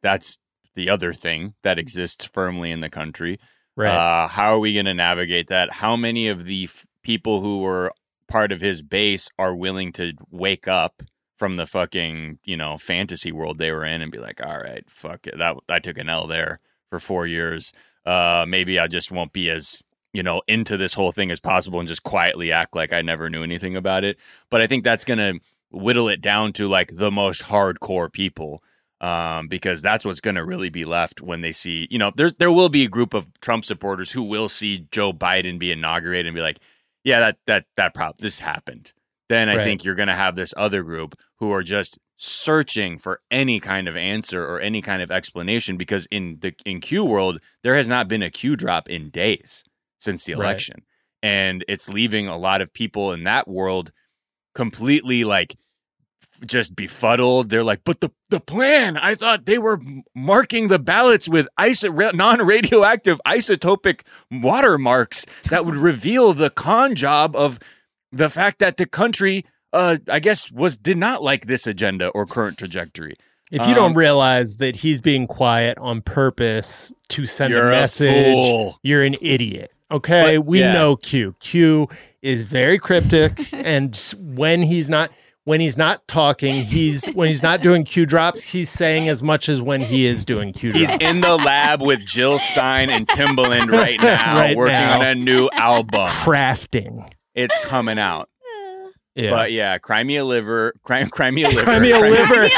that's 0.00 0.38
the 0.74 0.88
other 0.88 1.12
thing 1.12 1.54
that 1.62 1.78
exists 1.78 2.24
firmly 2.24 2.70
in 2.70 2.80
the 2.80 2.88
country. 2.88 3.38
right 3.76 3.90
Uh, 3.90 4.28
how 4.28 4.54
are 4.54 4.60
we 4.60 4.72
going 4.74 4.86
to 4.86 4.94
navigate 4.94 5.48
that? 5.48 5.72
How 5.72 5.96
many 5.96 6.28
of 6.28 6.44
the 6.44 6.64
f- 6.64 6.86
people 7.02 7.40
who 7.40 7.58
were 7.58 7.92
part 8.28 8.52
of 8.52 8.60
his 8.60 8.80
base 8.80 9.28
are 9.38 9.54
willing 9.56 9.92
to 9.92 10.12
wake 10.30 10.68
up 10.68 11.02
from 11.36 11.56
the 11.56 11.66
fucking 11.66 12.38
you 12.44 12.56
know 12.56 12.78
fantasy 12.78 13.32
world 13.32 13.58
they 13.58 13.72
were 13.72 13.84
in 13.84 14.02
and 14.02 14.12
be 14.12 14.18
like, 14.18 14.40
all 14.40 14.58
right, 14.58 14.88
fuck 14.88 15.26
it, 15.26 15.36
that 15.38 15.56
I 15.68 15.80
took 15.80 15.98
an 15.98 16.08
L 16.08 16.26
there 16.26 16.60
for 16.90 17.00
four 17.00 17.26
years. 17.26 17.72
Uh, 18.06 18.44
maybe 18.48 18.78
I 18.78 18.86
just 18.86 19.10
won't 19.10 19.32
be 19.32 19.50
as 19.50 19.82
you 20.12 20.22
know 20.22 20.42
into 20.46 20.76
this 20.76 20.94
whole 20.94 21.12
thing 21.12 21.30
as 21.30 21.40
possible 21.40 21.80
and 21.80 21.88
just 21.88 22.02
quietly 22.02 22.52
act 22.52 22.74
like 22.76 22.92
I 22.92 23.02
never 23.02 23.28
knew 23.28 23.42
anything 23.42 23.76
about 23.76 24.04
it. 24.04 24.16
But 24.48 24.60
I 24.60 24.66
think 24.66 24.84
that's 24.84 25.04
gonna 25.04 25.34
whittle 25.70 26.08
it 26.08 26.20
down 26.20 26.52
to 26.54 26.68
like 26.68 26.96
the 26.96 27.10
most 27.10 27.44
hardcore 27.44 28.12
people 28.12 28.62
um, 29.00 29.48
because 29.48 29.80
that's 29.80 30.04
what's 30.04 30.20
going 30.20 30.34
to 30.34 30.44
really 30.44 30.70
be 30.70 30.84
left 30.84 31.20
when 31.20 31.40
they 31.40 31.52
see, 31.52 31.86
you 31.90 31.98
know, 31.98 32.10
there's 32.16 32.34
there 32.36 32.50
will 32.52 32.68
be 32.68 32.84
a 32.84 32.88
group 32.88 33.14
of 33.14 33.28
Trump 33.40 33.64
supporters 33.64 34.10
who 34.12 34.22
will 34.22 34.48
see 34.48 34.88
Joe 34.90 35.12
Biden 35.12 35.58
be 35.58 35.70
inaugurated 35.70 36.26
and 36.26 36.34
be 36.34 36.40
like, 36.40 36.58
yeah, 37.04 37.20
that 37.20 37.38
that 37.46 37.66
that 37.76 37.94
prop 37.94 38.18
this 38.18 38.40
happened. 38.40 38.92
Then 39.28 39.48
I 39.48 39.56
Right. 39.56 39.64
think 39.64 39.84
you're 39.84 39.94
going 39.94 40.08
to 40.08 40.14
have 40.14 40.36
this 40.36 40.54
other 40.56 40.82
group 40.82 41.14
who 41.36 41.52
are 41.52 41.62
just 41.62 41.98
searching 42.16 42.98
for 42.98 43.20
any 43.30 43.60
kind 43.60 43.86
of 43.86 43.96
answer 43.96 44.44
or 44.44 44.58
any 44.58 44.82
kind 44.82 45.02
of 45.02 45.10
explanation 45.10 45.76
because 45.76 46.06
in 46.10 46.38
the 46.40 46.54
in 46.66 46.80
Q 46.80 47.04
world 47.04 47.40
there 47.62 47.76
has 47.76 47.86
not 47.86 48.08
been 48.08 48.22
a 48.22 48.30
Q 48.30 48.56
drop 48.56 48.88
in 48.88 49.10
days 49.10 49.62
since 49.98 50.24
the 50.24 50.32
Right. 50.32 50.46
election. 50.46 50.82
And 51.22 51.64
it's 51.68 51.88
leaving 51.88 52.26
a 52.26 52.36
lot 52.36 52.60
of 52.60 52.72
people 52.72 53.12
in 53.12 53.22
that 53.24 53.46
world 53.46 53.92
completely 54.58 55.22
like 55.24 55.56
just 56.46 56.76
befuddled. 56.76 57.50
They're 57.50 57.64
like, 57.64 57.80
but 57.84 58.00
the 58.00 58.10
the 58.30 58.40
plan. 58.40 58.96
I 58.96 59.14
thought 59.14 59.46
they 59.46 59.58
were 59.58 59.80
marking 60.14 60.68
the 60.68 60.78
ballots 60.78 61.28
with 61.28 61.46
iso- 61.58 62.14
non-radioactive 62.14 63.20
isotopic 63.26 64.02
watermarks 64.30 65.24
that 65.50 65.64
would 65.64 65.74
reveal 65.76 66.32
the 66.34 66.50
con 66.50 66.94
job 66.94 67.34
of 67.36 67.58
the 68.12 68.28
fact 68.28 68.58
that 68.58 68.76
the 68.76 68.86
country, 68.86 69.44
uh, 69.72 69.98
I 70.08 70.20
guess, 70.20 70.50
was 70.50 70.76
did 70.76 70.96
not 70.96 71.22
like 71.22 71.46
this 71.46 71.66
agenda 71.66 72.08
or 72.08 72.26
current 72.26 72.58
trajectory. 72.58 73.14
if 73.50 73.66
you 73.66 73.74
don't 73.74 73.92
um, 73.92 73.98
realize 73.98 74.58
that 74.58 74.76
he's 74.76 75.00
being 75.00 75.26
quiet 75.26 75.78
on 75.78 76.02
purpose 76.02 76.92
to 77.08 77.24
send 77.26 77.54
a 77.54 77.66
a 77.66 77.70
message 77.70 78.24
fool. 78.34 78.78
you're 78.82 79.02
an 79.02 79.16
idiot 79.22 79.70
okay 79.90 80.36
But- 80.36 80.44
we 80.46 80.60
yeah. 80.60 80.72
know 80.74 80.96
q 80.96 81.34
q 81.40 81.88
is 82.22 82.42
very 82.42 82.78
cryptic 82.78 83.48
and 83.52 84.14
when 84.18 84.62
he's 84.62 84.88
not 84.88 85.10
when 85.44 85.60
he's 85.60 85.76
not 85.78 86.06
talking 86.08 86.64
he's 86.64 87.06
when 87.08 87.26
he's 87.28 87.42
not 87.42 87.62
doing 87.62 87.84
q 87.84 88.04
drops 88.04 88.42
he's 88.42 88.68
saying 88.68 89.08
as 89.08 89.22
much 89.22 89.48
as 89.48 89.60
when 89.62 89.80
he 89.80 90.04
is 90.04 90.24
doing 90.24 90.52
q 90.52 90.72
drops 90.72 90.90
He's 90.92 91.00
in 91.00 91.20
the 91.20 91.36
lab 91.36 91.80
with 91.80 92.00
Jill 92.04 92.38
Stein 92.38 92.90
and 92.90 93.06
Timbaland 93.08 93.70
right 93.70 94.00
now, 94.02 94.36
Right 94.38 94.56
working 94.56 94.72
now. 94.74 95.00
on 95.00 95.06
a 95.06 95.14
new 95.14 95.48
album. 95.52 96.06
crafting 96.08 97.08
It's 97.34 97.56
coming 97.64 97.98
out. 97.98 98.28
yeah 99.14 99.30
But 99.30 99.52
yeah, 99.52 99.78
cry 99.78 100.02
me 100.04 100.16
a 100.16 100.24
liver, 100.24 100.74
cry, 100.82 101.04
cry 101.04 101.30
me 101.30 101.44
a 101.44 101.48
liver, 101.48 101.62
Cry 101.62 101.78
me 101.78 101.92
a 101.92 101.98
liver. 102.00 102.12
Give 102.14 102.28
me 102.30 102.34
liver. 102.44 102.48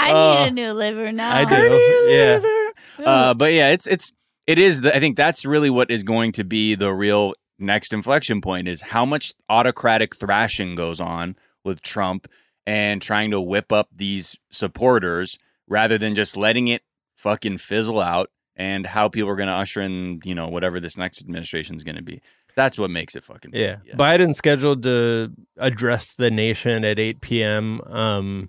I 0.00 0.10
Uh, 0.12 0.40
need 0.44 0.48
a 0.48 0.50
new 0.52 0.72
liver 0.72 1.12
now. 1.12 1.34
I 1.36 1.44
do. 1.44 1.74
Yeah. 2.12 3.04
Uh, 3.06 3.34
but 3.34 3.52
yeah, 3.52 3.70
it's 3.70 3.86
it's 3.86 4.12
it 4.46 4.58
is. 4.58 4.80
The, 4.80 4.94
I 4.96 5.00
think 5.00 5.16
that's 5.16 5.44
really 5.44 5.70
what 5.70 5.90
is 5.90 6.02
going 6.02 6.32
to 6.32 6.44
be 6.44 6.74
the 6.74 6.92
real 6.92 7.34
next 7.58 7.92
inflection 7.92 8.40
point 8.40 8.68
is 8.68 8.80
how 8.80 9.04
much 9.04 9.34
autocratic 9.48 10.14
thrashing 10.14 10.74
goes 10.74 11.00
on 11.00 11.36
with 11.64 11.82
Trump 11.82 12.28
and 12.66 13.00
trying 13.02 13.30
to 13.30 13.40
whip 13.40 13.72
up 13.72 13.88
these 13.92 14.36
supporters 14.50 15.38
rather 15.66 15.98
than 15.98 16.14
just 16.14 16.36
letting 16.36 16.68
it 16.68 16.82
fucking 17.16 17.58
fizzle 17.58 18.00
out 18.00 18.30
and 18.56 18.86
how 18.86 19.08
people 19.08 19.30
are 19.30 19.36
going 19.36 19.48
to 19.48 19.54
usher 19.54 19.80
in 19.80 20.20
you 20.24 20.34
know 20.34 20.48
whatever 20.48 20.80
this 20.80 20.96
next 20.96 21.20
administration 21.20 21.76
is 21.76 21.84
going 21.84 21.96
to 21.96 22.02
be. 22.02 22.20
That's 22.56 22.78
what 22.78 22.90
makes 22.90 23.14
it 23.14 23.22
fucking 23.22 23.52
Yeah. 23.54 23.76
yeah. 23.84 23.94
Biden's 23.94 24.38
scheduled 24.38 24.82
to 24.82 25.32
address 25.56 26.14
the 26.14 26.30
nation 26.30 26.84
at 26.84 26.98
8 26.98 27.20
p.m. 27.20 27.80
Um, 27.82 28.48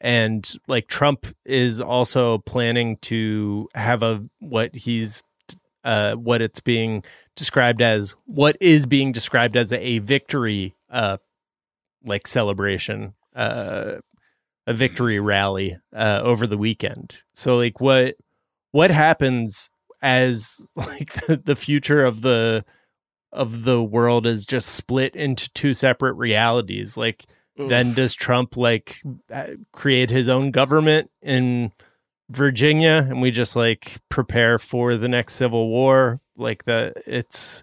and 0.00 0.50
like 0.66 0.86
Trump 0.86 1.26
is 1.44 1.80
also 1.80 2.38
planning 2.38 2.96
to 3.02 3.68
have 3.74 4.02
a 4.02 4.24
what 4.38 4.74
he's 4.74 5.22
uh 5.84 6.14
what 6.14 6.42
it's 6.42 6.60
being 6.60 7.02
described 7.36 7.80
as 7.80 8.14
what 8.26 8.56
is 8.60 8.86
being 8.86 9.12
described 9.12 9.56
as 9.56 9.72
a 9.72 9.98
victory 10.00 10.74
uh 10.90 11.16
like 12.04 12.26
celebration 12.26 13.14
uh 13.34 13.94
a 14.66 14.74
victory 14.74 15.18
rally 15.18 15.78
uh 15.94 16.20
over 16.22 16.46
the 16.46 16.58
weekend. 16.58 17.16
So 17.34 17.56
like 17.56 17.80
what 17.80 18.16
what 18.72 18.90
happens 18.90 19.70
as 20.02 20.66
like 20.76 21.12
the, 21.26 21.56
future 21.56 22.04
of 22.04 22.22
the 22.22 22.64
of 23.32 23.64
the 23.64 23.82
world 23.82 24.26
is 24.26 24.46
just 24.46 24.68
split 24.68 25.14
into 25.14 25.50
two 25.52 25.74
separate 25.74 26.14
realities 26.14 26.96
like 26.96 27.26
then 27.56 27.92
does 27.92 28.14
trump 28.14 28.56
like 28.56 28.96
uh, 29.32 29.48
create 29.72 30.10
his 30.10 30.28
own 30.28 30.50
government 30.50 31.10
in 31.20 31.72
virginia 32.30 33.06
and 33.08 33.22
we 33.22 33.30
just 33.30 33.56
like 33.56 33.96
prepare 34.08 34.58
for 34.58 34.96
the 34.96 35.08
next 35.08 35.34
civil 35.34 35.68
war 35.68 36.20
like 36.36 36.64
that 36.64 36.94
it's 37.06 37.62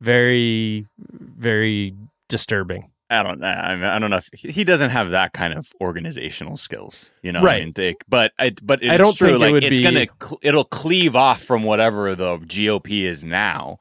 very 0.00 0.86
very 0.98 1.94
disturbing 2.28 2.90
I 3.10 3.22
don't 3.22 3.40
know. 3.40 3.46
I, 3.46 3.74
mean, 3.74 3.84
I 3.84 3.98
don't 3.98 4.10
know 4.10 4.18
if 4.18 4.28
he 4.38 4.64
doesn't 4.64 4.90
have 4.90 5.12
that 5.12 5.32
kind 5.32 5.54
of 5.54 5.72
organizational 5.80 6.58
skills, 6.58 7.10
you 7.22 7.32
know. 7.32 7.40
I 7.40 7.42
Right. 7.42 7.64
mean, 7.64 7.72
they, 7.74 7.96
but 8.06 8.32
I, 8.38 8.52
but 8.62 8.82
it's 8.82 8.92
I 8.92 8.98
don't 8.98 9.16
true. 9.16 9.28
think 9.28 9.36
it 9.36 9.44
like 9.46 9.52
would 9.54 9.64
it's 9.64 9.78
be- 9.78 9.82
gonna, 9.82 10.06
cl- 10.22 10.38
it'll 10.42 10.64
cleave 10.66 11.16
off 11.16 11.42
from 11.42 11.62
whatever 11.62 12.14
the 12.14 12.36
GOP 12.36 13.04
is 13.04 13.24
now, 13.24 13.78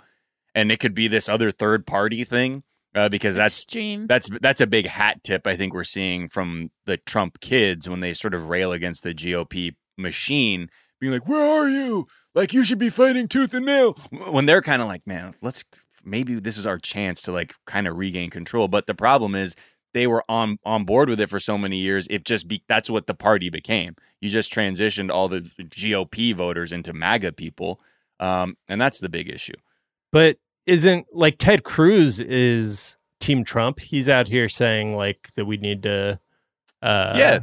and 0.56 0.72
it 0.72 0.80
could 0.80 0.94
be 0.94 1.10
this 1.10 1.28
other 1.28 1.52
third 1.52 1.86
party 1.86 2.24
thing 2.24 2.64
uh, 2.96 3.10
because 3.10 3.36
that's 3.36 3.64
Extreme. 3.64 4.08
that's 4.08 4.30
that's 4.40 4.62
a 4.62 4.66
big 4.68 4.88
hat 4.88 5.22
tip 5.26 5.46
I 5.46 5.58
think 5.58 5.74
we're 5.74 5.84
seeing 5.84 6.30
from 6.30 6.72
the 6.86 6.96
Trump 6.96 7.42
kids 7.42 7.90
when 7.90 8.00
they 8.00 8.14
sort 8.14 8.34
of 8.34 8.48
rail 8.48 8.72
against 8.72 9.04
the 9.04 9.14
GOP 9.14 9.76
machine, 9.98 10.70
being 11.00 11.14
like, 11.14 11.28
"Where 11.28 11.44
are 11.44 11.68
you? 11.68 12.08
Like 12.36 12.54
you 12.54 12.64
should 12.64 12.78
be 12.80 12.90
fighting 12.90 13.28
tooth 13.28 13.54
and 13.54 13.66
nail." 13.66 13.94
When 14.12 14.46
they're 14.46 14.62
kind 14.62 14.82
of 14.82 14.88
like, 14.88 15.06
"Man, 15.08 15.34
let's 15.42 15.64
maybe 16.06 16.40
this 16.40 16.58
is 16.58 16.66
our 16.66 16.78
chance 16.78 17.22
to 17.24 17.32
like 17.32 17.54
kind 17.66 17.88
of 17.88 17.98
regain 17.98 18.30
control." 18.30 18.68
But 18.68 18.88
the 18.88 18.94
problem 18.96 19.36
is 19.36 19.56
they 19.94 20.08
were 20.08 20.24
on 20.30 20.58
on 20.66 20.84
board 20.86 21.10
with 21.10 21.20
it 21.20 21.30
for 21.30 21.40
so 21.40 21.58
many 21.58 21.78
years. 21.78 22.08
It 22.10 22.26
just 22.26 22.48
be 22.48 22.64
that's 22.68 22.90
what 22.90 23.08
the 23.08 23.14
party 23.16 23.50
became. 23.50 23.96
You 24.22 24.30
just 24.30 24.54
transitioned 24.54 25.12
all 25.12 25.28
the 25.28 25.42
GOP 25.60 26.34
voters 26.36 26.72
into 26.72 26.94
MAGA 26.94 27.34
people, 27.34 27.80
um, 28.20 28.58
and 28.68 28.80
that's 28.82 29.00
the 29.00 29.10
big 29.10 29.30
issue. 29.30 29.54
but 30.12 30.38
isn't 30.66 31.08
like 31.14 31.38
ted 31.38 31.64
cruz 31.64 32.20
is 32.20 32.98
team 33.22 33.46
trump 33.46 33.80
he's 33.80 34.10
out 34.10 34.28
here 34.28 34.50
saying 34.50 34.94
like 34.96 35.30
that 35.38 35.46
we 35.46 35.56
need 35.56 35.82
to 35.82 36.20
uh 36.82 37.14
Yeah. 37.16 37.40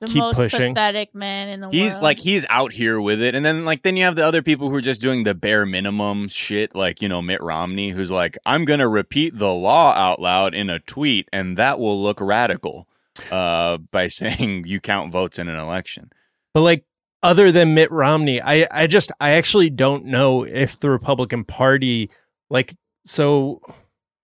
The 0.00 0.06
keep 0.06 0.18
most 0.18 0.36
pushing. 0.36 0.74
pathetic 0.74 1.14
man 1.14 1.48
in 1.48 1.60
the 1.60 1.70
He's 1.70 1.94
world. 1.94 2.02
like 2.02 2.18
he's 2.20 2.44
out 2.50 2.72
here 2.72 3.00
with 3.00 3.20
it, 3.20 3.34
and 3.34 3.44
then 3.44 3.64
like 3.64 3.82
then 3.82 3.96
you 3.96 4.04
have 4.04 4.16
the 4.16 4.24
other 4.24 4.42
people 4.42 4.68
who 4.68 4.76
are 4.76 4.80
just 4.80 5.00
doing 5.00 5.24
the 5.24 5.34
bare 5.34 5.66
minimum 5.66 6.28
shit, 6.28 6.74
like 6.74 7.02
you 7.02 7.08
know 7.08 7.20
Mitt 7.22 7.42
Romney, 7.42 7.90
who's 7.90 8.10
like, 8.10 8.36
I'm 8.46 8.64
gonna 8.64 8.88
repeat 8.88 9.38
the 9.38 9.52
law 9.52 9.92
out 9.94 10.20
loud 10.20 10.54
in 10.54 10.70
a 10.70 10.78
tweet, 10.78 11.28
and 11.32 11.56
that 11.56 11.80
will 11.80 12.00
look 12.00 12.20
radical, 12.20 12.86
uh, 13.30 13.78
by 13.78 14.06
saying 14.08 14.64
you 14.66 14.78
count 14.80 15.10
votes 15.10 15.38
in 15.38 15.48
an 15.48 15.56
election. 15.58 16.10
But 16.54 16.60
like 16.60 16.84
other 17.22 17.50
than 17.50 17.74
Mitt 17.74 17.90
Romney, 17.90 18.40
I 18.40 18.68
I 18.70 18.86
just 18.86 19.10
I 19.20 19.30
actually 19.30 19.70
don't 19.70 20.04
know 20.04 20.44
if 20.44 20.78
the 20.78 20.90
Republican 20.90 21.44
Party 21.44 22.10
like 22.50 22.76
so 23.04 23.60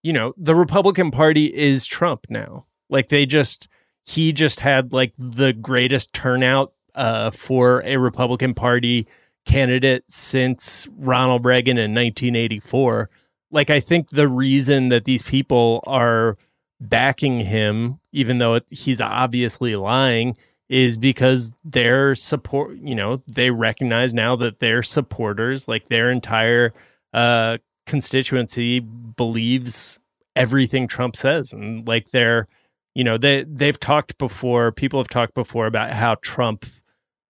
you 0.03 0.13
know, 0.13 0.35
the 0.37 0.55
Republican 0.55 1.11
Party 1.11 1.47
is 1.47 1.87
Trump 1.87 2.27
now. 2.29 2.67
Like 2.91 3.09
they 3.09 3.25
just 3.25 3.67
he 4.05 4.33
just 4.33 4.61
had 4.61 4.93
like 4.93 5.13
the 5.19 5.53
greatest 5.53 6.13
turnout 6.13 6.73
uh 6.95 7.31
for 7.31 7.83
a 7.85 7.97
Republican 7.97 8.55
Party 8.55 9.07
candidate 9.45 10.05
since 10.09 10.89
Ronald 10.97 11.45
Reagan 11.45 11.77
in 11.77 11.93
1984. 11.95 13.11
Like 13.51 13.71
I 13.71 13.81
think 13.81 14.11
the 14.11 14.29
reason 14.29 14.89
that 14.89 15.05
these 15.05 15.23
people 15.23 15.83
are 15.87 16.39
backing 16.81 17.41
him 17.41 18.01
even 18.15 18.39
though 18.39 18.55
it, 18.55 18.65
he's 18.71 19.01
obviously 19.01 19.77
lying 19.77 20.37
is 20.69 20.97
because 20.97 21.55
their 21.65 22.15
support, 22.15 22.77
you 22.79 22.95
know, 22.95 23.23
they 23.27 23.51
recognize 23.51 24.15
now 24.15 24.35
that 24.37 24.61
their 24.61 24.83
supporters, 24.83 25.69
like 25.69 25.89
their 25.89 26.11
entire 26.11 26.73
uh, 27.13 27.59
constituency, 27.87 28.81
believes 28.81 29.99
everything 30.35 30.89
Trump 30.89 31.17
says, 31.17 31.53
and 31.53 31.87
like 31.87 32.11
they're, 32.13 32.47
you 32.95 33.05
know, 33.05 33.17
they 33.19 33.45
they've 33.49 33.79
talked 33.79 34.19
before. 34.19 34.73
People 34.73 35.01
have 35.01 35.09
talked 35.09 35.35
before 35.35 35.67
about 35.67 35.93
how 35.93 36.17
Trump 36.23 36.65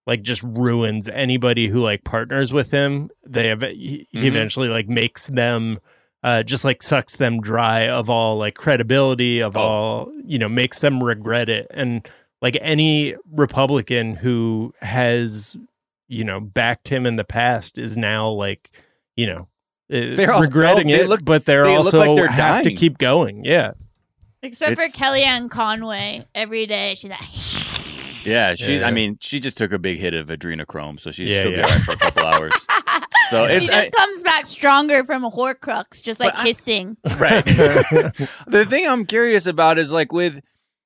like 0.06 0.20
just 0.22 0.42
ruins 0.42 1.08
anybody 1.08 1.68
who 1.68 1.80
like 1.80 2.04
partners 2.04 2.52
with 2.52 2.70
him. 2.70 3.10
They 3.26 3.48
have 3.48 3.62
he, 3.62 4.06
he 4.10 4.18
Mhm. 4.18 4.24
eventually 4.26 4.68
like 4.68 4.88
makes 4.88 5.26
them. 5.28 5.78
Uh, 6.22 6.42
just 6.42 6.64
like 6.64 6.82
sucks 6.82 7.16
them 7.16 7.42
dry 7.42 7.86
of 7.86 8.08
all 8.08 8.38
like 8.38 8.54
credibility 8.54 9.40
of 9.40 9.58
Oh. 9.58 9.60
all 9.60 10.12
you 10.24 10.38
know 10.38 10.48
makes 10.48 10.78
them 10.78 11.04
regret 11.04 11.50
it 11.50 11.66
and 11.70 12.08
like 12.40 12.56
any 12.62 13.14
republican 13.30 14.14
who 14.16 14.72
has 14.80 15.54
you 16.08 16.24
know 16.24 16.40
backed 16.40 16.88
him 16.88 17.04
in 17.04 17.16
the 17.16 17.24
past 17.24 17.76
is 17.76 17.94
now 17.94 18.30
like 18.30 18.70
you 19.16 19.26
know 19.26 19.48
uh, 19.92 20.16
They're 20.16 20.32
all- 20.32 20.40
regretting 20.40 20.86
they 20.86 21.00
it 21.02 21.08
look- 21.10 21.26
but 21.26 21.44
they're 21.44 21.64
they 21.64 21.76
look 21.76 21.92
also 21.92 21.98
like 21.98 22.16
they're 22.16 22.28
have 22.28 22.62
to 22.64 22.72
keep 22.72 22.96
going 22.96 23.44
yeah 23.44 23.72
Except 24.44 24.72
It's- 24.72 24.94
for 24.94 24.98
Kellyanne 25.02 25.50
Conway, 25.50 26.24
every 26.34 26.66
day 26.66 26.94
she's 26.96 27.10
like, 27.10 27.20
Yeah, 28.26 28.54
she. 28.54 28.78
Yeah. 28.78 28.86
I 28.86 28.90
mean, 28.90 29.18
she 29.20 29.38
just 29.38 29.58
took 29.58 29.72
a 29.72 29.78
big 29.78 29.98
hit 29.98 30.14
of 30.14 30.28
adrenochrome, 30.28 30.98
so 30.98 31.10
she, 31.10 31.24
Yeah, 31.24 31.42
she'll 31.42 31.50
be 31.52 31.56
yeah. 31.58 31.64
alright 31.64 31.80
for 31.82 31.92
a 31.92 31.96
couple 31.96 32.24
hours. 32.24 32.52
So 33.30 33.48
she 33.48 33.66
just 33.66 33.72
I- 33.72 33.88
comes 33.88 34.22
back 34.22 34.44
stronger 34.44 35.02
from 35.02 35.24
a 35.24 35.30
Horcrux, 35.30 36.02
just 36.02 36.20
like 36.20 36.34
But 36.34 36.40
I- 36.40 36.44
kissing. 36.44 36.96
right. 37.18 37.42
the 38.46 38.66
thing 38.68 38.86
I'm 38.86 39.06
curious 39.06 39.46
about 39.46 39.78
is 39.78 39.90
like 39.90 40.12
with, 40.12 40.40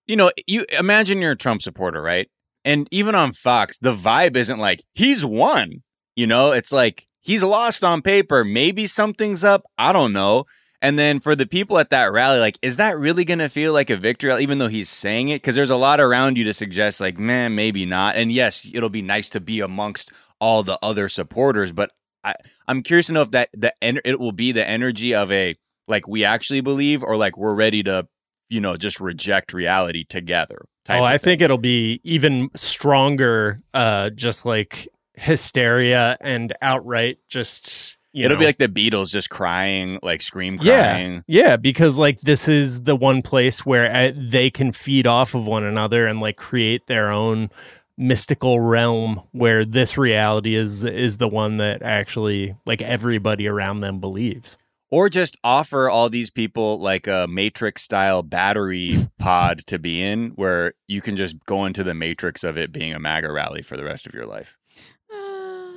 you 0.07 0.15
know, 0.15 0.31
you 0.47 0.65
imagine 0.79 1.19
you're 1.21 1.33
a 1.33 1.37
Trump 1.37 1.63
supporter, 1.63 2.01
right? 2.01 2.31
And 2.65 2.87
even 2.93 3.17
on 3.17 3.33
Fox, 3.33 3.77
the 3.79 3.93
vibe 3.93 4.37
isn't 4.37 4.61
like 4.61 4.85
he's 4.95 5.25
won. 5.25 5.83
You 6.15 6.29
know, 6.29 6.53
it's 6.53 6.71
like 6.73 7.09
he's 7.21 7.43
lost 7.43 7.83
on 7.83 8.03
paper. 8.03 8.45
Maybe 8.45 8.87
something's 8.87 9.43
up. 9.43 9.65
I 9.77 9.93
don't 9.93 10.13
know. 10.13 10.45
And 10.81 10.99
then 10.99 11.19
for 11.19 11.35
the 11.35 11.47
people 11.47 11.79
at 11.79 11.91
that 11.91 12.13
rally, 12.13 12.39
like, 12.39 12.59
is 12.63 12.77
that 12.77 12.97
really 12.99 13.25
going 13.25 13.41
to 13.41 13.49
feel 13.49 13.73
like 13.73 13.91
a 13.91 13.97
victory, 13.97 14.33
even 14.41 14.59
though 14.59 14.69
he's 14.69 14.89
saying 14.89 15.29
it? 15.29 15.43
Because 15.43 15.57
there's 15.57 15.71
a 15.71 15.77
lot 15.77 16.01
around 16.01 16.39
you 16.39 16.45
to 16.45 16.55
suggest, 16.55 17.01
like, 17.01 17.19
man, 17.19 17.55
maybe 17.57 17.85
not. 17.85 18.15
And 18.17 18.31
yes, 18.31 18.65
it'll 18.73 18.89
be 18.89 19.03
nice 19.03 19.29
to 19.31 19.41
be 19.41 19.61
amongst 19.61 20.13
all 20.41 20.63
the 20.63 20.79
other 20.83 21.09
supporters, 21.09 21.73
but 21.73 21.91
I, 22.23 22.35
I'm 22.69 22.83
curious 22.83 23.07
to 23.07 23.13
know 23.13 23.23
if 23.23 23.33
that 23.33 23.49
the 23.53 23.73
en- 23.83 24.01
it 24.05 24.21
will 24.21 24.33
be 24.33 24.53
the 24.53 24.67
energy 24.67 25.15
of 25.15 25.33
a 25.33 25.57
like 25.89 26.07
we 26.07 26.25
actually 26.25 26.61
believe, 26.61 27.03
or 27.03 27.17
like 27.17 27.37
we're 27.37 27.55
ready 27.55 27.83
to, 27.85 28.07
you 28.49 28.61
know, 28.61 28.77
just 28.77 29.01
reject 29.01 29.53
reality 29.53 30.05
together. 30.05 30.65
oh 30.89 31.03
i 31.03 31.19
think 31.19 31.41
it'll 31.43 31.59
be 31.59 32.01
even 32.05 32.51
stronger 32.55 33.59
uh 33.75 34.09
just 34.11 34.47
like 34.47 34.89
hysteria 35.15 36.17
and 36.23 36.53
outright 36.63 37.19
just 37.29 37.98
you 38.13 38.25
it'll 38.25 38.37
know, 38.37 38.41
be 38.41 38.47
like 38.47 38.59
the 38.59 38.69
Beatles 38.69 39.11
just 39.11 39.31
crying, 39.31 39.99
like 40.03 40.23
scream 40.23 40.59
Yeah, 40.63 40.93
crying. 40.93 41.25
yeah, 41.27 41.57
because 41.57 41.99
like 41.99 42.21
this 42.23 42.49
is 42.49 42.83
the 42.85 42.97
one 42.97 43.23
place 43.23 43.65
where 43.67 43.95
uh, 43.95 44.13
they 44.15 44.51
can 44.51 44.73
feed 44.73 45.07
off 45.07 45.35
of 45.35 45.47
one 45.47 45.65
another 45.65 46.07
and 46.07 46.21
like 46.21 46.37
create 46.37 46.87
their 46.87 47.11
own 47.11 47.51
mystical 47.97 48.61
realm 48.61 49.21
where 49.33 49.65
this 49.65 49.99
reality 49.99 50.55
is 50.55 50.85
is 50.85 51.17
the 51.19 51.27
one 51.29 51.57
that 51.57 51.83
actually 51.83 52.55
like 52.65 52.81
everybody 52.81 53.47
around 53.49 53.81
them 53.81 53.99
believes. 53.99 54.57
or 54.91 55.09
just 55.09 55.37
offer 55.43 55.91
all 55.91 56.09
these 56.09 56.31
people 56.31 56.79
like 56.79 57.07
a 57.09 57.27
matrix 57.29 57.83
style 57.83 58.23
battery 58.23 59.09
pod 59.19 59.59
to 59.67 59.79
be 59.81 60.01
in 60.01 60.31
where 60.37 60.75
you 60.87 61.03
can 61.03 61.17
just 61.17 61.35
go 61.45 61.65
into 61.67 61.83
the 61.83 61.93
matrix 61.93 62.45
of 62.45 62.57
it 62.57 62.71
being 62.73 62.95
a 62.95 62.99
maga 63.01 63.31
rally 63.33 63.63
for 63.63 63.77
the 63.77 63.85
rest 63.85 64.07
of 64.07 64.15
your 64.15 64.27
life 64.27 64.57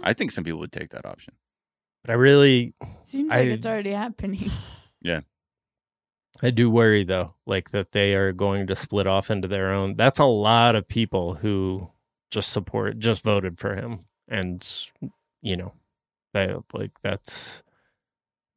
i 0.04 0.14
think 0.16 0.32
some 0.32 0.44
people 0.44 0.60
would 0.60 0.72
take 0.72 0.90
that 0.90 1.06
option 1.06 1.34
But 2.04 2.12
I 2.12 2.16
really 2.16 2.74
Seems 3.04 3.32
I- 3.32 3.42
like 3.42 3.50
it's 3.50 3.66
already 3.66 3.92
happening. 3.92 4.52
Yeah. 5.04 5.22
I 6.44 6.52
do 6.52 6.70
worry 6.70 7.04
though, 7.04 7.34
like 7.48 7.72
that 7.72 7.92
they 7.92 8.14
are 8.14 8.32
going 8.32 8.68
to 8.68 8.76
split 8.76 9.08
off 9.08 9.32
into 9.32 9.48
their 9.48 9.72
own. 9.74 9.96
That's 9.96 10.20
a 10.20 10.26
lot 10.26 10.76
of 10.76 10.88
people 10.88 11.36
who 11.36 11.90
just 12.30 12.52
support, 12.52 13.00
just 13.00 13.24
voted 13.24 13.58
for 13.60 13.76
him, 13.76 14.06
and 14.28 14.64
you 15.42 15.58
know, 15.58 15.74
they 16.36 16.56
like 16.74 16.92
that's 17.02 17.64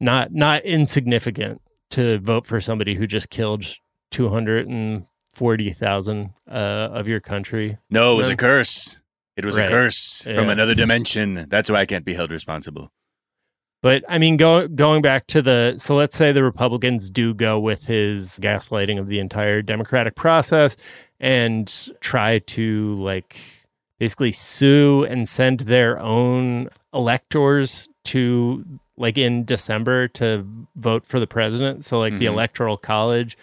not 0.01 0.33
not 0.35 0.65
insignificant 0.65 1.63
to 1.93 2.19
vote 2.19 2.47
for 2.47 2.61
somebody 2.61 2.95
who 2.95 3.07
just 3.07 3.31
killed 3.31 3.65
two 4.11 4.29
hundred 4.29 4.69
and 4.69 5.07
forty 5.33 5.71
thousand 5.73 6.35
uh, 6.47 6.89
of 6.93 7.09
your 7.09 7.21
country. 7.21 7.79
no 7.91 8.13
it 8.13 8.17
was 8.17 8.29
a 8.29 8.37
curse 8.37 8.99
it 9.37 9.45
was 9.47 9.57
Right. 9.57 9.67
a 9.67 9.71
curse 9.71 10.21
from 10.23 10.49
another 10.51 10.75
dimension 10.75 11.47
that's 11.49 11.71
why 11.71 11.81
i 11.81 11.87
can't 11.87 12.05
be 12.05 12.15
held 12.15 12.31
responsible 12.31 12.93
But 13.85 14.03
I 14.09 14.17
mean, 14.17 14.39
go, 14.39 14.67
going 14.67 15.03
back 15.03 15.27
to 15.27 15.43
the 15.43 15.75
so 15.77 15.95
let's 15.95 16.17
say 16.17 16.33
the 16.33 16.43
Republicans 16.43 17.11
do 17.11 17.35
go 17.35 17.61
with 17.61 17.85
his 17.85 18.39
gaslighting 18.41 18.99
of 18.99 19.09
the 19.09 19.19
entire 19.19 19.61
democratic 19.61 20.15
process 20.15 20.79
and 21.21 21.71
try 22.01 22.39
to 22.39 22.95
like 23.03 23.39
basically 23.99 24.33
sue 24.33 25.05
and 25.05 25.29
send 25.29 25.61
their 25.61 26.01
own 26.01 26.71
electors 26.95 27.87
to 28.05 28.65
like 28.97 29.19
in 29.19 29.45
December 29.45 30.09
to 30.09 30.47
vote 30.77 31.05
for 31.05 31.21
the 31.21 31.27
president. 31.27 31.85
So 31.85 31.99
like 31.99 32.19
the 32.19 32.25
Mhm. 32.25 32.33
electoral 32.33 32.79
college. 32.79 33.37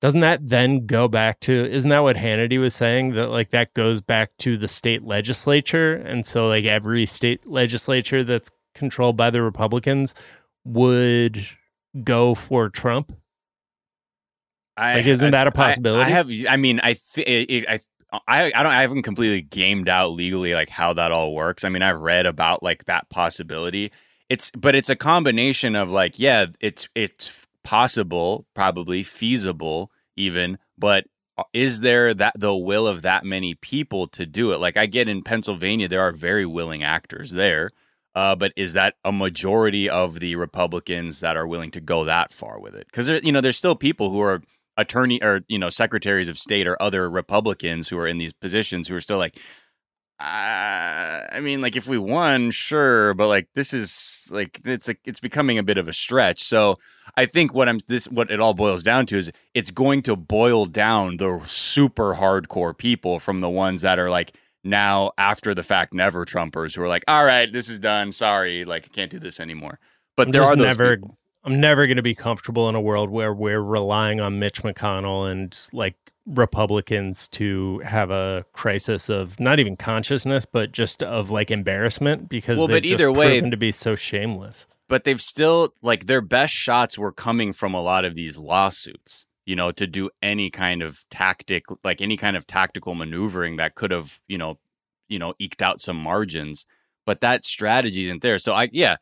Doesn't 0.00 0.18
that 0.20 0.48
then 0.48 0.86
go 0.86 1.06
back 1.06 1.38
to 1.40 1.52
isn't 1.52 1.90
that 1.90 2.02
what 2.02 2.16
Hannity 2.16 2.58
was 2.58 2.74
saying 2.74 3.14
that 3.14 3.28
like 3.30 3.50
that 3.50 3.72
goes 3.72 4.02
back 4.02 4.32
to 4.38 4.56
the 4.56 4.66
state 4.66 5.04
legislature 5.04 5.92
and 5.92 6.26
so 6.26 6.48
like 6.48 6.64
every 6.64 7.06
state 7.06 7.46
legislature 7.46 8.24
that's 8.24 8.50
controlled 8.76 9.16
by 9.16 9.30
the 9.30 9.42
Republicans 9.42 10.14
would 10.64 11.46
go 12.04 12.34
for 12.34 12.68
Trump. 12.68 13.12
I, 14.76 14.96
Like, 14.96 15.06
isn't 15.06 15.30
that 15.30 15.46
a 15.46 15.52
possibility? 15.52 16.04
I, 16.04 16.14
have. 16.14 16.30
I 16.48 16.56
mean, 16.56 16.80
I, 16.82 16.94
th- 16.94 17.26
it, 17.26 17.50
it, 17.50 17.68
I, 17.68 17.80
I, 18.28 18.52
I 18.54 18.62
don't. 18.62 18.72
I 18.72 18.82
haven't 18.82 19.02
completely 19.02 19.42
gamed 19.42 19.88
out 19.88 20.08
legally 20.12 20.54
like 20.54 20.68
how 20.68 20.92
that 20.92 21.12
all 21.12 21.34
works. 21.34 21.64
I 21.64 21.70
mean, 21.70 21.82
I've 21.82 22.00
read 22.00 22.26
about 22.26 22.62
like 22.62 22.84
that 22.84 23.08
possibility. 23.08 23.90
It's, 24.28 24.50
but 24.50 24.74
it's 24.74 24.90
a 24.90 24.96
combination 24.96 25.76
of 25.76 25.90
like, 25.90 26.18
yeah, 26.18 26.46
it's 26.60 26.88
it's 26.94 27.46
possible, 27.62 28.46
probably 28.54 29.02
feasible, 29.02 29.90
even, 30.16 30.58
but 30.78 31.06
uh, 31.38 31.44
is 31.52 31.80
there 31.80 32.12
that 32.12 32.34
the 32.38 32.54
will 32.54 32.86
of 32.86 33.02
that 33.02 33.24
many 33.24 33.54
people 33.54 34.06
to 34.08 34.26
do 34.26 34.52
it? 34.52 34.60
Like, 34.60 34.76
I 34.76 34.86
get 34.86 35.08
in 35.08 35.22
Pennsylvania, 35.22 35.88
there 35.88 36.00
are 36.00 36.12
very 36.12 36.46
willing 36.46 36.82
actors 36.82 37.30
there. 37.30 37.70
Uh, 38.16 38.34
but 38.34 38.50
is 38.56 38.72
that 38.72 38.94
a 39.04 39.12
majority 39.12 39.90
of 39.90 40.20
the 40.20 40.36
Republicans 40.36 41.20
that 41.20 41.36
are 41.36 41.46
willing 41.46 41.70
to 41.70 41.82
go 41.82 42.02
that 42.02 42.32
far 42.32 42.58
with 42.58 42.74
it? 42.74 42.86
Because 42.86 43.08
you 43.22 43.30
know, 43.30 43.42
there's 43.42 43.58
still 43.58 43.76
people 43.76 44.10
who 44.10 44.20
are 44.20 44.40
attorney 44.78 45.22
or 45.22 45.42
you 45.48 45.58
know 45.58 45.68
secretaries 45.68 46.26
of 46.26 46.38
state 46.38 46.66
or 46.66 46.80
other 46.80 47.10
Republicans 47.10 47.90
who 47.90 47.98
are 47.98 48.06
in 48.06 48.16
these 48.16 48.32
positions 48.32 48.88
who 48.88 48.96
are 48.96 49.02
still 49.02 49.18
like, 49.18 49.36
uh, 50.18 51.28
I 51.30 51.40
mean, 51.42 51.60
like 51.60 51.76
if 51.76 51.86
we 51.86 51.98
won, 51.98 52.50
sure, 52.52 53.12
but 53.12 53.28
like 53.28 53.48
this 53.54 53.74
is 53.74 54.26
like 54.30 54.62
it's 54.64 54.88
a, 54.88 54.96
it's 55.04 55.20
becoming 55.20 55.58
a 55.58 55.62
bit 55.62 55.76
of 55.76 55.86
a 55.86 55.92
stretch. 55.92 56.42
So 56.42 56.78
I 57.18 57.26
think 57.26 57.52
what 57.52 57.68
I'm 57.68 57.80
this 57.86 58.06
what 58.06 58.30
it 58.30 58.40
all 58.40 58.54
boils 58.54 58.82
down 58.82 59.04
to 59.06 59.18
is 59.18 59.30
it's 59.52 59.70
going 59.70 60.00
to 60.04 60.16
boil 60.16 60.64
down 60.64 61.18
the 61.18 61.42
super 61.44 62.14
hardcore 62.14 62.76
people 62.76 63.20
from 63.20 63.42
the 63.42 63.50
ones 63.50 63.82
that 63.82 63.98
are 63.98 64.08
like 64.08 64.32
now 64.66 65.12
after 65.16 65.54
the 65.54 65.62
fact 65.62 65.94
never 65.94 66.24
Trumpers 66.26 66.74
who 66.76 66.82
are 66.82 66.88
like, 66.88 67.04
all 67.08 67.24
right, 67.24 67.50
this 67.52 67.68
is 67.68 67.78
done. 67.78 68.12
Sorry, 68.12 68.64
like 68.64 68.84
I 68.84 68.88
can't 68.88 69.10
do 69.10 69.18
this 69.18 69.40
anymore. 69.40 69.78
But 70.16 70.28
I'm 70.28 70.32
there 70.32 70.42
are 70.42 70.56
never 70.56 70.96
people. 70.96 71.18
I'm 71.44 71.60
never 71.60 71.86
going 71.86 71.96
to 71.96 72.02
be 72.02 72.14
comfortable 72.14 72.68
in 72.68 72.74
a 72.74 72.80
world 72.80 73.08
where 73.10 73.32
we're 73.32 73.60
relying 73.62 74.20
on 74.20 74.38
Mitch 74.40 74.62
McConnell 74.62 75.30
and 75.30 75.56
like 75.72 75.94
Republicans 76.26 77.28
to 77.28 77.80
have 77.84 78.10
a 78.10 78.44
crisis 78.52 79.08
of 79.08 79.38
not 79.40 79.58
even 79.58 79.76
consciousness, 79.76 80.44
but 80.44 80.72
just 80.72 81.02
of 81.02 81.30
like 81.30 81.50
embarrassment 81.50 82.28
because 82.28 82.58
Well, 82.58 82.66
they've 82.68 82.82
but 82.82 82.84
either 82.86 83.12
way- 83.12 83.40
to 83.40 83.56
be 83.56 83.72
so 83.72 83.94
shameless. 83.94 84.66
but 84.88 85.04
they've 85.04 85.20
still 85.20 85.74
like 85.82 86.06
their 86.06 86.20
best 86.20 86.54
shots 86.54 86.98
were 86.98 87.12
coming 87.12 87.52
from 87.52 87.74
a 87.74 87.82
lot 87.82 88.04
of 88.04 88.14
these 88.14 88.38
lawsuits 88.38 89.25
you 89.46 89.56
know 89.56 89.72
to 89.72 89.86
do 89.86 90.10
any 90.20 90.50
kind 90.50 90.82
of 90.82 91.04
tactic 91.10 91.64
like 91.82 92.02
any 92.02 92.16
kind 92.16 92.36
of 92.36 92.46
tactical 92.46 92.94
maneuvering 92.94 93.56
that 93.56 93.74
could 93.74 93.92
have 93.92 94.20
you 94.28 94.36
know 94.36 94.58
you 95.08 95.18
know 95.18 95.34
eked 95.38 95.62
out 95.62 95.80
some 95.80 95.96
margins. 95.96 96.66
But 97.06 97.20
that 97.20 97.44
strategy 97.44 98.06
isn't 98.06 98.20
there. 98.20 98.38
So 98.38 98.52
i 98.52 98.68
yeah 98.72 98.96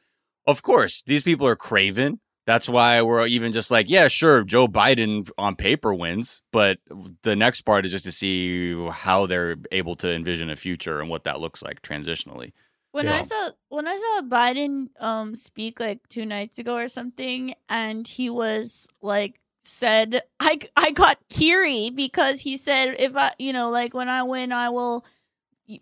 of 0.46 0.62
course 0.62 1.02
these 1.06 1.22
people 1.22 1.46
are 1.46 1.56
craven. 1.56 2.20
That's 2.46 2.68
why 2.68 3.00
we're 3.00 3.26
even 3.26 3.52
just 3.52 3.70
like 3.70 3.88
yeah 3.88 4.06
sure 4.06 4.44
joe 4.44 4.68
biden 4.68 5.30
on 5.38 5.56
paper 5.56 5.94
wins 5.94 6.42
but 6.52 6.76
the 7.22 7.34
next 7.34 7.62
part 7.62 7.86
is 7.86 7.92
just 7.92 8.04
to 8.04 8.12
see 8.12 8.86
how 8.90 9.24
they're 9.24 9.56
able 9.72 9.96
to 9.96 10.12
envision 10.12 10.50
a 10.50 10.56
future 10.56 11.00
and 11.00 11.08
what 11.08 11.24
that 11.24 11.40
looks 11.40 11.62
like 11.62 11.80
transitionally. 11.80 12.52
When 12.92 13.08
I 13.08 13.22
saw 13.22 13.50
when 13.70 13.88
I 13.88 13.96
saw 13.96 14.22
Biden 14.28 14.88
um 15.00 15.34
speak 15.34 15.80
like 15.80 16.06
two 16.08 16.24
nights 16.24 16.58
ago 16.58 16.76
or 16.76 16.86
something, 16.86 17.54
and 17.68 18.06
he 18.06 18.30
was 18.30 18.86
like 19.02 19.40
said 19.64 20.22
I 20.38 20.58
I 20.76 20.90
got 20.90 21.18
teary 21.28 21.90
because 21.90 22.40
he 22.40 22.56
said 22.56 22.96
if 22.98 23.16
I 23.16 23.32
you 23.38 23.52
know 23.52 23.70
like 23.70 23.94
when 23.94 24.08
I 24.08 24.22
win 24.22 24.52
I 24.52 24.70
will 24.70 25.04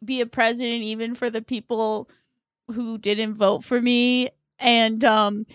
be 0.05 0.21
a 0.21 0.27
president 0.27 0.83
even 0.83 1.15
for 1.15 1.29
the 1.31 1.43
people 1.43 2.09
who 2.71 2.97
didn't 2.97 3.35
vote 3.35 3.65
for 3.65 3.81
me. 3.81 4.31
And 4.59 5.05
um 5.05 5.47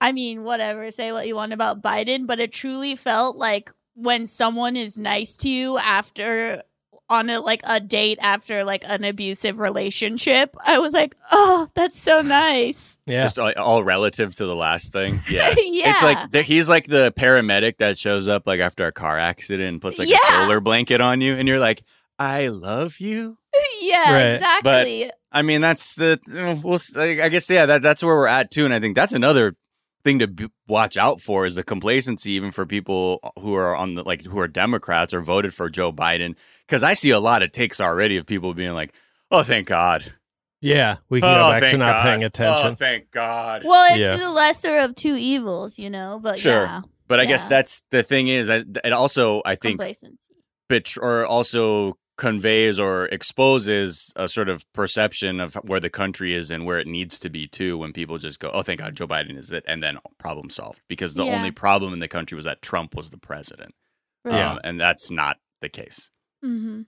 I 0.00 0.12
mean 0.12 0.42
whatever 0.42 0.90
say 0.90 1.12
what 1.12 1.26
you 1.26 1.36
want 1.36 1.52
about 1.52 1.82
Biden 1.82 2.26
but 2.26 2.40
it 2.40 2.52
truly 2.52 2.96
felt 2.96 3.36
like 3.36 3.72
when 3.94 4.26
someone 4.26 4.76
is 4.76 4.98
nice 4.98 5.36
to 5.38 5.48
you 5.48 5.78
after 5.78 6.62
on 7.10 7.30
a 7.30 7.40
like 7.40 7.60
a 7.64 7.80
date 7.80 8.18
after 8.20 8.64
like 8.64 8.84
an 8.86 9.02
abusive 9.04 9.58
relationship 9.60 10.54
i 10.66 10.78
was 10.78 10.92
like 10.92 11.14
oh 11.32 11.68
that's 11.74 11.98
so 11.98 12.20
nice 12.20 12.98
Yeah. 13.06 13.22
just 13.22 13.38
all, 13.38 13.52
all 13.56 13.82
relative 13.82 14.34
to 14.36 14.44
the 14.46 14.54
last 14.54 14.92
thing 14.92 15.20
yeah 15.30 15.54
yeah 15.58 15.90
It's 15.92 16.02
like 16.02 16.30
the, 16.32 16.42
he's 16.42 16.68
like 16.68 16.86
the 16.86 17.12
paramedic 17.16 17.78
that 17.78 17.98
shows 17.98 18.28
up 18.28 18.46
like 18.46 18.60
after 18.60 18.86
a 18.86 18.92
car 18.92 19.18
accident 19.18 19.68
and 19.68 19.80
puts 19.80 19.98
like 19.98 20.08
Yeah. 20.08 20.18
a 20.28 20.42
solar 20.42 20.60
blanket 20.60 21.00
on 21.00 21.20
you, 21.20 21.34
and 21.34 21.48
you're 21.48 21.58
like, 21.58 21.82
"I 22.18 22.48
love 22.48 23.00
you." 23.00 23.38
yeah 23.80 24.12
Right. 24.12 24.34
exactly 24.34 25.10
I 25.32 25.42
mean, 25.42 25.60
that's 25.60 25.94
the 25.96 26.18
uh, 26.34 26.56
we'll. 26.62 26.74
s- 26.76 26.96
I 26.96 27.22
I 27.24 27.28
guess 27.28 27.48
yeah, 27.50 27.66
that 27.66 27.82
that's 27.82 28.02
where 28.02 28.16
we're 28.16 28.26
at 28.26 28.50
too, 28.50 28.64
and 28.64 28.72
I 28.72 28.80
think 28.80 28.94
that's 28.96 29.12
another 29.12 29.56
thing 30.04 30.18
to 30.20 30.26
b- 30.26 30.48
watch 30.66 30.96
out 30.96 31.20
for 31.20 31.44
is 31.44 31.54
the 31.54 31.62
complacency, 31.62 32.30
even 32.32 32.50
for 32.50 32.64
people 32.64 33.20
who 33.38 33.54
are 33.54 33.76
on 33.76 33.94
the 33.94 34.02
like 34.04 34.24
who 34.24 34.38
are 34.38 34.48
Democrats 34.48 35.12
or 35.12 35.20
voted 35.20 35.52
for 35.52 35.68
Joe 35.68 35.92
Biden, 35.92 36.34
because 36.68 36.82
I 36.82 36.94
see 36.94 37.10
a 37.10 37.18
lot 37.20 37.42
of 37.42 37.50
takes 37.50 37.80
already 37.80 38.18
of 38.18 38.26
people 38.26 38.52
being 38.54 38.74
like, 38.74 38.92
"Oh, 39.30 39.42
thank 39.42 39.66
God." 39.66 40.12
Yeah. 40.60 40.96
We 41.08 41.20
can 41.20 41.30
oh, 41.30 41.34
go 41.54 41.60
back 41.60 41.70
to 41.70 41.78
not 41.78 41.92
God. 41.92 42.02
paying 42.02 42.24
attention. 42.24 42.66
Oh, 42.66 42.74
thank 42.74 43.10
God. 43.12 43.62
well 43.64 43.86
it's 43.90 43.98
Yeah. 43.98 44.16
the 44.16 44.28
lesser 44.30 44.76
of 44.78 44.94
two 44.96 45.14
evils 45.16 45.78
you 45.78 45.88
know 45.88 46.18
but 46.22 46.38
Sure. 46.40 46.52
yeah 46.64 46.80
But 47.06 47.20
I 47.20 47.26
guess 47.26 47.46
that's 47.46 47.82
the 47.92 48.02
thing 48.02 48.26
is, 48.28 48.50
I, 48.50 48.64
it 48.84 48.92
also 48.92 49.40
I 49.46 49.54
think 49.54 49.78
complacency 49.78 50.34
bet- 50.68 50.96
or 51.00 51.24
also 51.24 51.96
conveys 52.16 52.80
or 52.80 53.06
exposes 53.12 54.12
a 54.16 54.28
sort 54.28 54.48
of 54.48 54.64
perception 54.72 55.38
of 55.38 55.54
where 55.62 55.78
the 55.78 55.88
country 55.88 56.34
is 56.34 56.50
and 56.50 56.66
where 56.66 56.80
it 56.80 56.88
needs 56.88 57.20
to 57.20 57.30
be 57.30 57.46
too 57.46 57.78
when 57.78 57.92
people 57.92 58.18
just 58.18 58.40
go 58.40 58.50
oh 58.52 58.62
thank 58.62 58.80
god 58.80 58.96
joe 58.96 59.06
biden 59.06 59.38
is 59.38 59.52
it 59.52 59.64
and 59.68 59.80
then 59.80 59.96
problem 60.18 60.50
solved 60.50 60.80
because 60.88 61.14
the 61.14 61.24
Yeah. 61.24 61.36
only 61.36 61.52
problem 61.52 61.92
in 61.92 62.00
the 62.00 62.08
country 62.08 62.34
was 62.34 62.44
that 62.44 62.60
trump 62.62 62.96
was 62.96 63.10
the 63.10 63.18
president 63.18 63.76
right. 64.24 64.42
Um, 64.42 64.58
and 64.64 64.80
that's 64.80 65.08
not 65.12 65.36
the 65.60 65.68
case 65.68 66.10
mm-hmm. 66.44 66.82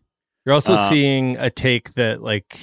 You're 0.44 0.54
also 0.54 0.74
Uh, 0.74 0.88
seeing 0.88 1.36
a 1.36 1.50
take 1.50 1.94
that, 1.94 2.22
like, 2.22 2.58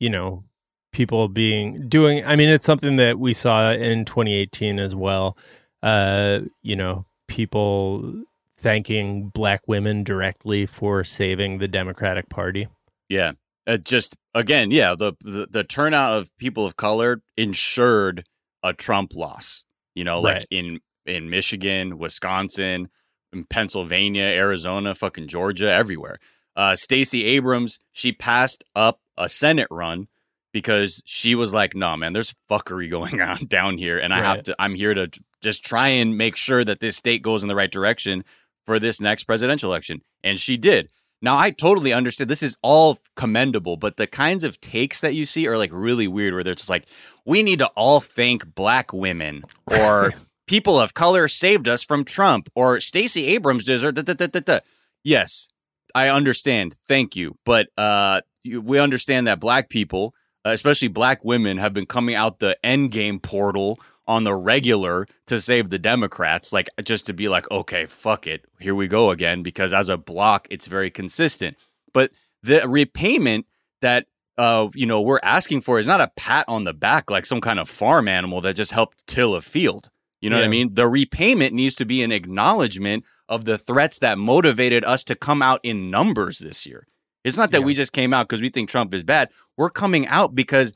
you 0.00 0.10
know, 0.10 0.44
people 0.92 1.28
being 1.28 1.88
doing. 1.88 2.24
I 2.24 2.36
mean, 2.36 2.48
it's 2.48 2.64
something 2.64 2.96
that 2.96 3.18
we 3.18 3.32
saw 3.34 3.72
in 3.72 4.04
2018 4.04 4.78
as 4.78 4.94
well. 4.94 5.36
Uh, 5.82 6.40
you 6.62 6.74
know, 6.76 7.06
people 7.28 8.24
thanking 8.58 9.28
black 9.28 9.62
women 9.68 10.02
directly 10.02 10.66
for 10.66 11.04
saving 11.04 11.58
the 11.58 11.68
Democratic 11.68 12.28
Party. 12.28 12.66
yeah 13.08 13.32
it 13.66 13.84
just 13.84 14.16
again 14.34 14.70
yeah 14.70 14.94
the, 14.96 15.12
the 15.22 15.46
the 15.50 15.62
turnout 15.64 16.16
of 16.16 16.36
people 16.38 16.64
of 16.64 16.76
color 16.76 17.20
ensured 17.36 18.24
a 18.62 18.72
trump 18.72 19.12
loss 19.14 19.64
you 19.94 20.02
know 20.04 20.20
like 20.20 20.36
Right. 20.36 20.46
in 20.50 20.80
in 21.04 21.28
michigan 21.28 21.98
wisconsin 21.98 22.88
in 23.36 23.44
pennsylvania 23.44 24.24
arizona 24.24 24.94
fucking 24.94 25.28
georgia 25.28 25.70
everywhere. 25.70 26.18
Uh 26.54 26.74
stacey 26.74 27.24
abrams 27.24 27.78
she 27.92 28.12
passed 28.12 28.64
up 28.74 29.00
a 29.18 29.28
senate 29.28 29.68
run 29.70 30.08
because 30.52 31.02
she 31.04 31.34
was 31.34 31.52
like 31.52 31.74
no 31.74 31.96
man 31.96 32.12
there's 32.12 32.34
fuckery 32.50 32.88
going 32.96 33.20
on 33.20 33.44
down 33.46 33.78
here 33.78 33.98
and 33.98 34.14
i 34.14 34.22
have 34.22 34.42
to 34.42 34.56
i'm 34.58 34.74
here 34.74 34.94
to 34.94 35.10
just 35.42 35.64
try 35.64 35.88
and 35.88 36.18
make 36.18 36.36
sure 36.36 36.64
that 36.64 36.80
this 36.80 36.96
state 36.96 37.22
goes 37.22 37.42
in 37.42 37.48
the 37.48 37.54
right 37.54 37.70
direction 37.70 38.24
for 38.64 38.78
this 38.78 39.00
next 39.00 39.24
presidential 39.24 39.70
election. 39.70 40.02
And 40.22 40.38
she 40.38 40.56
did. 40.56 40.88
Now 41.22 41.38
I 41.38 41.50
totally 41.50 41.92
understand 41.92 42.28
this 42.28 42.42
is 42.42 42.56
all 42.62 42.98
commendable, 43.14 43.76
but 43.76 43.96
the 43.96 44.06
kinds 44.06 44.44
of 44.44 44.60
takes 44.60 45.00
that 45.00 45.14
you 45.14 45.24
see 45.24 45.46
are 45.46 45.56
like 45.56 45.70
really 45.72 46.08
weird 46.08 46.34
where 46.34 46.44
they're 46.44 46.54
just 46.54 46.68
like, 46.68 46.86
we 47.24 47.42
need 47.42 47.60
to 47.60 47.68
all 47.68 48.00
thank 48.00 48.54
black 48.54 48.92
women 48.92 49.44
or 49.66 50.12
people 50.46 50.80
of 50.80 50.94
color 50.94 51.28
saved 51.28 51.68
us 51.68 51.82
from 51.82 52.04
Trump 52.04 52.48
or 52.54 52.80
Stacey 52.80 53.26
Abrams 53.26 53.64
deserved 53.64 54.04
da, 54.04 54.14
da, 54.14 54.26
da. 54.26 54.60
Yes, 55.04 55.48
I 55.94 56.08
understand. 56.08 56.76
Thank 56.86 57.16
you. 57.16 57.36
But 57.44 57.68
uh 57.76 58.20
we 58.44 58.78
understand 58.78 59.26
that 59.26 59.40
black 59.40 59.68
people, 59.68 60.14
uh, 60.44 60.50
especially 60.50 60.88
black 60.88 61.24
women, 61.24 61.58
have 61.58 61.74
been 61.74 61.86
coming 61.86 62.14
out 62.14 62.38
the 62.38 62.56
endgame 62.64 63.20
portal 63.20 63.80
on 64.06 64.22
the 64.22 64.34
regular 64.34 65.06
to 65.26 65.40
save 65.40 65.70
the 65.70 65.80
Democrats, 65.80 66.52
like 66.52 66.68
just 66.84 67.06
to 67.06 67.12
be 67.12 67.28
like, 67.28 67.50
okay, 67.50 67.86
fuck 67.86 68.26
it, 68.26 68.44
here 68.60 68.74
we 68.74 68.86
go 68.86 69.10
again, 69.10 69.42
because 69.42 69.72
as 69.72 69.88
a 69.88 69.96
block, 69.96 70.46
it's 70.48 70.66
very 70.66 70.90
consistent. 70.90 71.56
But 71.92 72.12
the 72.42 72.68
repayment 72.68 73.46
that 73.80 74.06
uh, 74.38 74.68
you 74.74 74.86
know, 74.86 75.00
we're 75.00 75.20
asking 75.22 75.62
for 75.62 75.78
is 75.78 75.86
not 75.86 76.00
a 76.00 76.12
pat 76.14 76.44
on 76.46 76.64
the 76.64 76.74
back 76.74 77.10
like 77.10 77.24
some 77.26 77.40
kind 77.40 77.58
of 77.58 77.68
farm 77.68 78.06
animal 78.06 78.40
that 78.42 78.54
just 78.54 78.72
helped 78.72 79.04
till 79.06 79.34
a 79.34 79.40
field. 79.40 79.90
You 80.20 80.30
know 80.30 80.36
what 80.36 80.44
I 80.44 80.48
mean? 80.48 80.74
The 80.74 80.88
repayment 80.88 81.54
needs 81.54 81.74
to 81.76 81.84
be 81.84 82.02
an 82.02 82.10
acknowledgement 82.10 83.04
of 83.28 83.44
the 83.44 83.58
threats 83.58 83.98
that 83.98 84.18
motivated 84.18 84.84
us 84.84 85.04
to 85.04 85.14
come 85.14 85.42
out 85.42 85.60
in 85.62 85.90
numbers 85.90 86.38
this 86.38 86.64
year. 86.66 86.86
It's 87.22 87.36
not 87.36 87.50
that 87.50 87.60
Yeah. 87.60 87.66
we 87.66 87.74
just 87.74 87.92
came 87.92 88.14
out 88.14 88.28
because 88.28 88.40
we 88.40 88.48
think 88.48 88.68
Trump 88.70 88.94
is 88.94 89.04
bad. 89.04 89.30
We're 89.56 89.70
coming 89.70 90.06
out 90.06 90.34
because 90.34 90.72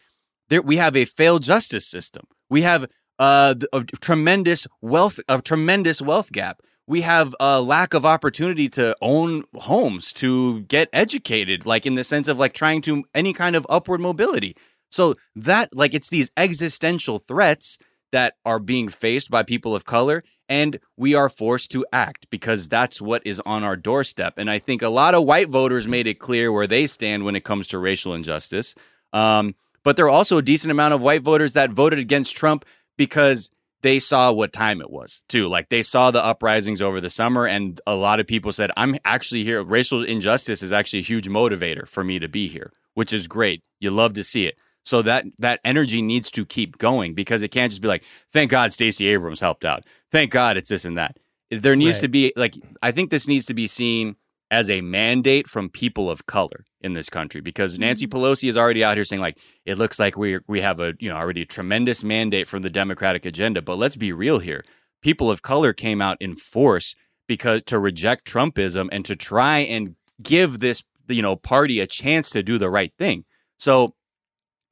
there, 0.49 0.61
we 0.63 0.77
have 0.77 0.95
a 0.97 1.05
failed 1.05 1.43
justice 1.43 1.87
system. 1.87 2.27
We 2.49 2.63
have 2.63 2.87
uh, 3.19 3.55
a 3.73 3.85
tremendous 4.01 4.67
wealth, 4.81 5.21
a 5.29 5.41
tremendous 5.41 6.01
wealth 6.03 6.33
gap. 6.33 6.61
We 6.87 7.03
have 7.03 7.37
a 7.39 7.61
lack 7.61 7.95
of 7.95 8.05
opportunity 8.05 8.69
to 8.71 8.97
own 9.01 9.45
homes, 9.55 10.13
to 10.15 10.63
get 10.63 10.89
educated, 10.93 11.65
like 11.67 11.87
in 11.87 11.95
the 11.95 12.03
sense 12.03 12.27
of 12.29 12.39
like 12.39 12.53
trying 12.53 12.83
to 12.83 13.05
any 13.15 13.33
kind 13.33 13.55
of 13.55 13.67
upward 13.71 14.01
mobility. 14.01 14.57
So 14.91 15.15
that 15.37 15.75
like 15.77 15.95
it's 15.95 16.09
these 16.11 16.31
existential 16.37 17.21
threats 17.21 17.79
that 18.13 18.35
are 18.45 18.59
being 18.59 18.89
faced 18.89 19.31
by 19.31 19.43
people 19.43 19.75
of 19.75 19.85
color 19.85 20.23
and 20.49 20.81
we 20.97 21.15
are 21.15 21.29
forced 21.29 21.71
to 21.71 21.87
act 21.93 22.29
because 22.29 22.69
that's 22.69 23.01
what 23.01 23.23
is 23.25 23.41
on 23.47 23.63
our 23.63 23.77
doorstep. 23.77 24.35
And 24.37 24.51
i 24.51 24.59
think 24.59 24.83
a 24.83 24.89
lot 24.89 25.15
of 25.15 25.25
white 25.25 25.49
voters 25.49 25.87
made 25.89 26.07
it 26.07 26.19
clear 26.19 26.53
where 26.53 26.67
they 26.67 26.87
stand 26.87 27.25
when 27.25 27.37
it 27.37 27.45
comes 27.45 27.67
to 27.69 27.79
racial 27.79 28.15
injustice. 28.15 28.75
Um, 29.13 29.55
but 29.83 29.97
there 29.97 30.07
are 30.07 30.11
also 30.11 30.39
a 30.39 30.43
decent 30.43 30.71
amount 30.71 30.95
of 30.95 31.03
white 31.03 31.23
voters 31.23 31.55
that 31.55 31.71
voted 31.71 31.99
against 31.99 32.37
trump 32.37 32.65
because 32.99 33.51
they 33.83 33.99
saw 33.99 34.31
what 34.31 34.53
time 34.53 34.83
it 34.83 34.91
was 34.91 35.25
too. 35.29 35.49
Like 35.49 35.71
they 35.71 35.83
saw 35.83 36.11
the 36.11 36.23
uprisings 36.23 36.83
over 36.83 37.01
the 37.01 37.09
summer 37.09 37.47
and 37.47 37.81
a 37.87 37.95
lot 37.95 38.21
of 38.21 38.27
people 38.27 38.53
said 38.53 38.71
i'm 38.77 38.99
actually 39.05 39.45
here. 39.45 39.63
Racial 39.63 40.05
injustice 40.05 40.63
is 40.63 40.73
actually 40.73 41.01
a 41.01 41.03
huge 41.03 41.29
motivator 41.29 41.89
for 41.89 42.05
me 42.05 42.19
to 42.19 42.29
be 42.29 42.49
here 42.49 42.73
which 42.95 43.13
is 43.13 43.29
great. 43.29 43.63
You 43.79 43.91
love 43.91 44.15
to 44.15 44.25
see 44.25 44.47
it 44.47 44.59
so 44.85 45.03
that 45.03 45.25
that 45.39 45.61
energy 45.65 46.03
needs 46.03 46.31
to 46.33 46.45
keep 46.45 46.79
going 46.79 47.15
because 47.15 47.43
it 47.43 47.49
can't 47.49 47.71
just 47.71 47.83
be 47.83 47.89
like, 47.89 48.05
thank 48.33 48.51
God 48.51 48.73
Stacey 48.73 49.07
Abrams 49.09 49.41
helped 49.41 49.65
out. 49.65 49.85
Thank 50.11 50.31
God 50.31 50.57
it's 50.57 50.69
this 50.69 50.85
and 50.85 50.97
that. 50.99 51.17
There 51.51 51.77
needs 51.77 51.97
Right. 51.99 52.03
to 52.03 52.09
be 52.09 52.33
like 52.37 52.55
I 52.83 52.93
think 52.93 53.11
this 53.11 53.29
needs 53.29 53.45
to 53.47 53.55
be 53.55 53.67
seen 53.67 54.17
as 54.51 54.69
a 54.69 54.81
mandate 54.81 55.47
from 55.47 55.69
people 55.69 56.11
of 56.11 56.27
color 56.27 56.65
in 56.81 56.95
this 56.95 57.09
country 57.09 57.41
because 57.41 57.79
Nancy 57.79 58.07
mm. 58.07 58.11
Pelosi 58.11 58.49
is 58.49 58.57
already 58.57 58.83
out 58.83 58.97
here 58.97 59.05
saying 59.05 59.21
like 59.21 59.39
it 59.65 59.79
looks 59.79 59.99
like 59.99 60.17
we 60.17 60.39
we 60.49 60.61
have 60.61 60.81
a 60.81 60.95
you 60.99 61.09
know 61.09 61.17
already 61.17 61.43
a 61.43 61.47
tremendous 61.47 62.03
mandate 62.03 62.49
from 62.49 62.63
the 62.63 62.71
Democratic 62.71 63.25
agenda. 63.27 63.63
But 63.63 63.77
let's 63.77 63.97
be 63.97 64.13
real 64.13 64.39
here. 64.39 64.65
People 65.03 65.31
of 65.31 65.43
color 65.43 65.73
came 65.73 66.01
out 66.03 66.17
in 66.21 66.37
force 66.37 66.95
because 67.27 67.63
to 67.65 67.79
reject 67.79 68.25
Trumpism 68.25 68.89
and 68.91 69.05
to 69.05 69.15
try 69.15 69.59
and 69.59 69.95
give 70.23 70.59
this 70.61 70.83
you 71.09 71.23
know 71.23 71.37
party 71.37 71.81
a 71.81 71.87
chance 71.87 72.31
to 72.31 72.43
do 72.43 72.59
the 72.59 72.71
right 72.71 72.93
thing. 72.99 73.25
So 73.59 73.95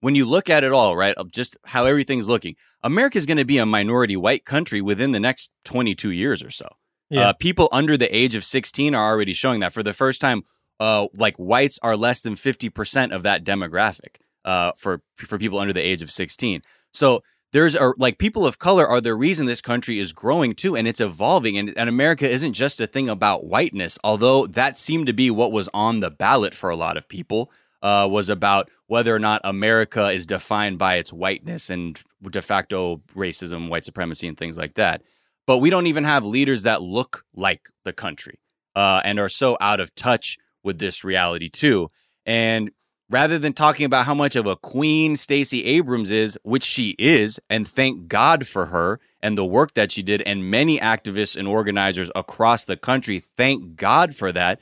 when 0.00 0.14
you 0.14 0.24
look 0.24 0.48
at 0.48 0.64
it 0.64 0.72
all, 0.72 0.96
right, 0.96 1.14
of 1.14 1.32
just 1.32 1.56
how 1.64 1.86
everything's 1.86 2.28
looking, 2.28 2.56
America's 2.82 3.26
going 3.26 3.38
to 3.38 3.44
be 3.44 3.58
a 3.58 3.66
minority 3.66 4.16
white 4.16 4.44
country 4.44 4.80
within 4.80 5.12
the 5.12 5.20
next 5.20 5.50
22 5.64 6.10
years 6.10 6.42
or 6.42 6.50
so. 6.50 6.68
Yeah. 7.10 7.28
Uh, 7.28 7.32
people 7.32 7.68
under 7.72 7.96
the 7.96 8.14
age 8.14 8.34
of 8.34 8.44
16 8.44 8.94
are 8.94 9.10
already 9.10 9.32
showing 9.32 9.60
that 9.60 9.72
for 9.72 9.82
the 9.82 9.94
first 9.94 10.20
time. 10.20 10.44
Uh, 10.80 11.08
like 11.14 11.36
whites 11.36 11.78
are 11.82 11.96
less 11.96 12.20
than 12.20 12.36
50% 12.36 13.12
of 13.12 13.24
that 13.24 13.44
demographic 13.44 14.16
uh, 14.44 14.70
for 14.76 15.02
for 15.16 15.36
people 15.36 15.58
under 15.58 15.72
the 15.72 15.80
age 15.80 16.02
of 16.02 16.12
16. 16.12 16.62
So 16.92 17.22
there's 17.52 17.74
a 17.74 17.94
like 17.96 18.18
people 18.18 18.46
of 18.46 18.58
color 18.58 18.86
are 18.86 19.00
the 19.00 19.14
reason 19.14 19.46
this 19.46 19.60
country 19.60 19.98
is 19.98 20.12
growing 20.12 20.54
too 20.54 20.76
and 20.76 20.86
it's 20.86 21.00
evolving 21.00 21.56
and, 21.56 21.76
and 21.76 21.88
America 21.88 22.28
isn't 22.28 22.52
just 22.52 22.80
a 22.80 22.86
thing 22.86 23.08
about 23.08 23.46
whiteness 23.46 23.98
although 24.04 24.46
that 24.46 24.76
seemed 24.76 25.06
to 25.06 25.12
be 25.12 25.30
what 25.30 25.52
was 25.52 25.68
on 25.72 26.00
the 26.00 26.10
ballot 26.10 26.54
for 26.54 26.70
a 26.70 26.76
lot 26.76 26.96
of 26.96 27.08
people 27.08 27.50
uh, 27.82 28.08
was 28.10 28.28
about 28.28 28.70
whether 28.86 29.14
or 29.14 29.18
not 29.18 29.40
America 29.44 30.10
is 30.10 30.26
defined 30.26 30.78
by 30.78 30.96
its 30.96 31.12
whiteness 31.12 31.70
and 31.70 32.02
de 32.30 32.42
facto 32.42 33.00
racism, 33.14 33.68
white 33.68 33.84
supremacy, 33.84 34.26
and 34.26 34.36
things 34.36 34.56
like 34.56 34.74
that. 34.74 35.02
But 35.46 35.58
we 35.58 35.70
don't 35.70 35.86
even 35.86 36.04
have 36.04 36.24
leaders 36.24 36.64
that 36.64 36.82
look 36.82 37.24
like 37.34 37.68
the 37.84 37.92
country 37.92 38.38
uh, 38.76 39.00
and 39.04 39.18
are 39.18 39.28
so 39.28 39.56
out 39.60 39.80
of 39.80 39.94
touch 39.94 40.36
with 40.62 40.78
this 40.78 41.04
reality 41.04 41.48
too. 41.48 41.88
And 42.26 42.70
rather 43.10 43.38
than 43.38 43.52
talking 43.52 43.86
about 43.86 44.06
how 44.06 44.14
much 44.14 44.36
of 44.36 44.46
a 44.46 44.56
queen 44.56 45.16
Stacey 45.16 45.64
Abrams 45.64 46.10
is, 46.10 46.38
which 46.42 46.64
she 46.64 46.94
is, 46.98 47.40
and 47.48 47.66
thank 47.66 48.08
God 48.08 48.46
for 48.46 48.66
her 48.66 49.00
and 49.22 49.36
the 49.36 49.44
work 49.44 49.74
that 49.74 49.90
she 49.90 50.02
did, 50.02 50.22
and 50.22 50.50
many 50.50 50.78
activists 50.78 51.36
and 51.36 51.48
organizers 51.48 52.10
across 52.14 52.64
the 52.64 52.76
country, 52.76 53.18
thank 53.18 53.76
God 53.76 54.14
for 54.14 54.30
that. 54.32 54.60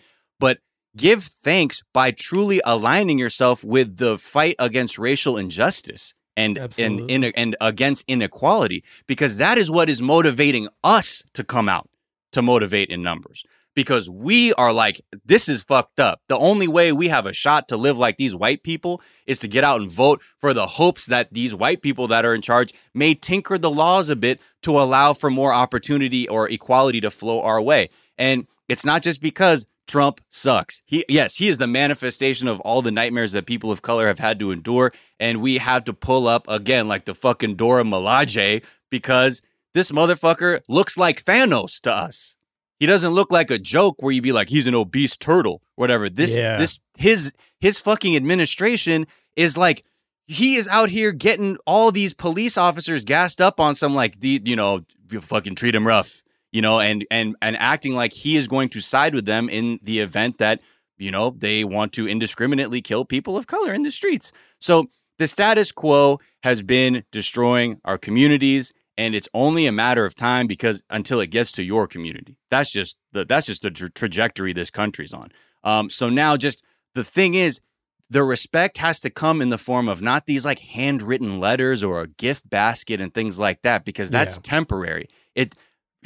Give 0.97 1.23
thanks 1.23 1.83
by 1.93 2.11
truly 2.11 2.61
aligning 2.65 3.19
yourself 3.19 3.63
with 3.63 3.99
the 3.99 4.17
fight 4.17 4.57
against 4.59 4.99
racial 4.99 5.37
injustice 5.37 6.15
and 6.37 6.57
and, 6.57 6.59
Absolutely. 6.59 7.15
in, 7.15 7.25
and 7.25 7.57
against 7.61 8.05
inequality 8.07 8.85
because 9.07 9.39
that 9.39 9.59
is 9.59 9.71
what 9.71 9.89
is 9.89 10.03
motivating 10.03 10.69
us 10.85 11.23
to 11.33 11.43
come 11.43 11.69
out 11.69 11.89
to 12.33 12.43
motivate 12.43 12.91
in 12.91 13.03
numbers. 13.03 13.45
Because 13.75 14.09
we 14.09 14.55
are 14.55 14.73
like 14.73 15.03
this 15.25 15.51
is 15.51 15.63
fucked 15.63 16.01
up. 16.01 16.23
The 16.29 16.39
only 16.39 16.67
way 16.67 16.93
we 16.93 17.09
have 17.09 17.27
a 17.27 17.35
shot 17.35 17.69
to 17.69 17.77
live 17.77 17.99
like 17.99 18.17
these 18.17 18.35
white 18.35 18.63
people 18.63 19.03
is 19.27 19.39
to 19.41 19.49
get 19.49 19.65
out 19.65 19.83
and 19.83 19.91
vote 19.91 20.23
for 20.39 20.55
the 20.55 20.67
hopes 20.67 21.07
that 21.07 21.33
these 21.33 21.55
white 21.55 21.83
people 21.83 22.09
that 22.09 22.25
are 22.25 22.35
in 22.35 22.41
charge 22.41 22.73
may 22.95 23.15
tinker 23.15 23.59
the 23.59 23.71
laws 23.71 24.09
a 24.09 24.17
bit 24.17 24.41
to 24.63 24.71
allow 24.79 25.13
for 25.13 25.29
more 25.29 25.53
opportunity 25.53 26.27
or 26.27 26.49
equality 26.49 27.03
to 27.03 27.11
flow 27.11 27.43
our 27.43 27.61
way. 27.61 27.91
And 28.17 28.47
it's 28.67 28.85
not 28.85 29.03
just 29.03 29.21
because 29.21 29.67
Trump 29.87 30.21
sucks. 30.31 30.83
He 30.85 31.05
yes, 31.09 31.37
he 31.37 31.49
is 31.49 31.59
the 31.59 31.67
manifestation 31.67 32.49
of 32.49 32.61
all 32.61 32.83
the 32.83 32.91
nightmares 32.91 33.33
that 33.33 33.47
people 33.47 33.71
of 33.71 33.83
color 33.83 34.07
have 34.09 34.19
had 34.19 34.39
to 34.41 34.51
endure 34.51 34.93
and 35.21 35.41
we 35.41 35.59
have 35.59 35.85
to 35.85 35.93
pull 35.93 36.27
up 36.29 36.47
again 36.49 36.89
like 36.89 37.05
the 37.05 37.15
fucking 37.15 37.57
Dora 37.57 37.85
Milaje 37.85 38.63
because 38.91 39.43
this 39.75 39.91
motherfucker 39.91 40.61
looks 40.69 40.97
like 40.99 41.25
Thanos 41.25 41.81
to 41.83 41.93
us. 41.93 42.35
He 42.79 42.87
doesn't 42.87 43.13
look 43.13 43.31
like 43.33 43.51
a 43.51 43.59
joke 43.59 44.03
where 44.03 44.13
you'd 44.13 44.23
be 44.23 44.33
like 44.33 44.49
he's 44.49 44.67
an 44.67 44.75
obese 44.75 45.17
turtle, 45.17 45.63
whatever. 45.77 46.09
This 46.11 46.37
Yeah. 46.37 46.59
this 46.59 46.79
his 46.97 47.33
his 47.61 47.81
fucking 47.81 48.17
administration 48.17 49.07
is 49.37 49.57
like 49.57 49.85
he 50.27 50.57
is 50.57 50.67
out 50.69 50.91
here 50.91 51.13
getting 51.13 51.57
all 51.67 51.93
these 51.93 52.13
police 52.13 52.59
officers 52.59 53.05
gassed 53.05 53.41
up 53.41 53.61
on 53.61 53.75
some 53.75 53.95
like 53.95 54.21
the 54.21 54.43
you 54.45 54.57
know 54.57 54.85
you 55.11 55.21
fucking 55.21 55.55
treat 55.55 55.75
him 55.75 55.87
rough 55.87 56.23
you 56.57 56.63
know 56.67 56.77
and 56.89 56.99
and 57.11 57.29
and 57.47 57.55
acting 57.73 57.95
like 58.03 58.13
he 58.25 58.33
is 58.41 58.47
going 58.55 58.69
to 58.75 58.81
side 58.81 59.15
with 59.17 59.27
them 59.33 59.45
in 59.59 59.79
the 59.89 59.97
event 60.07 60.33
that 60.39 60.57
you 61.05 61.11
know 61.15 61.27
they 61.47 61.59
want 61.77 61.91
to 61.99 62.03
indiscriminately 62.15 62.81
kill 62.91 63.05
people 63.05 63.35
of 63.37 63.45
color 63.47 63.73
in 63.79 63.83
the 63.83 63.91
streets. 64.01 64.33
So 64.69 64.75
the 65.21 65.27
status 65.27 65.71
quo 65.73 66.19
has 66.49 66.59
been 66.63 66.93
destroying 67.13 67.71
our 67.89 67.99
communities 68.07 68.73
and 68.99 69.15
it's 69.15 69.29
only 69.35 69.67
a 69.67 69.73
matter 69.73 70.05
of 70.09 70.15
time 70.15 70.47
because 70.47 70.83
until 70.99 71.21
it 71.25 71.31
gets 71.39 71.53
to 71.53 71.63
your 71.63 71.87
community. 71.95 72.35
That's 72.53 72.71
just 72.79 72.97
the 73.15 73.23
that's 73.31 73.47
just 73.51 73.63
the 73.63 73.71
tra- 73.71 73.91
trajectory 74.01 74.53
this 74.55 74.71
country's 74.71 75.13
on. 75.21 75.29
Um 75.71 75.85
so 75.91 76.09
now 76.09 76.33
just 76.47 76.59
the 76.95 77.05
thing 77.17 77.35
is 77.47 77.61
the 78.09 78.23
respect 78.35 78.79
has 78.79 79.01
to 79.01 79.11
come 79.11 79.43
in 79.45 79.51
the 79.51 79.59
form 79.69 79.89
of 79.89 80.01
not 80.01 80.23
these 80.27 80.45
like 80.51 80.61
handwritten 80.61 81.33
letters 81.47 81.83
or 81.83 82.01
a 82.01 82.07
gift 82.07 82.49
basket 82.49 82.99
and 83.03 83.13
things 83.13 83.39
like 83.47 83.61
that 83.63 83.85
because 83.85 84.11
that's 84.11 84.37
Yeah. 84.37 84.43
temporary. 84.57 85.07
It 85.35 85.55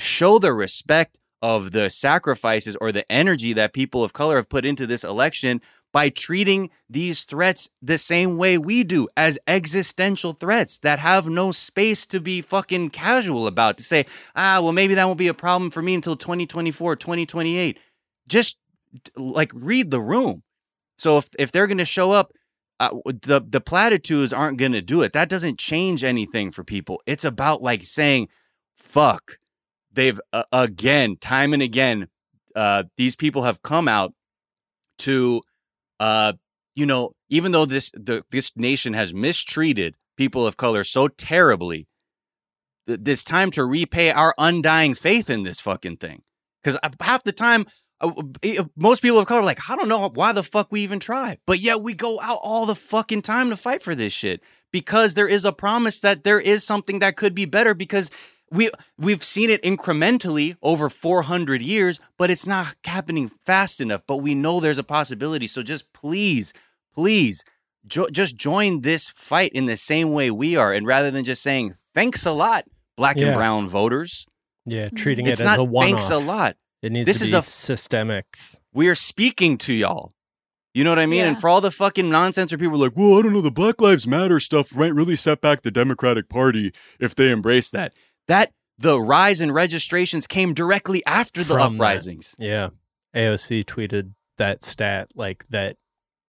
show 0.01 0.39
the 0.39 0.53
respect 0.53 1.19
of 1.43 1.73
the 1.73 1.89
sacrifices 1.89 2.77
or 2.81 2.93
the 2.93 3.11
energy 3.11 3.53
that 3.53 3.73
people 3.73 4.05
of 4.05 4.13
color 4.13 4.37
have 4.37 4.49
put 4.49 4.65
into 4.65 4.87
this 4.87 5.05
election 5.05 5.61
by 5.93 6.09
treating 6.09 6.71
these 6.89 7.25
threats 7.25 7.69
the 7.83 7.99
same 7.99 8.37
way 8.37 8.57
we 8.57 8.85
do 8.85 9.09
as 9.17 9.39
existential 9.47 10.35
threats 10.35 10.79
that 10.79 10.99
have 10.99 11.29
no 11.29 11.51
space 11.51 12.07
to 12.07 12.21
be 12.21 12.41
fucking 12.41 12.91
casual 12.91 13.47
about 13.47 13.77
to 13.77 13.83
say 13.83 14.05
ah 14.37 14.61
well 14.63 14.73
maybe 14.73 14.95
that 14.95 15.07
won't 15.07 15.19
be 15.19 15.29
a 15.29 15.35
problem 15.35 15.71
for 15.71 15.83
me 15.83 15.95
until 15.95 16.15
2024 16.15 16.95
2028 16.95 17.79
just 18.29 18.59
like 19.17 19.51
read 19.55 19.91
the 19.91 20.01
room 20.01 20.43
so 21.01 21.17
if 21.17 21.31
if 21.39 21.51
they're 21.51 21.67
going 21.67 21.79
to 21.79 21.87
show 21.87 22.13
up, 22.13 22.33
uh, 22.79 22.91
the 23.07 23.41
the 23.41 23.61
platitudes 23.61 24.35
aren't 24.35 24.59
going 24.59 24.73
to 24.73 24.83
do 24.83 25.01
it. 25.01 25.15
That 25.15 25.31
doesn't 25.31 25.59
change 25.59 26.05
anything 26.05 26.51
for 26.51 26.63
people. 26.63 27.03
It's 27.07 27.25
about 27.25 27.63
like 27.63 27.85
saying, 27.85 28.29
"Fuck." 28.77 29.39
They've 29.93 30.21
uh, 30.33 30.45
again, 30.53 31.17
time 31.17 31.53
and 31.53 31.63
again, 31.63 32.09
uh, 32.55 32.85
these 32.97 33.17
people 33.17 33.43
have 33.43 33.63
come 33.63 33.89
out 33.89 34.15
to, 34.99 35.43
uh, 35.99 36.35
you 36.75 36.87
know, 36.87 37.13
even 37.29 37.53
though 37.53 37.65
this 37.65 37.91
the 37.95 38.25
this 38.31 38.57
nation 38.57 38.93
has 38.95 39.13
mistreated 39.13 39.97
people 40.17 40.47
of 40.47 40.57
color 40.57 40.85
so 40.85 41.09
terribly, 41.09 41.89
th- 42.87 43.01
it's 43.05 43.25
time 43.25 43.51
to 43.53 43.65
repay 43.65 44.11
our 44.11 44.35
undying 44.39 44.95
faith 44.95 45.29
in 45.29 45.43
this 45.43 45.61
fucking 45.61 45.97
thing. 45.97 46.23
Because 46.63 46.79
half 47.01 47.25
the 47.25 47.33
time, 47.33 47.67
uh, 48.01 48.13
uh, 48.45 48.65
most 48.77 49.01
people 49.01 49.19
of 49.19 49.27
color 49.27 49.41
are 49.41 49.45
like, 49.45 49.71
I 49.71 49.77
don't 49.77 49.89
know 49.89 50.09
why 50.09 50.33
the 50.33 50.43
fuck 50.43 50.71
we 50.71 50.83
even 50.83 51.01
try. 51.01 51.39
But 51.47 51.61
yet 51.61 51.83
we 51.83 51.95
go 51.95 52.21
out 52.21 52.39
all 52.43 52.67
the 52.67 52.75
fucking 52.75 53.23
time 53.23 53.51
to 53.51 53.57
fight 53.57 53.83
for 53.83 53.95
this 53.95 54.13
shit 54.13 54.43
because 54.73 55.15
there 55.15 55.29
is 55.29 55.45
a 55.45 55.53
promise 55.53 56.01
that 56.01 56.25
there 56.25 56.41
is 56.41 56.65
something 56.65 57.01
that 57.01 57.17
could 57.17 57.35
be 57.35 57.45
better 57.45 57.75
because 57.75 58.11
we 58.51 58.71
we've 58.99 59.23
seen 59.23 59.49
it 59.51 59.63
incrementally 59.63 60.57
over 60.63 60.89
400 60.89 61.63
years, 61.63 62.01
but 62.19 62.31
it's 62.31 62.47
not 62.47 62.75
happening 62.85 63.29
fast 63.47 63.81
enough, 63.81 64.03
but 64.07 64.17
we 64.19 64.35
know 64.35 64.61
there's 64.61 64.79
a 64.79 64.83
possibility. 64.85 65.47
So 65.47 65.63
just 65.63 65.93
please, 65.93 66.53
please 66.95 67.45
jo- 67.87 68.09
just 68.11 68.37
join 68.37 68.81
this 68.81 69.09
fight 69.11 69.53
in 69.53 69.67
the 69.67 69.77
same 69.77 70.13
way 70.13 70.31
we 70.31 70.57
are 70.57 70.73
and 70.73 70.87
rather 70.87 71.11
than 71.11 71.25
just 71.25 71.43
saying 71.43 71.75
thanks 71.95 72.27
a 72.27 72.33
lot 72.33 72.65
black 72.97 73.17
and 73.19 73.35
brown 73.35 73.67
voters, 73.69 74.27
Yeah, 74.67 74.89
treating 74.91 75.27
it's 75.27 75.41
it 75.41 75.45
not 75.45 75.53
as 75.55 75.59
a 75.59 75.65
one 75.65 75.91
thanks 75.91 76.11
a 76.11 76.19
lot. 76.19 76.57
It 76.83 76.93
needs 76.93 77.07
This 77.07 77.19
to 77.19 77.25
is 77.25 77.31
be 77.31 77.37
a- 77.37 77.43
systemic. 77.43 78.27
we 78.73 78.89
are 78.89 78.95
speaking 78.95 79.59
to 79.59 79.73
y'all. 79.75 80.13
You 80.75 80.85
know 80.85 80.91
what 80.91 81.01
I 81.01 81.07
mean? 81.07 81.25
And 81.25 81.41
for 81.41 81.49
all 81.49 81.61
the 81.61 81.73
fucking 81.73 82.09
nonsense 82.09 82.53
where 82.53 82.59
people 82.59 82.77
are 82.77 82.87
like, 82.89 82.97
well, 82.97 83.19
I 83.19 83.23
don't 83.23 83.33
know, 83.33 83.41
the 83.41 83.51
Black 83.51 83.81
Lives 83.81 84.07
Matter 84.07 84.39
stuff 84.39 84.77
might 84.77 84.95
really 84.95 85.17
set 85.17 85.41
back 85.41 85.63
the 85.63 85.71
Democratic 85.73 86.29
Party 86.29 86.73
if 87.01 87.13
they 87.15 87.31
embrace 87.33 87.71
that. 87.73 87.93
That 88.31 88.53
the 88.79 89.01
rise 89.01 89.41
in 89.41 89.51
registrations 89.51 90.29
came 90.29 90.55
directly 90.55 91.05
after 91.05 91.43
the 91.43 91.55
From 91.55 91.77
that. 91.79 91.83
uprisings. 91.83 92.37
Yeah. 92.39 92.69
AOC 93.15 93.65
tweeted 93.65 94.15
that 94.39 94.63
stat 94.63 95.11
like 95.17 95.45
that 95.51 95.77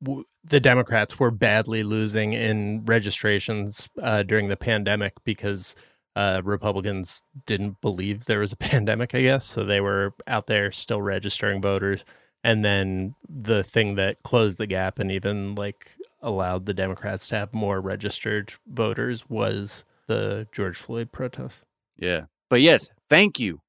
w- 0.04 0.26
the 0.44 0.60
Democrats 0.60 1.20
were 1.20 1.30
badly 1.30 1.84
losing 1.84 2.34
in 2.34 2.84
registrations 2.86 3.88
uh, 4.02 4.24
during 4.24 4.48
the 4.48 4.58
pandemic 4.58 5.14
because 5.24 5.76
uh, 6.16 6.42
Republicans 6.44 7.22
didn't 7.46 7.80
believe 7.82 8.26
there 8.26 8.40
was 8.40 8.52
a 8.52 8.58
pandemic, 8.72 9.14
I 9.14 9.22
guess. 9.22 9.46
So 9.46 9.64
they 9.64 9.80
were 9.80 10.16
out 10.26 10.48
there 10.48 10.72
still 10.72 11.04
registering 11.04 11.62
voters. 11.62 12.04
And 12.44 12.66
then 12.66 13.14
the 13.30 13.64
thing 13.64 13.94
that 13.96 14.24
closed 14.24 14.58
the 14.58 14.66
gap 14.66 14.98
and 14.98 15.12
even 15.12 15.54
like 15.54 15.92
allowed 16.20 16.66
the 16.66 16.74
Democrats 16.74 17.28
to 17.28 17.36
have 17.36 17.54
more 17.54 17.80
registered 17.80 18.54
voters 18.66 19.30
was 19.30 19.86
the 20.08 20.48
George 20.52 20.78
Floyd 20.78 21.12
protest. 21.12 21.60
Yeah. 22.02 22.26
But 22.50 22.60
yes, 22.62 22.90
thank 23.10 23.40
you 23.40 23.62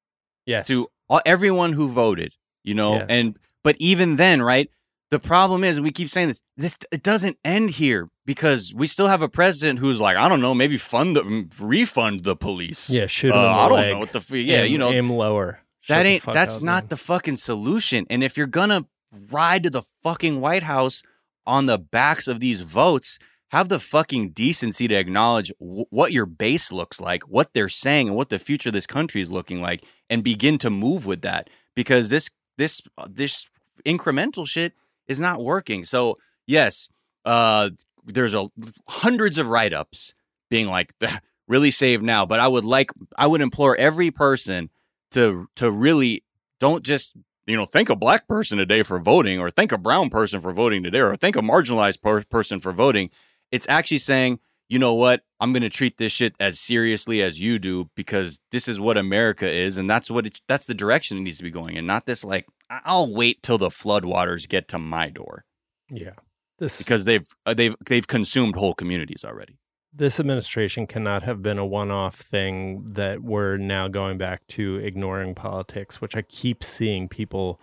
Yes. 0.45 0.67
to 0.67 0.87
all, 1.09 1.21
everyone 1.25 1.71
who 1.73 1.87
voted, 1.87 2.33
you 2.65 2.73
know, 2.73 2.95
Yes. 2.95 3.05
and 3.09 3.37
but 3.63 3.77
even 3.79 4.17
then, 4.17 4.41
right? 4.41 4.69
The 5.11 5.19
problem 5.19 5.63
is, 5.63 5.79
we 5.79 5.91
keep 5.91 6.09
saying 6.09 6.29
this, 6.29 6.41
this 6.57 6.77
it 6.91 7.03
doesn't 7.03 7.37
end 7.45 7.69
here 7.69 8.09
because 8.25 8.73
we 8.75 8.87
still 8.87 9.07
have 9.07 9.21
a 9.21 9.29
president 9.29 9.77
who's 9.79 10.01
like, 10.01 10.17
I 10.17 10.27
don't 10.27 10.41
know, 10.41 10.53
maybe 10.55 10.77
fund 10.77 11.15
the 11.15 11.47
refund 11.59 12.23
the 12.23 12.35
police. 12.35 12.89
yeah, 12.89 13.05
shoot 13.05 13.31
Uh, 13.31 13.35
him 13.35 13.39
in 13.39 13.43
the 13.45 13.49
I 13.51 13.69
don't 13.69 13.89
know 13.93 13.99
what 13.99 14.11
the 14.11 14.19
f- 14.19 14.31
yeah, 14.31 14.61
aim, 14.63 14.71
you 14.71 14.77
know, 14.79 14.89
aim 14.91 15.09
lower. 15.11 15.59
Shut 15.81 15.97
that 15.97 16.05
ain't 16.07 16.25
that's 16.25 16.57
up, 16.57 16.63
not 16.63 16.83
man. 16.83 16.87
the 16.89 16.97
fucking 16.97 17.37
solution. 17.37 18.07
And 18.09 18.23
if 18.23 18.37
you're 18.37 18.47
gonna 18.47 18.85
ride 19.29 19.63
to 19.63 19.69
the 19.69 19.83
fucking 20.01 20.41
White 20.41 20.63
House 20.63 21.03
on 21.45 21.67
the 21.67 21.77
backs 21.77 22.27
of 22.27 22.39
these 22.39 22.61
votes, 22.61 23.19
have 23.53 23.69
the 23.69 23.79
fucking 23.79 24.29
decency 24.29 24.87
to 24.87 24.95
acknowledge 24.95 25.51
w- 25.59 25.85
what 25.91 26.11
your 26.11 26.25
base 26.25 26.71
looks 26.71 26.99
like, 26.99 27.21
what 27.29 27.53
they're 27.53 27.69
saying, 27.69 28.07
and 28.07 28.17
what 28.17 28.29
the 28.29 28.39
future 28.39 28.69
of 28.69 28.73
this 28.73 28.87
country 28.87 29.21
is 29.21 29.29
looking 29.29 29.61
like, 29.61 29.85
and 30.09 30.23
begin 30.23 30.57
to 30.57 30.71
move 30.71 31.05
with 31.05 31.21
that. 31.21 31.51
Because 31.75 32.09
this 32.09 32.31
this 32.57 32.81
uh, 32.97 33.07
this 33.07 33.45
incremental 33.85 34.47
shit 34.47 34.73
is 35.07 35.21
not 35.21 35.43
working. 35.43 35.83
So 35.83 36.17
yes, 36.47 36.89
uh, 37.25 37.69
there's 38.07 38.33
a 38.33 38.47
hundreds 38.89 39.37
of 39.37 39.47
write 39.47 39.71
ups 39.71 40.15
being 40.49 40.65
like 40.65 40.91
really 41.47 41.69
save 41.69 42.01
now, 42.01 42.25
but 42.25 42.39
I 42.39 42.47
would 42.47 42.65
like 42.65 42.89
I 43.19 43.27
would 43.27 43.41
implore 43.41 43.75
every 43.77 44.09
person 44.09 44.71
to 45.11 45.45
to 45.57 45.69
really 45.69 46.23
don't 46.59 46.83
just 46.83 47.15
you 47.45 47.55
know 47.55 47.67
thank 47.67 47.91
a 47.91 47.95
black 47.95 48.27
person 48.27 48.57
today 48.57 48.81
for 48.81 48.97
voting, 48.97 49.39
or 49.39 49.51
thank 49.51 49.71
a 49.71 49.77
brown 49.77 50.09
person 50.09 50.41
for 50.41 50.51
voting 50.51 50.81
today, 50.81 51.01
or 51.01 51.15
thank 51.15 51.35
a 51.35 51.41
marginalized 51.41 52.01
per- 52.01 52.23
person 52.23 52.59
for 52.59 52.71
voting. 52.71 53.11
It's 53.53 53.69
actually 53.69 53.99
saying, 53.99 54.39
you 54.67 54.79
know 54.79 54.93
what, 54.95 55.21
I'm 55.39 55.53
going 55.53 55.61
to 55.69 55.69
treat 55.69 55.97
this 55.97 56.11
shit 56.11 56.33
as 56.39 56.59
seriously 56.59 57.21
as 57.21 57.39
you 57.39 57.59
do 57.59 57.89
because 57.95 58.39
this 58.51 58.67
is 58.67 58.79
what 58.79 58.97
America 58.97 59.47
is, 59.49 59.77
and 59.77 59.87
that's 59.89 60.09
what 60.09 60.25
it, 60.25 60.41
that's 60.47 60.65
the 60.65 60.73
direction 60.73 61.17
it 61.17 61.21
needs 61.21 61.37
to 61.37 61.43
be 61.43 61.51
going 61.51 61.75
in. 61.75 61.85
Not 61.85 62.05
this 62.05 62.23
like 62.23 62.45
"I- 62.69 62.81
I'll 62.85 63.13
wait 63.13 63.43
till 63.43 63.57
the 63.59 63.69
floodwaters 63.69 64.49
get 64.49 64.67
to 64.69 64.79
my 64.79 65.09
door 65.09 65.45
Yeah. 65.91 66.15
This 66.59 66.79
because 66.79 67.05
they've 67.05 67.27
uh, 67.45 67.53
they've 67.53 67.75
they've 67.85 68.07
consumed 68.07 68.55
whole 68.55 68.73
communities 68.73 69.23
already. 69.25 69.57
this 69.95 70.19
administration 70.19 70.87
cannot 70.87 71.21
have 71.23 71.41
been 71.43 71.59
a 71.59 71.65
one-off 71.65 72.15
thing 72.15 72.83
that 72.99 73.21
we're 73.21 73.57
now 73.57 73.87
going 73.87 74.17
back 74.17 74.39
to 74.47 74.77
ignoring 74.77 75.35
politics, 75.35 76.01
which 76.01 76.15
I 76.15 76.23
keep 76.23 76.63
seeing 76.63 77.07
people 77.09 77.59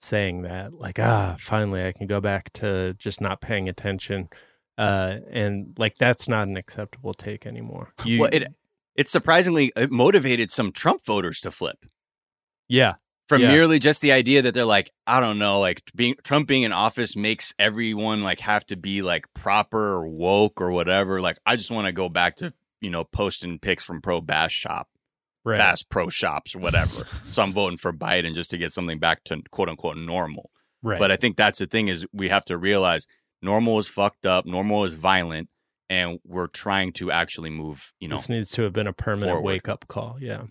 saying 0.00 0.42
that 0.42 0.74
like 0.74 0.98
ah 1.00 1.36
finally 1.38 1.84
I 1.86 1.92
can 1.92 2.06
go 2.06 2.20
back 2.20 2.52
to 2.54 2.94
just 2.98 3.20
not 3.20 3.40
paying 3.40 3.68
attention 3.68 4.28
uh 4.78 5.18
and 5.30 5.74
like 5.76 5.98
that's 5.98 6.28
not 6.28 6.48
an 6.48 6.56
acceptable 6.56 7.12
take 7.12 7.46
anymore. 7.46 7.92
You, 8.04 8.20
well, 8.20 8.30
it 8.32 8.46
it 8.94 9.08
surprisingly 9.08 9.72
it 9.76 9.90
motivated 9.90 10.50
some 10.50 10.72
Trump 10.72 11.04
voters 11.04 11.40
to 11.40 11.50
flip 11.50 11.84
yeah, 12.68 12.94
from 13.28 13.42
Yeah. 13.42 13.48
merely 13.48 13.78
just 13.78 14.00
the 14.00 14.12
idea 14.12 14.42
that 14.42 14.54
they're 14.54 14.64
like, 14.64 14.90
I 15.06 15.20
don't 15.20 15.38
know, 15.38 15.58
like 15.58 15.82
being 15.94 16.14
Trump 16.22 16.46
being 16.46 16.62
in 16.62 16.72
office 16.72 17.16
makes 17.16 17.54
everyone 17.58 18.22
like 18.22 18.40
have 18.40 18.64
to 18.66 18.76
be 18.76 19.02
like 19.02 19.26
proper 19.34 19.94
or 19.94 20.06
woke 20.08 20.60
or 20.60 20.70
whatever. 20.70 21.20
Like, 21.20 21.38
I 21.46 21.56
just 21.56 21.70
want 21.70 21.86
to 21.86 21.92
go 21.92 22.08
back 22.08 22.36
to 22.36 22.52
you 22.80 22.90
know 22.90 23.04
posting 23.04 23.58
pics 23.58 23.84
from 23.84 24.00
Pro 24.00 24.20
Bass 24.20 24.52
Shop, 24.52 24.88
right. 25.44 25.58
Bass 25.58 25.82
Pro 25.82 26.08
Shops 26.10 26.54
or 26.54 26.58
whatever. 26.60 27.06
so 27.24 27.42
I'm 27.42 27.52
voting 27.52 27.78
for 27.78 27.92
Biden 27.92 28.34
just 28.34 28.50
to 28.50 28.58
get 28.58 28.72
something 28.72 28.98
back 28.98 29.24
to 29.24 29.42
quote 29.50 29.68
unquote 29.68 29.96
normal. 29.96 30.50
Right. 30.80 30.98
But 31.00 31.10
I 31.10 31.16
think 31.16 31.36
that's 31.36 31.58
the 31.58 31.66
thing 31.66 31.88
is 31.88 32.06
we 32.12 32.28
have 32.28 32.44
to 32.46 32.56
realize 32.56 33.06
normal 33.42 33.78
is 33.78 33.88
fucked 33.88 34.26
up, 34.26 34.46
normal 34.46 34.84
is 34.84 34.94
violent, 34.94 35.48
and 35.88 36.18
we're 36.24 36.46
trying 36.48 36.92
to 36.94 37.10
actually 37.10 37.50
move. 37.50 37.92
You 38.00 38.08
know, 38.08 38.16
this 38.16 38.28
needs 38.28 38.50
to 38.52 38.62
have 38.62 38.72
been 38.72 38.86
a 38.86 38.92
permanent 38.92 39.30
forward. 39.36 39.42
wake 39.46 39.68
up 39.68 39.86
call. 39.88 40.16
Yeah. 40.20 40.42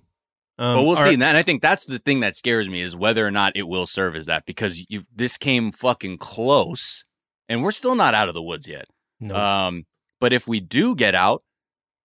Um, 0.59 0.75
but 0.77 0.81
we'll 0.83 0.89
all 0.89 0.95
see. 0.97 1.03
right. 1.03 1.13
And 1.13 1.21
that- 1.21 1.29
and 1.29 1.37
I 1.37 1.43
think 1.43 1.61
that's 1.61 1.85
the 1.85 1.99
thing 1.99 2.21
that 2.21 2.35
scares 2.35 2.67
me 2.67 2.81
is 2.81 2.95
whether 2.95 3.25
or 3.25 3.31
not 3.31 3.55
it 3.55 3.63
will 3.67 3.85
serve 3.85 4.15
as 4.15 4.25
that 4.25 4.45
because 4.45 4.85
you 4.89 5.03
this 5.13 5.37
came 5.37 5.71
fucking 5.71 6.17
close, 6.17 7.05
and 7.47 7.61
we're 7.63 7.71
still 7.71 7.95
not 7.95 8.13
out 8.15 8.27
of 8.27 8.33
the 8.33 8.41
woods 8.41 8.67
yet. 8.67 8.85
No. 9.19 9.35
Um, 9.35 9.85
but 10.19 10.33
if 10.33 10.47
we 10.47 10.59
do 10.59 10.95
get 10.95 11.13
out, 11.13 11.43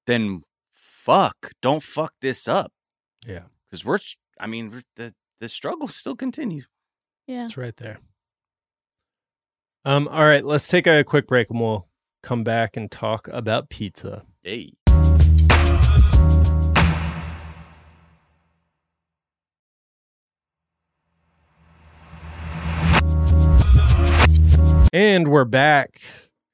then 0.06 0.42
fuck, 0.70 1.52
don't 1.62 1.82
fuck 1.82 2.12
this 2.20 2.46
up. 2.46 2.72
Yeah. 3.26 3.44
because 3.70 3.84
we're. 3.84 3.98
I 4.38 4.46
mean, 4.46 4.70
we're, 4.70 4.82
the 4.96 5.14
the 5.40 5.48
struggle 5.48 5.88
still 5.88 6.16
continues. 6.16 6.66
Yeah. 7.26 7.44
It's 7.44 7.56
right 7.56 7.76
there. 7.76 8.00
Um, 9.84 10.06
all 10.12 10.24
right, 10.24 10.44
let's 10.44 10.68
take 10.68 10.86
a 10.86 11.02
quick 11.02 11.26
break 11.26 11.50
and 11.50 11.60
we'll 11.60 11.88
come 12.22 12.44
back 12.44 12.76
and 12.76 12.88
talk 12.88 13.26
about 13.26 13.68
pizza. 13.68 14.22
Hey. 14.44 14.74
And 24.92 25.26
we're 25.26 25.44
back. 25.46 26.00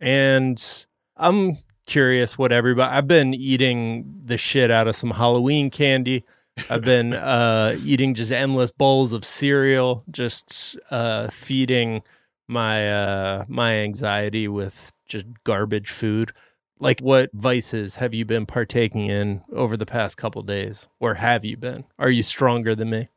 And 0.01 0.87
I'm 1.19 1.59
curious 1.85 2.39
what 2.39 2.51
everybody 2.51 2.91
I've 2.91 3.09
been 3.09 3.35
eating 3.35 4.23
the 4.25 4.39
shit 4.39 4.71
out 4.71 4.89
of 4.89 4.97
some 4.97 5.11
Halloween 5.11 5.69
candy. 5.69 6.25
I've 6.71 6.83
been 6.83 7.13
uh 7.13 7.77
eating 7.85 8.15
just 8.15 8.33
endless 8.33 8.71
bowls 8.71 9.13
of 9.13 9.23
cereal, 9.27 10.03
just 10.11 10.79
uh 10.91 11.29
feeding 11.29 12.03
my 12.49 12.91
uh 12.91 13.45
my 13.49 13.75
anxiety 13.75 14.49
with 14.49 14.93
just 15.07 15.27
garbage 15.45 15.91
food. 15.91 16.33
Like 16.81 17.01
what 17.01 17.31
vices 17.33 17.97
have 17.97 18.15
you 18.15 18.25
been 18.25 18.47
partaking 18.47 19.07
in 19.09 19.43
over 19.53 19.77
the 19.77 19.87
past 19.87 20.17
couple 20.17 20.43
days? 20.43 20.89
Or 21.01 21.15
have 21.15 21.45
you 21.45 21.57
been? 21.57 21.85
Are 21.99 22.11
you 22.11 22.23
stronger 22.23 22.75
than 22.75 22.91
me? 22.91 23.09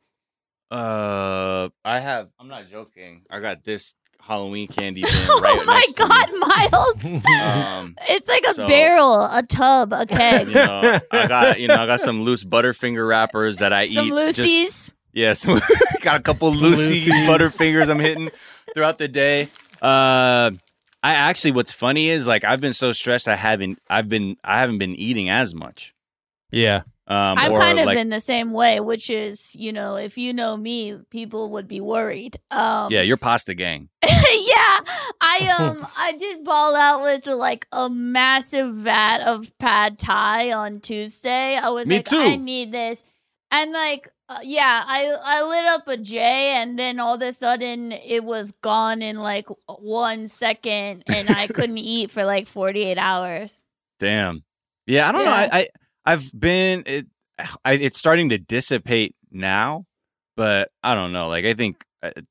Uh, 0.72 1.68
I 1.84 2.00
have. 2.00 2.30
I'm 2.40 2.48
not 2.48 2.70
joking. 2.70 3.24
I 3.30 3.40
got 3.40 3.64
this 3.66 3.96
Halloween 4.22 4.68
candy 4.68 5.02
thing 5.06 5.26
Oh 5.30 5.64
my 5.66 5.74
next 5.80 5.94
to 5.96 6.08
God. 6.08 6.30
Miles! 6.40 7.06
Um, 7.06 7.96
it's 8.10 8.30
like 8.30 8.44
a 8.48 8.54
so- 8.54 8.68
barrel, 8.68 9.22
a 9.24 9.44
tub, 9.48 9.92
a 9.94 10.06
keg. 10.06 10.48
you 10.48 10.54
know, 10.54 11.00
I 11.12 11.28
got 11.28 11.60
you 11.60 11.68
know, 11.68 11.76
I 11.76 11.86
got 11.88 12.00
some 12.00 12.22
loose 12.24 12.44
Butterfinger 12.46 13.06
wrappers 13.08 13.58
that 13.58 13.74
I 13.74 13.86
Some 13.88 14.08
eat. 14.08 14.14
Lucy's. 14.14 14.64
Just, 14.86 14.96
yeah, 15.14 15.34
some, 15.34 15.60
got 16.02 16.22
a 16.22 16.24
couple 16.24 16.54
Some 16.54 16.68
Lucy 16.70 16.90
Lucy's. 16.92 17.14
Butterfingers 17.28 17.90
I'm 17.90 18.00
hitting 18.00 18.32
throughout 18.74 18.98
the 18.98 19.08
day. 19.08 19.50
Uh, 19.82 20.52
I 21.04 21.14
actually, 21.14 21.52
what's 21.52 21.72
funny 21.74 22.10
is 22.10 22.28
like 22.28 22.44
I've 22.44 22.62
been 22.62 22.74
so 22.74 22.92
stressed. 22.92 23.28
I 23.28 23.36
haven't, 23.36 23.82
I've 23.90 24.10
been, 24.10 24.38
I 24.44 24.60
haven't 24.60 24.78
been 24.78 24.96
eating 24.96 25.30
as 25.30 25.54
much. 25.56 25.94
yeah. 26.52 26.84
Um, 27.08 27.38
I've 27.38 27.52
kind 27.52 27.78
of 27.78 27.86
like, 27.88 27.98
been 27.98 28.10
the 28.10 28.22
same 28.22 28.54
way, 28.54 28.80
which 28.80 29.10
is, 29.10 29.54
you 29.54 29.74
know, 29.74 29.98
if 29.98 30.18
you 30.18 30.34
know 30.34 30.56
me, 30.56 30.98
people 31.10 31.50
would 31.52 31.68
be 31.68 31.82
worried. 31.82 32.40
Um, 32.52 32.90
yeah, 32.90 33.02
you're 33.02 33.18
pasta 33.18 33.54
gang. 33.54 33.90
yeah, 34.04 34.10
I 35.20 35.54
um 35.60 35.86
I 35.98 36.14
did 36.18 36.46
ball 36.46 36.74
out 36.74 37.02
with 37.02 37.26
like 37.28 37.68
a 37.74 37.90
massive 37.90 38.74
vat 38.76 39.28
of 39.28 39.52
pad 39.58 40.00
thai 40.00 40.54
on 40.54 40.80
Tuesday. 40.80 41.58
I 41.58 41.72
was 41.72 41.86
Me 41.86 41.98
like, 41.98 42.06
too. 42.06 42.18
I 42.18 42.38
need 42.38 42.72
this, 42.72 43.04
and 43.52 43.74
like, 43.74 44.08
uh, 44.32 44.40
yeah, 44.44 44.84
I 44.86 45.14
I 45.24 45.44
lit 45.44 45.66
up 45.66 45.88
a 45.88 45.98
J, 45.98 46.20
and 46.56 46.80
then 46.80 47.00
all 47.00 47.16
of 47.16 47.22
a 47.22 47.34
sudden 47.34 47.92
it 47.92 48.24
was 48.24 48.52
gone 48.62 49.02
in 49.02 49.18
like 49.18 49.48
one 49.68 50.28
second, 50.28 51.04
and 51.08 51.30
I 51.30 51.48
couldn't 51.54 51.78
eat 51.78 52.12
for 52.12 52.24
like 52.24 52.48
forty 52.48 52.84
eight 52.84 52.98
hours. 52.98 53.62
Damn. 54.00 54.44
Yeah, 54.88 55.10
I 55.10 55.12
don't 55.12 55.26
know. 55.26 55.32
Yeah. 55.32 55.50
I, 55.52 55.60
I 55.60 55.68
I've 56.06 56.32
been 56.40 56.84
it. 56.86 57.08
I, 57.66 57.74
it's 57.74 57.98
starting 57.98 58.30
to 58.30 58.38
dissipate 58.38 59.16
now, 59.32 59.86
but 60.38 60.70
I 60.82 60.96
don't 60.96 61.12
know. 61.12 61.28
Like 61.28 61.44
I 61.44 61.54
think 61.54 61.84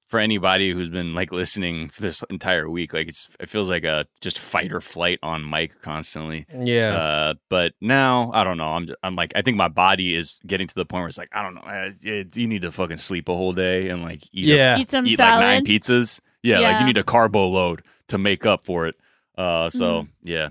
for 0.08 0.18
anybody 0.20 0.72
who's 0.72 0.88
been 0.88 1.14
like 1.14 1.30
listening 1.32 1.88
for 1.88 2.02
this 2.06 2.22
entire 2.30 2.68
week, 2.68 2.92
like 2.92 3.08
it's 3.08 3.28
it 3.38 3.48
feels 3.48 3.68
like 3.68 3.84
a 3.84 4.06
just 4.20 4.38
fight 4.38 4.72
or 4.72 4.80
flight 4.80 5.18
on 5.22 5.48
mic 5.48 5.80
constantly. 5.82 6.46
Yeah. 6.56 6.94
Uh, 6.96 7.34
but 7.48 7.72
now 7.80 8.30
I 8.34 8.44
don't 8.44 8.56
know. 8.56 8.68
I'm 8.72 8.88
I'm 9.02 9.16
like 9.16 9.32
I 9.36 9.42
think 9.42 9.56
my 9.56 9.68
body 9.68 10.14
is 10.14 10.40
getting 10.46 10.66
to 10.66 10.74
the 10.74 10.84
point 10.84 11.02
where 11.02 11.08
it's 11.08 11.18
like 11.18 11.30
I 11.32 11.42
don't 11.42 11.54
know. 11.54 11.60
uh, 11.62 11.90
it- 12.02 12.36
you 12.36 12.46
need 12.48 12.62
to 12.62 12.72
fucking 12.72 12.98
sleep 12.98 13.28
a 13.28 13.34
whole 13.34 13.52
day 13.52 13.88
and 13.90 14.02
like 14.02 14.22
eat 14.32 14.50
a- 14.50 14.56
yeah. 14.56 14.78
Eat 14.78 14.90
some 14.90 15.06
eat 15.06 15.16
salad. 15.16 15.44
like 15.44 15.64
nine 15.64 15.66
pizzas. 15.66 16.20
Yeah, 16.42 16.60
like 16.60 16.80
you 16.80 16.86
need 16.86 16.98
a 16.98 17.04
carbo 17.04 17.46
load 17.48 17.82
to 18.08 18.16
make 18.18 18.46
up 18.46 18.64
for 18.64 18.86
it. 18.86 18.94
Uh, 19.36 19.68
so 19.70 20.02
Mm-hmm. 20.02 20.10
yeah. 20.28 20.48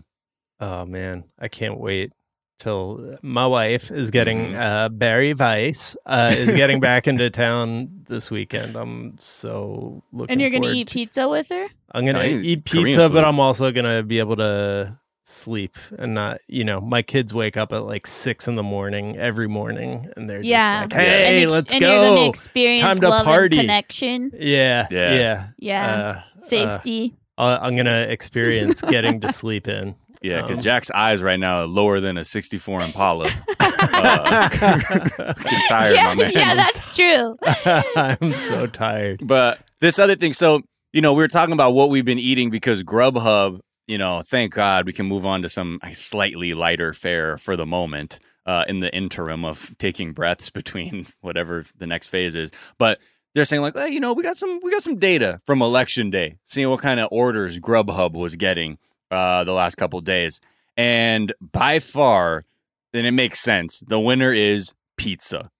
Oh 0.61 0.85
man, 0.85 1.23
I 1.39 1.47
can't 1.47 1.79
wait 1.79 2.13
till 2.59 3.17
my 3.21 3.47
wife 3.47 3.89
is 3.91 4.11
getting 4.11 4.49
Mhm. 4.49 4.59
uh 4.59 4.89
Barry 4.89 5.33
Weiss 5.33 5.95
uh 6.05 6.33
is 6.35 6.51
getting 6.51 6.79
back 6.79 7.07
into 7.07 7.29
town 7.29 7.89
this 8.07 8.29
weekend. 8.29 8.75
I'm 8.75 9.15
so 9.19 10.03
looking 10.11 10.33
And 10.33 10.41
you're 10.41 10.49
gonna 10.51 10.71
eat 10.73 10.87
to- 10.89 10.93
pizza 10.93 11.27
with 11.29 11.49
her? 11.49 11.67
I'm 11.93 12.05
gonna 12.05 12.19
I 12.19 12.27
eat 12.29 12.43
eat 12.45 12.65
pizza, 12.65 13.09
but 13.09 13.23
I'm 13.25 13.39
also 13.39 13.71
gonna 13.71 14.03
be 14.03 14.19
able 14.19 14.35
to 14.37 14.97
sleep 15.23 15.77
and 15.97 16.13
not 16.15 16.39
you 16.47 16.63
know, 16.63 16.81
my 16.81 17.01
kids 17.03 17.33
wake 17.33 17.55
up 17.55 17.71
at 17.71 17.85
like 17.85 18.07
six 18.07 18.47
in 18.47 18.55
the 18.55 18.63
morning 18.63 19.15
every 19.17 19.47
morning 19.47 20.09
and 20.17 20.27
they're 20.29 20.41
Yeah. 20.41 20.81
just 20.85 20.91
like, 20.95 21.01
Hey, 21.05 21.27
and 21.35 21.43
ex- 21.43 21.51
let's 21.51 21.73
and 21.73 21.81
you're 21.81 21.95
gonna 21.95 22.15
go. 22.15 22.29
experience 22.29 22.81
Time 22.81 22.99
to 22.99 23.09
love 23.09 23.25
party." 23.25 23.57
and 23.57 23.61
connection. 23.67 24.31
Yeah. 24.39 24.87
Yeah. 24.89 25.13
Yeah. 25.13 25.47
Yeah, 25.59 25.85
Uh, 25.85 26.39
uh, 26.39 26.41
safety. 26.41 27.13
uh, 27.37 27.59
I'm 27.61 27.75
gonna 27.75 28.07
experience 28.09 28.81
getting 28.81 29.19
to 29.21 29.31
sleep 29.41 29.67
in. 29.67 29.95
Yeah, 30.21 30.41
because 30.41 30.57
Um, 30.57 30.63
Jack's 30.63 30.91
eyes 30.91 31.21
right 31.21 31.39
now 31.39 31.61
are 31.61 31.67
lower 31.67 31.99
than 31.99 32.17
a 32.17 32.25
64 32.25 32.81
Impala. 32.81 33.29
Uh, 33.81 34.49
getting 34.49 35.59
tired, 35.69 35.95
yeah, 35.95 36.03
my 36.13 36.15
man. 36.15 36.31
yeah, 36.33 36.53
that's 36.55 36.93
true. 36.95 37.37
I'm 37.95 38.33
so 38.33 38.67
tired. 38.67 39.25
But 39.25 39.59
this 39.79 39.99
other 39.99 40.15
thing, 40.15 40.33
so 40.33 40.61
you 40.91 41.01
know, 41.01 41.13
we 41.13 41.23
were 41.23 41.29
talking 41.29 41.53
about 41.53 41.73
what 41.73 41.89
we've 41.89 42.03
been 42.03 42.19
eating 42.19 42.49
because 42.49 42.83
Grubhub, 42.83 43.61
you 43.87 43.97
know, 43.97 44.21
thank 44.25 44.53
God 44.53 44.85
we 44.85 44.91
can 44.91 45.05
move 45.05 45.25
on 45.25 45.41
to 45.43 45.49
some 45.49 45.79
slightly 45.93 46.53
lighter 46.53 46.91
fare 46.93 47.37
for 47.37 47.55
the 47.55 47.65
moment. 47.65 48.19
Uh, 48.45 48.65
in 48.67 48.79
the 48.79 48.91
interim 48.95 49.45
of 49.45 49.73
taking 49.77 50.11
breaths 50.11 50.49
between 50.49 51.05
whatever 51.21 51.65
the 51.77 51.85
next 51.85 52.07
phase 52.07 52.33
is, 52.33 52.51
but 52.79 52.99
they're 53.35 53.45
saying 53.45 53.61
like, 53.61 53.77
hey, 53.77 53.89
you 53.89 53.99
know, 53.99 54.11
we 54.13 54.23
got 54.23 54.37
some 54.37 54.59
we 54.63 54.71
got 54.71 54.81
some 54.81 54.97
data 54.97 55.39
from 55.45 55.61
election 55.61 56.09
day, 56.09 56.37
seeing 56.45 56.67
what 56.69 56.81
kind 56.81 56.99
of 56.99 57.07
orders 57.11 57.59
Grubhub 57.59 58.13
was 58.13 58.35
getting 58.35 58.77
uh, 59.11 59.43
the 59.43 59.53
last 59.53 59.75
couple 59.75 59.99
days, 60.01 60.39
and 60.77 61.33
by 61.41 61.79
far, 61.79 62.45
then 62.93 63.05
it 63.05 63.11
makes 63.11 63.39
sense. 63.39 63.81
The 63.85 63.99
winner 63.99 64.33
is 64.33 64.73
pizza, 64.97 65.51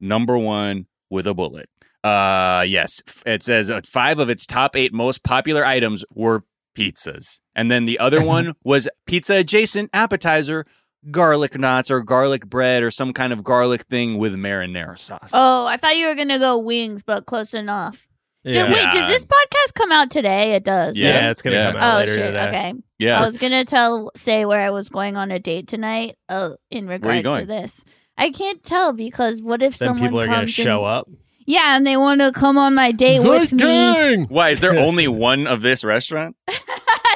number 0.00 0.36
one 0.38 0.86
with 1.10 1.26
a 1.26 1.34
bullet. 1.34 1.68
Uh, 2.02 2.64
yes, 2.66 3.02
it 3.24 3.42
says 3.42 3.68
uh, 3.68 3.80
five 3.84 4.18
of 4.18 4.28
its 4.28 4.46
top 4.46 4.76
eight 4.76 4.92
most 4.92 5.22
popular 5.22 5.64
items 5.64 6.04
were 6.14 6.44
pizzas, 6.76 7.40
and 7.54 7.70
then 7.70 7.84
the 7.84 7.98
other 7.98 8.22
one 8.36 8.54
was 8.64 8.88
pizza 9.06 9.36
adjacent 9.36 9.90
appetizer 9.92 10.64
garlic 11.10 11.58
knots 11.58 11.90
or 11.90 12.02
garlic 12.02 12.46
bread 12.46 12.82
or 12.82 12.90
some 12.90 13.12
kind 13.12 13.32
of 13.32 13.44
garlic 13.44 13.82
thing 13.82 14.18
with 14.18 14.34
marinara 14.34 14.98
sauce. 14.98 15.30
Oh, 15.32 15.66
I 15.66 15.76
thought 15.76 15.96
you 15.96 16.08
were 16.08 16.14
gonna 16.14 16.38
go 16.38 16.58
wings, 16.58 17.02
but 17.02 17.26
close 17.26 17.54
enough. 17.54 18.06
Did- 18.46 18.54
Yeah. 18.54 18.66
wait, 18.72 18.92
does 18.92 19.08
this 19.08 19.24
podcast 19.26 19.74
come 19.74 19.90
out 19.92 20.10
today? 20.10 20.52
It 20.54 20.62
does. 20.64 20.96
Yeah. 20.96 21.08
Yeah, 21.08 21.30
it's 21.32 21.42
gonna 21.42 21.56
Yeah. 21.56 21.72
come 21.72 21.80
out 21.82 21.94
Oh 21.94 21.98
later 21.98 22.14
shit. 22.14 22.26
today. 22.34 22.48
Okay. 22.48 22.72
yeah. 23.00 23.20
I 23.20 23.26
was 23.26 23.36
gonna 23.38 23.64
tell 23.64 24.10
say 24.16 24.44
where 24.44 24.60
I 24.60 24.70
was 24.70 24.88
going 24.88 25.16
on 25.16 25.30
a 25.32 25.38
date 25.40 25.66
tonight. 25.68 26.14
Uh, 26.28 26.50
in 26.70 26.86
regards 26.86 27.26
to 27.40 27.44
this, 27.46 27.82
I 28.16 28.30
can't 28.30 28.62
tell 28.62 28.92
because 28.92 29.42
what 29.42 29.62
if 29.62 29.78
Then 29.78 29.88
someone 29.88 30.06
people 30.08 30.20
are 30.20 30.26
gonna 30.26 30.46
show 30.46 30.78
and, 30.78 30.86
up. 30.86 31.08
Yeah, 31.44 31.76
and 31.76 31.86
they 31.86 31.96
want 31.96 32.20
to 32.22 32.32
come 32.32 32.56
on 32.56 32.74
my 32.74 32.92
date 32.92 33.24
with 33.24 33.52
me. 33.52 34.24
Why 34.28 34.50
is 34.50 34.60
there 34.60 34.76
only 34.78 35.08
one 35.08 35.46
of 35.46 35.62
this 35.62 35.82
restaurant? 35.84 36.36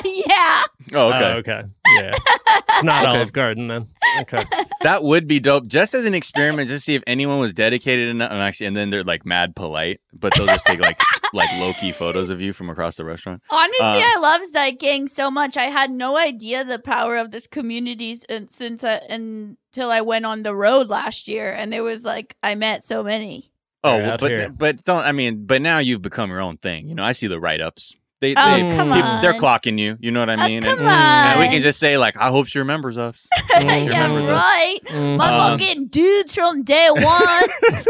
yeah. 0.05 0.63
Oh, 0.95 1.09
okay. 1.09 1.25
Oh, 1.25 1.39
okay. 1.39 1.63
Yeah. 1.97 2.15
It's 2.71 2.85
not 2.85 3.05
Okay. 3.05 3.17
Olive 3.17 3.33
Garden 3.33 3.69
then. 3.69 3.87
Okay. 4.23 4.45
That 4.83 5.03
would 5.03 5.27
be 5.29 5.41
dope, 5.41 5.67
just 5.67 5.93
as 5.93 6.07
an 6.07 6.15
experiment, 6.15 6.69
just 6.69 6.87
see 6.87 6.95
if 6.95 7.03
anyone 7.07 7.39
was 7.39 7.53
dedicated 7.53 8.09
enough. 8.09 8.31
And 8.33 8.41
actually, 8.41 8.65
and 8.69 8.75
then 8.75 8.89
they're 8.89 9.05
like 9.05 9.27
mad 9.27 9.55
polite, 9.55 10.01
but 10.15 10.33
they'll 10.35 10.47
just 10.47 10.65
take 10.65 10.81
like 10.81 10.99
like 11.35 11.51
low 11.59 11.75
key 11.75 11.93
photos 11.93 12.31
of 12.31 12.41
you 12.41 12.55
from 12.55 12.71
across 12.71 12.97
the 12.97 13.05
restaurant. 13.05 13.43
Honestly, 13.51 13.79
Uh, 13.79 14.01
I 14.03 14.19
love 14.19 14.41
Zeitgang 14.55 15.11
so 15.11 15.31
much. 15.31 15.59
I 15.59 15.65
had 15.65 15.91
no 15.91 16.17
idea 16.17 16.65
the 16.65 16.79
power 16.79 17.17
of 17.17 17.31
this 17.31 17.47
community 17.47 18.15
since 18.49 18.83
I, 18.83 19.03
until 19.11 19.91
I 19.91 20.01
went 20.01 20.25
on 20.25 20.45
the 20.45 20.57
road 20.57 20.89
last 20.89 21.29
year, 21.29 21.53
and 21.53 21.71
there 21.71 21.83
was 21.83 22.03
like 22.03 22.35
I 22.43 22.55
met 22.55 22.83
so 22.83 23.03
many. 23.05 23.53
Oh, 23.85 23.99
well, 23.99 24.17
but 24.17 24.31
here. 24.31 24.49
but 24.49 24.83
don't. 24.85 25.05
I 25.05 25.13
mean, 25.13 25.45
but 25.45 25.61
now 25.61 25.77
you've 25.79 26.01
become 26.01 26.31
your 26.31 26.41
own 26.41 26.57
thing. 26.57 26.89
You 26.89 26.95
know, 26.95 27.05
I 27.05 27.13
see 27.13 27.27
the 27.27 27.39
write 27.39 27.61
ups. 27.61 27.95
They, 28.21 28.35
Oh, 28.37 28.51
they 28.55 28.77
come 28.77 28.93
people- 28.93 29.09
on. 29.09 29.23
they're 29.23 29.33
clocking 29.35 29.79
you. 29.79 29.97
You 30.01 30.11
know 30.11 30.21
what 30.21 30.29
I 30.31 30.45
Oh, 30.45 30.49
mean? 30.49 30.63
come 30.63 30.79
and, 30.79 30.87
on. 30.87 31.27
and 31.27 31.41
we 31.41 31.49
can 31.49 31.63
just 31.63 31.79
say 31.81 31.97
like, 31.97 32.17
I 32.19 32.29
hope 32.29 32.47
she 32.49 32.59
remembers 32.59 32.99
us. 32.99 33.27
yeah, 33.51 33.85
remembers 33.87 34.29
us. 34.29 34.43
right. 34.43 34.79
Mhm. 34.87 35.17
My 35.17 35.29
Um, 35.53 35.59
fucking 35.59 35.87
dudes 35.89 36.35
from 36.35 36.63
day 36.63 36.89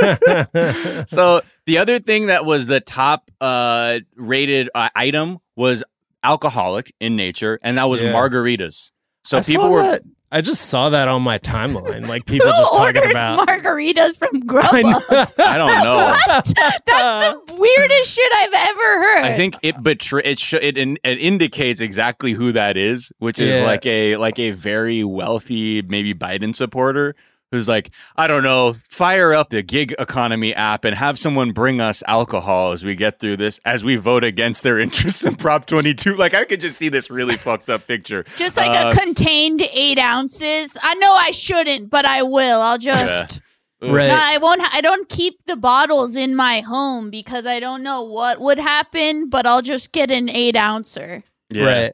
one. 0.01 1.05
so 1.09 1.43
the 1.67 1.79
other 1.79 1.99
thing 1.99 2.27
that 2.27 2.45
was 2.45 2.67
the 2.67 2.81
top 2.81 3.31
uh, 3.41 4.01
rated 4.17 4.71
uh, 4.75 4.89
item 4.95 5.39
was 5.57 5.83
alcoholic 6.23 6.95
in 7.01 7.17
nature, 7.17 7.59
and 7.63 7.79
that 7.79 7.85
was 7.89 8.01
Yeah. 8.01 8.13
margaritas. 8.13 8.91
So 9.25 9.39
I 9.39 9.43
people 9.43 9.65
saw 9.65 9.71
were 9.71 9.83
that. 9.83 10.03
I 10.33 10.41
just 10.43 10.67
saw 10.67 10.91
that 10.91 11.09
on 11.09 11.23
my 11.23 11.39
timeline. 11.41 12.07
Like 12.07 12.25
people 12.25 12.47
Who 12.49 12.53
just 12.57 12.73
talking 12.73 12.99
orders 12.99 13.13
about. 13.13 13.49
margaritas 13.49 14.17
from 14.17 14.29
I 14.37 14.41
Grubhub? 14.41 14.83
know. 15.11 15.45
I 15.45 15.59
don't 15.59 15.85
know. 15.85 16.15
What? 16.27 16.53
That's 16.87 17.27
the 17.47 17.55
weirdest 17.55 18.15
shit 18.15 18.33
I've 18.33 18.53
ever 18.53 19.03
heard. 19.03 19.23
I 19.25 19.37
think 19.37 19.57
it 19.63 19.83
betray 19.83 20.23
it 20.25 20.39
sh- 20.39 20.55
it, 20.55 20.79
in- 20.79 20.99
it 21.03 21.19
indicates 21.19 21.81
exactly 21.81 22.33
who 22.33 22.53
that 22.53 22.77
is, 22.77 23.13
which 23.19 23.39
is 23.41 23.59
Yeah. 23.59 23.65
like 23.65 23.85
a 23.87 24.17
like 24.19 24.39
a 24.39 24.53
very 24.53 25.03
wealthy 25.03 25.83
maybe 25.83 26.15
Biden 26.15 26.55
supporter 26.55 27.17
who's 27.51 27.67
like, 27.69 27.91
I 28.17 28.27
don't 28.27 28.43
know, 28.43 28.75
fire 28.89 29.35
up 29.35 29.51
the 29.51 29.63
gig 29.63 29.95
economy 29.99 30.55
app 30.55 30.85
and 30.85 30.95
have 30.97 31.19
someone 31.19 31.53
bring 31.53 31.81
us 31.81 32.03
alcohol 32.07 32.73
as 32.73 32.85
we 32.85 32.95
get 32.95 33.19
through 33.19 33.39
this 33.39 33.59
as 33.65 33.83
we 33.83 33.97
vote 33.97 34.25
against 34.25 34.63
their 34.63 34.79
interests 34.85 35.25
in 35.25 35.37
Prop 35.37 35.67
22. 35.67 36.17
Like 36.17 36.35
I 36.35 36.45
could 36.45 36.61
just 36.61 36.77
see 36.77 36.89
this 36.89 37.11
really 37.11 37.37
fucked 37.47 37.69
up 37.71 37.87
picture. 37.87 38.25
just 38.37 38.57
like 38.57 38.71
Uh, 38.71 38.91
a 38.91 38.97
contained 38.97 39.63
eight 39.73 39.99
ounces. 39.99 40.77
I 40.83 40.95
know 40.97 41.13
I 41.13 41.31
shouldn't, 41.33 41.91
but 41.91 42.05
I 42.05 42.23
will. 42.23 42.61
I'll 42.61 42.79
just. 42.79 43.41
Right. 43.83 44.09
No, 44.09 44.15
I 44.21 44.37
won't. 44.37 44.61
I 44.75 44.83
don't 44.83 45.09
keep 45.09 45.39
the 45.47 45.57
bottles 45.57 46.15
in 46.15 46.37
my 46.37 46.61
home 46.61 47.09
because 47.09 47.47
I 47.47 47.61
don't 47.61 47.83
know 47.83 48.03
what 48.03 48.39
would 48.39 48.59
happen. 48.59 49.31
But 49.31 49.47
I'll 49.47 49.63
just 49.63 49.93
get 49.93 50.11
an 50.11 50.29
eight 50.29 50.55
ouncer. 50.55 51.23
Yeah. 51.49 51.65
Right. 51.65 51.93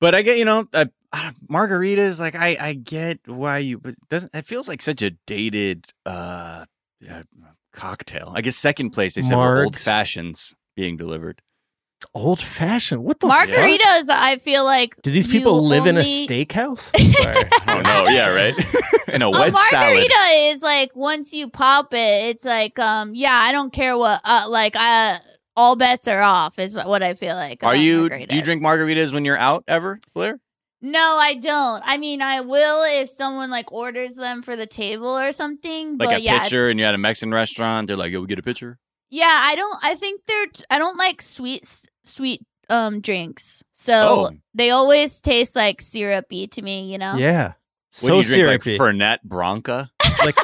But 0.00 0.16
I 0.16 0.22
get, 0.22 0.36
you 0.38 0.44
know, 0.44 0.66
margaritas. 1.50 2.20
Like 2.20 2.34
I, 2.34 2.56
I 2.60 2.72
get 2.74 3.20
why 3.26 3.58
you, 3.58 3.78
but 3.78 3.94
doesn't 4.08 4.34
it 4.34 4.46
feels 4.46 4.68
like 4.68 4.82
such 4.82 5.02
a 5.02 5.10
dated 5.26 5.86
uh, 6.06 6.64
uh 7.08 7.22
cocktail? 7.72 8.32
I 8.34 8.42
guess 8.42 8.56
second 8.56 8.90
place 8.90 9.14
they 9.14 9.22
said 9.22 9.34
old 9.34 9.76
fashions 9.76 10.54
being 10.76 10.96
delivered. 10.96 11.42
Old 12.14 12.40
fashioned. 12.40 13.02
What 13.02 13.18
the 13.18 13.28
fuck? 13.28 13.48
Margaritas, 13.48 14.08
I 14.08 14.36
feel 14.40 14.64
like. 14.64 14.94
Do 15.02 15.10
these 15.10 15.26
people 15.26 15.66
live 15.66 15.86
in 15.86 15.96
a 15.96 16.00
only- 16.00 16.28
steakhouse? 16.28 16.96
Sorry. 17.22 17.44
Oh 17.66 17.80
no, 17.80 18.08
yeah, 18.10 18.32
right. 18.32 18.54
In 19.08 19.22
a 19.22 19.26
A 19.26 19.30
wedge 19.30 19.52
margarita 19.54 20.14
salad. 20.14 20.54
is 20.54 20.62
like 20.62 20.94
once 20.94 21.32
you 21.32 21.48
pop 21.48 21.94
it, 21.94 21.96
it's 22.30 22.44
like 22.44 22.78
um 22.78 23.14
yeah, 23.14 23.32
I 23.32 23.52
don't 23.52 23.72
care 23.72 23.96
what 23.96 24.20
uh 24.22 24.46
like 24.50 24.76
uh 24.76 25.18
all 25.56 25.76
bets 25.76 26.06
are 26.06 26.20
off 26.20 26.58
is 26.58 26.76
what 26.76 27.02
I 27.02 27.14
feel 27.14 27.34
like. 27.34 27.64
Are 27.64 27.72
about 27.72 27.80
you? 27.80 28.08
Do 28.10 28.36
you 28.36 28.42
drink 28.42 28.62
margaritas 28.62 29.12
when 29.12 29.24
you're 29.24 29.38
out 29.38 29.64
ever, 29.66 29.98
Blair? 30.14 30.38
No, 30.80 31.18
I 31.20 31.34
don't. 31.34 31.82
I 31.84 31.98
mean, 31.98 32.22
I 32.22 32.40
will 32.40 32.84
if 33.00 33.08
someone 33.10 33.50
like 33.50 33.72
orders 33.72 34.14
them 34.14 34.42
for 34.42 34.54
the 34.54 34.66
table 34.66 35.18
or 35.18 35.32
something. 35.32 35.98
Like 35.98 36.08
but 36.10 36.18
a 36.18 36.20
yeah, 36.20 36.42
pitcher, 36.42 36.68
and 36.68 36.78
you're 36.78 36.88
at 36.88 36.94
a 36.94 36.98
Mexican 36.98 37.32
restaurant. 37.34 37.88
They're 37.88 37.96
like, 37.96 38.12
"Yo, 38.12 38.20
we 38.20 38.26
get 38.28 38.38
a 38.38 38.42
pitcher." 38.42 38.78
yeah, 39.10 39.40
I 39.42 39.56
don't. 39.56 39.76
I 39.82 39.94
think 39.96 40.20
they're. 40.28 40.46
I 40.70 40.78
don't 40.78 40.96
like 40.96 41.20
sweet 41.22 41.66
sweet 42.04 42.42
um 42.70 43.00
drinks, 43.00 43.64
so 43.72 43.92
Oh. 43.94 44.30
they 44.54 44.70
always 44.70 45.20
taste 45.20 45.56
like 45.56 45.80
syrupy 45.80 46.46
to 46.48 46.62
me. 46.62 46.92
You 46.92 46.98
know. 46.98 47.16
Yeah. 47.16 47.54
What 48.02 48.10
do 48.10 48.22
So 48.22 48.36
you 48.36 48.44
drink 48.44 48.62
syrupy. 48.62 48.78
like 48.78 48.80
Fernet 48.94 49.18
Branca? 49.24 49.90
like, 50.24 50.36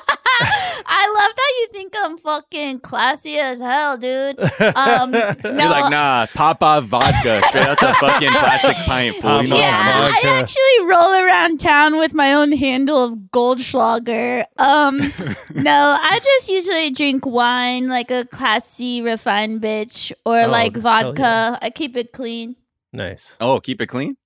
I 1.07 1.14
love 1.26 1.36
that 1.36 1.52
you 1.61 1.66
think 1.72 1.94
I'm 1.98 2.16
fucking 2.18 2.80
classy 2.80 3.36
as 3.38 3.61
hell, 3.61 3.96
dude. 3.98 4.38
Um, 4.40 5.11
no, 5.11 5.34
You're 5.44 5.52
like, 5.68 5.90
nah, 5.90 6.26
Popov 6.34 6.86
vodka, 6.86 7.42
straight 7.48 7.66
out 7.66 7.78
the 7.78 7.92
fucking 8.00 8.30
plastic 8.30 8.76
pint. 8.86 9.16
Fool. 9.16 9.42
You 9.42 9.55
yeah, 9.55 9.76
I'm 9.76 9.84
talking 9.84 9.98
about? 9.98 10.11
vodka. 10.12 10.28
I 10.28 10.40
actually 10.40 10.86
roll 10.88 11.24
around 11.26 11.61
town 11.61 11.98
with 11.98 12.14
my 12.14 12.32
own 12.32 12.52
handle 12.52 13.05
of 13.05 13.12
Goldschlager. 13.32 14.44
Um, 14.59 14.98
no, 15.55 15.96
I 16.00 16.18
just 16.22 16.48
usually 16.48 16.90
drink 16.90 17.26
wine 17.26 17.88
like 17.88 18.11
a 18.11 18.24
classy, 18.26 19.02
refined 19.02 19.61
bitch, 19.61 20.11
or 20.24 20.42
Oh, 20.44 20.48
like 20.48 20.76
vodka. 20.76 21.20
yeah. 21.22 21.59
I 21.61 21.70
keep 21.70 21.96
it 21.96 22.12
clean. 22.12 22.57
nice. 22.92 23.36
Oh, 23.40 23.61
keep 23.61 23.80
it 23.80 23.88
clean. 23.88 24.16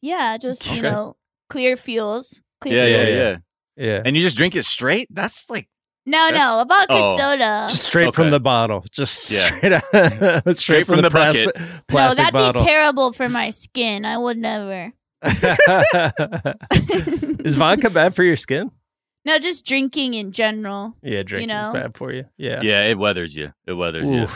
Yeah, 0.00 0.36
just 0.38 0.74
you 0.74 0.82
know, 0.82 1.16
clear 1.48 1.76
fuels. 1.76 2.42
Clear 2.60 2.74
Yeah, 2.74 2.86
yeah, 2.86 3.02
yeah, 3.08 3.16
yeah. 3.18 3.36
Yeah. 3.76 4.02
And 4.04 4.16
you 4.16 4.22
just 4.22 4.36
drink 4.36 4.56
it 4.56 4.64
straight? 4.64 5.06
That's 5.10 5.48
like 5.48 5.68
No, 6.08 6.30
no, 6.30 6.62
a 6.62 6.64
vodka 6.66 6.86
oh. 6.90 7.18
soda. 7.18 7.66
Just 7.68 7.84
straight 7.84 8.08
Okay. 8.08 8.14
from 8.22 8.30
the 8.30 8.40
bottle. 8.40 8.82
Just 8.90 9.30
Yeah. 9.30 9.38
straight 9.38 9.72
out. 9.72 10.56
straight, 10.56 10.86
from 10.86 11.02
the 11.02 11.10
plas- 11.10 11.44
bucket. 11.44 11.60
no, 11.90 12.14
that'd 12.14 12.32
bottle. 12.32 12.62
be 12.62 12.66
terrible 12.66 13.12
for 13.12 13.28
my 13.28 13.50
skin. 13.50 14.06
I 14.06 14.16
would 14.16 14.38
never. 14.38 14.92
Is 17.44 17.56
vodka 17.56 17.90
bad 17.90 18.14
for 18.14 18.22
your 18.22 18.36
skin? 18.36 18.70
No, 19.26 19.38
just 19.38 19.66
drinking 19.66 20.14
in 20.14 20.32
general. 20.32 20.96
Yeah, 21.02 21.22
drinking's 21.24 21.48
know? 21.66 21.72
bad 21.74 21.96
for 21.96 22.10
you. 22.12 22.24
Yeah. 22.38 22.62
yeah, 22.62 22.84
it 22.84 22.96
weathers 22.96 23.36
you. 23.36 23.52
It 23.66 23.74
weathers 23.74 24.08
you. 24.08 24.26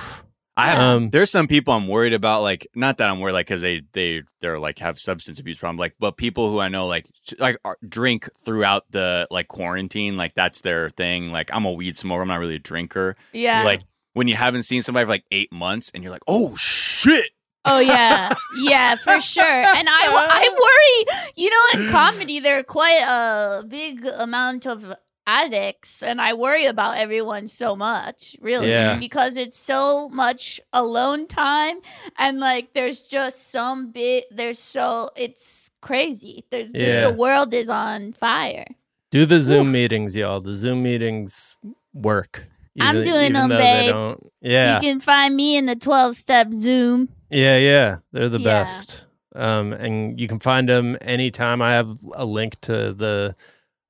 Oof. 0.52 0.58
I 0.58 0.66
have. 0.68 0.78
Um, 0.78 1.10
there's 1.10 1.30
some 1.30 1.48
people 1.48 1.72
I'm 1.72 1.88
worried 1.88 2.12
about. 2.12 2.42
Like, 2.42 2.68
not 2.74 2.98
that 2.98 3.08
I'm 3.08 3.20
worried, 3.20 3.32
like, 3.32 3.46
because 3.46 3.62
they 3.62 3.82
they 3.92 4.22
they're 4.40 4.58
like 4.58 4.78
have 4.80 4.98
substance 4.98 5.38
abuse 5.38 5.56
problem. 5.56 5.78
Like, 5.78 5.94
but 5.98 6.16
people 6.16 6.50
who 6.50 6.60
I 6.60 6.68
know 6.68 6.86
like 6.86 7.08
like 7.38 7.56
are, 7.64 7.78
drink 7.88 8.28
throughout 8.38 8.84
the 8.90 9.26
like 9.30 9.48
quarantine. 9.48 10.16
Like 10.16 10.34
that's 10.34 10.60
their 10.60 10.90
thing. 10.90 11.30
Like 11.30 11.50
I'm 11.52 11.64
a 11.64 11.72
weed 11.72 11.96
smoker. 11.96 12.22
I'm 12.22 12.28
not 12.28 12.36
really 12.36 12.56
a 12.56 12.60
drinker. 12.60 13.16
Yeah. 13.32 13.62
Like 13.62 13.82
when 14.12 14.28
you 14.28 14.36
haven't 14.36 14.64
seen 14.64 14.82
somebody 14.82 15.06
for 15.06 15.10
like 15.10 15.24
eight 15.32 15.52
months 15.52 15.90
and 15.94 16.02
you're 16.02 16.12
like, 16.12 16.24
oh 16.26 16.54
shit. 16.56 17.30
Oh 17.64 17.78
yeah, 17.78 18.34
yeah, 18.58 18.96
for 18.96 19.20
sure. 19.20 19.44
And 19.44 19.88
I, 19.88 20.08
I 20.10 20.48
worry. 21.14 21.32
You 21.36 21.48
know, 21.48 21.80
in 21.84 21.90
comedy, 21.92 22.40
there 22.40 22.58
are 22.58 22.64
quite 22.64 23.02
a 23.06 23.64
big 23.64 24.04
amount 24.18 24.66
of 24.66 24.92
addicts, 25.26 26.02
and 26.02 26.20
I 26.20 26.34
worry 26.34 26.66
about 26.66 26.98
everyone 26.98 27.48
so 27.48 27.76
much, 27.76 28.36
really, 28.40 28.68
Yeah. 28.70 28.96
because 28.98 29.36
it's 29.36 29.56
so 29.58 30.08
much 30.10 30.60
alone 30.72 31.26
time, 31.26 31.76
and 32.18 32.40
like 32.40 32.72
there's 32.74 33.02
just 33.02 33.50
some 33.50 33.90
bit. 33.92 34.24
There's 34.30 34.58
so 34.58 35.10
it's 35.16 35.70
crazy. 35.80 36.44
There's 36.50 36.70
just 36.70 36.86
Yeah. 36.86 37.08
the 37.10 37.14
world 37.16 37.54
is 37.54 37.68
on 37.68 38.12
fire. 38.14 38.64
Do 39.10 39.26
the 39.26 39.40
Zoom 39.40 39.72
meetings, 39.72 40.16
y'all. 40.16 40.40
The 40.40 40.54
Zoom 40.54 40.82
meetings 40.82 41.56
work. 41.92 42.46
I'm 42.80 43.02
doing 43.04 43.34
them, 43.34 43.50
babe. 43.50 44.16
Yeah. 44.40 44.76
You 44.76 44.80
can 44.80 45.00
find 45.00 45.36
me 45.36 45.56
in 45.58 45.66
the 45.66 45.76
twelve 45.76 46.16
step 46.16 46.52
Zoom. 46.54 47.10
Yeah, 47.30 47.58
yeah, 47.58 47.96
they're 48.12 48.28
the 48.30 48.38
Yeah. 48.40 48.64
best. 48.64 49.04
Um, 49.34 49.72
and 49.72 50.18
you 50.20 50.28
can 50.28 50.38
find 50.40 50.68
them 50.68 50.96
anytime. 51.00 51.62
I 51.62 51.72
have 51.72 51.96
a 52.14 52.24
link 52.24 52.60
to 52.62 52.92
the 52.92 53.36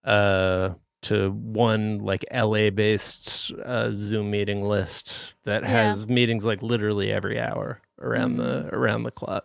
uh 0.04 0.70
to 1.02 1.30
one 1.30 1.98
like 1.98 2.24
LA 2.32 2.70
based 2.70 3.52
uh, 3.64 3.90
Zoom 3.92 4.30
meeting 4.30 4.64
list 4.64 5.34
that 5.44 5.62
Yeah. 5.62 5.68
has 5.68 6.08
meetings 6.08 6.44
like 6.44 6.62
literally 6.62 7.12
every 7.12 7.40
hour 7.40 7.80
around 8.00 8.36
the 8.36 8.42
Mm-hmm. 8.66 8.74
around 8.76 9.02
the 9.04 9.10
clock. 9.10 9.44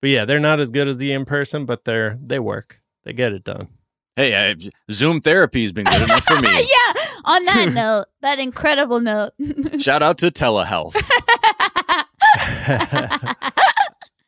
But 0.00 0.10
yeah, 0.10 0.24
they're 0.24 0.40
not 0.40 0.60
as 0.60 0.70
good 0.70 0.88
as 0.88 0.98
the 0.98 1.12
in 1.12 1.24
person, 1.24 1.64
but 1.64 1.84
they're 1.84 2.18
they 2.22 2.38
work. 2.38 2.80
They 3.04 3.12
get 3.12 3.32
it 3.32 3.44
done. 3.44 3.68
Hey, 4.16 4.50
I, 4.50 4.54
Zoom 4.92 5.20
therapy 5.20 5.62
has 5.62 5.72
been 5.72 5.86
good 5.86 6.02
enough 6.02 6.24
for 6.24 6.40
me. 6.40 6.48
yeah. 6.52 7.02
On 7.24 7.44
that 7.44 7.70
note, 7.74 8.04
that 8.20 8.38
incredible 8.38 9.00
note. 9.00 9.32
Shout 9.78 10.02
out 10.02 10.18
to 10.18 10.30
telehealth. 10.30 10.94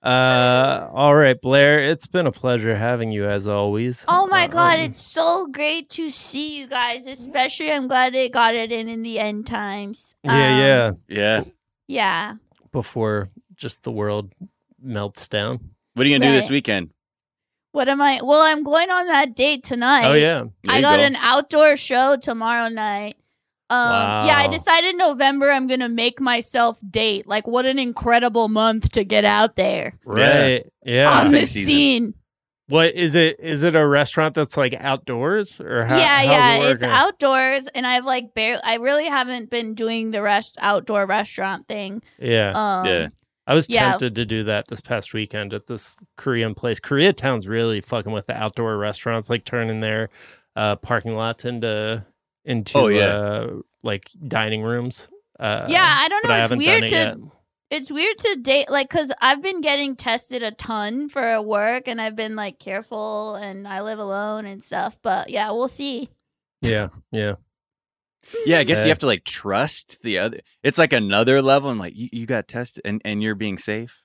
Uh, 0.07 0.89
all 0.93 1.17
right, 1.17 1.41
Blair. 1.41 1.81
It's 1.81 2.07
been 2.07 2.27
a 2.27 2.33
pleasure 2.33 2.77
having 2.77 3.11
you 3.11 3.27
as 3.27 3.49
always. 3.49 4.05
Oh 4.07 4.27
my 4.29 4.47
god, 4.47 4.79
Um, 4.79 4.85
it's 4.85 5.01
so 5.01 5.49
great 5.49 5.91
to 5.91 6.11
see 6.11 6.59
you 6.61 6.69
guys. 6.69 7.07
Especially, 7.09 7.73
I'm 7.73 7.89
glad 7.89 8.15
they 8.15 8.29
got 8.29 8.55
it 8.55 8.71
in 8.71 8.89
in 8.89 9.03
the 9.03 9.19
end 9.19 9.47
times. 9.47 10.15
yeah, 10.23 10.31
Um, 10.33 10.59
yeah. 10.61 10.93
Yeah. 11.09 11.45
yeah. 11.89 12.35
Before 12.71 13.31
just 13.57 13.83
the 13.83 13.91
world 13.91 14.33
melts 14.81 15.29
down. 15.29 15.59
What 15.95 16.07
are 16.07 16.09
you 16.09 16.19
gonna 16.19 16.31
do 16.31 16.37
this 16.37 16.51
weekend? 16.51 16.91
What 17.73 17.89
am 17.89 18.01
I? 18.01 18.21
Well, 18.23 18.41
I'm 18.43 18.63
going 18.63 18.91
on 18.91 19.09
that 19.09 19.35
date 19.35 19.65
tonight. 19.65 20.07
Oh 20.07 20.15
yeah. 20.15 20.45
There 20.63 20.77
I 20.77 20.81
got 20.83 20.99
go. 20.99 21.03
an 21.03 21.17
outdoor 21.17 21.77
show 21.77 22.17
tomorrow 22.21 22.69
night. 22.69 23.17
Um, 23.69 24.27
yeah, 24.27 24.35
I 24.37 24.47
Wow. 24.47 24.53
decided 24.53 24.97
November 24.97 25.51
I'm 25.51 25.67
gonna 25.67 25.89
make 25.89 26.21
myself 26.21 26.79
date. 26.91 27.27
Like, 27.27 27.47
what 27.47 27.67
an 27.67 27.79
incredible 27.79 28.49
month 28.49 28.93
to 28.93 29.03
get 29.05 29.25
out 29.25 29.57
there 29.57 29.93
Right. 30.05 30.65
Yeah. 30.85 31.11
on 31.11 31.33
the 31.33 31.47
scene. 31.47 32.15
What 32.69 32.95
is 32.95 33.15
it? 33.15 33.37
Is 33.39 33.63
it 33.63 33.77
a 33.77 33.87
restaurant 33.87 34.35
that's 34.35 34.57
like 34.57 34.75
outdoors 34.75 35.61
or 35.61 35.85
how? 35.85 35.99
yeah, 35.99 36.17
how's 36.19 36.27
yeah, 36.27 36.57
it 36.69 36.71
it's 36.73 36.83
outdoors, 36.83 37.69
and 37.77 37.87
I've 37.87 38.05
like 38.05 38.35
barely. 38.35 38.61
I 38.65 38.77
really 38.77 39.07
haven't 39.07 39.51
been 39.51 39.75
doing 39.75 40.11
the 40.11 40.21
rest 40.23 40.59
outdoor 40.61 41.07
restaurant 41.07 41.69
thing. 41.69 42.03
Yeah, 42.19 42.53
Um, 42.55 42.87
Yeah. 42.87 43.09
I 43.49 43.55
was 43.55 43.69
yeah. 43.71 43.91
tempted 43.91 44.17
to 44.17 44.25
do 44.27 44.43
that 44.45 44.67
this 44.67 44.81
past 44.81 45.15
weekend 45.15 45.55
at 45.55 45.69
this 45.69 45.97
Korean 46.17 46.55
place. 46.57 46.81
Koreatown's 46.81 47.47
really 47.47 47.81
fucking 47.81 48.11
with 48.13 48.27
the 48.27 48.37
outdoor 48.37 48.77
restaurants, 48.77 49.31
like 49.31 49.45
turning 49.45 49.79
their 49.81 50.09
uh, 50.57 50.75
parking 50.75 51.15
lots 51.15 51.45
into 51.45 52.05
into 52.47 52.79
Oh, 52.79 52.87
yeah. 52.89 53.07
uh, 53.07 53.51
like 53.83 54.09
dining 54.27 54.63
rooms. 54.63 55.09
Uh, 55.39 55.67
yeah, 55.69 55.85
I 55.99 56.09
don't 56.09 56.25
know. 56.27 56.35
It's 56.43 56.57
weird 56.57 56.81
done 56.83 56.89
to 56.89 56.95
yet. 56.97 57.17
it's 57.71 57.91
weird 57.91 58.17
to 58.17 58.37
date 58.43 58.71
like 58.71 58.89
because 58.89 59.13
i've 59.21 59.43
been 59.43 59.61
getting 59.61 59.97
tested 59.97 60.43
a 60.43 60.53
ton 60.53 61.09
for 61.09 61.43
work 61.43 61.89
and 61.89 62.01
i've 62.01 62.15
been 62.15 62.37
like 62.37 62.59
careful 62.61 63.35
and 63.35 63.67
i 63.67 63.81
live 63.83 63.99
alone 63.99 64.47
and 64.47 64.63
stuff 64.63 64.99
but 65.03 65.29
yeah 65.31 65.51
we'll 65.51 65.67
see 65.69 66.09
Yeah, 66.63 66.89
yeah. 67.11 67.35
Yeah, 68.47 68.59
I 68.61 68.65
guess 68.65 68.81
Uh, 68.81 68.85
you 68.85 68.89
have 68.91 68.99
to 69.01 69.07
like 69.07 69.25
trust 69.25 69.99
the 70.03 70.19
other. 70.19 70.41
It's 70.63 70.79
like 70.79 70.93
another 70.93 71.43
level, 71.43 71.71
and 71.71 71.79
like 71.79 71.95
you, 71.97 72.09
you 72.13 72.27
got 72.27 72.49
tested, 72.49 72.83
and, 72.85 73.01
and 73.05 73.23
you're 73.23 73.35
being 73.37 73.59
safe. 73.59 74.01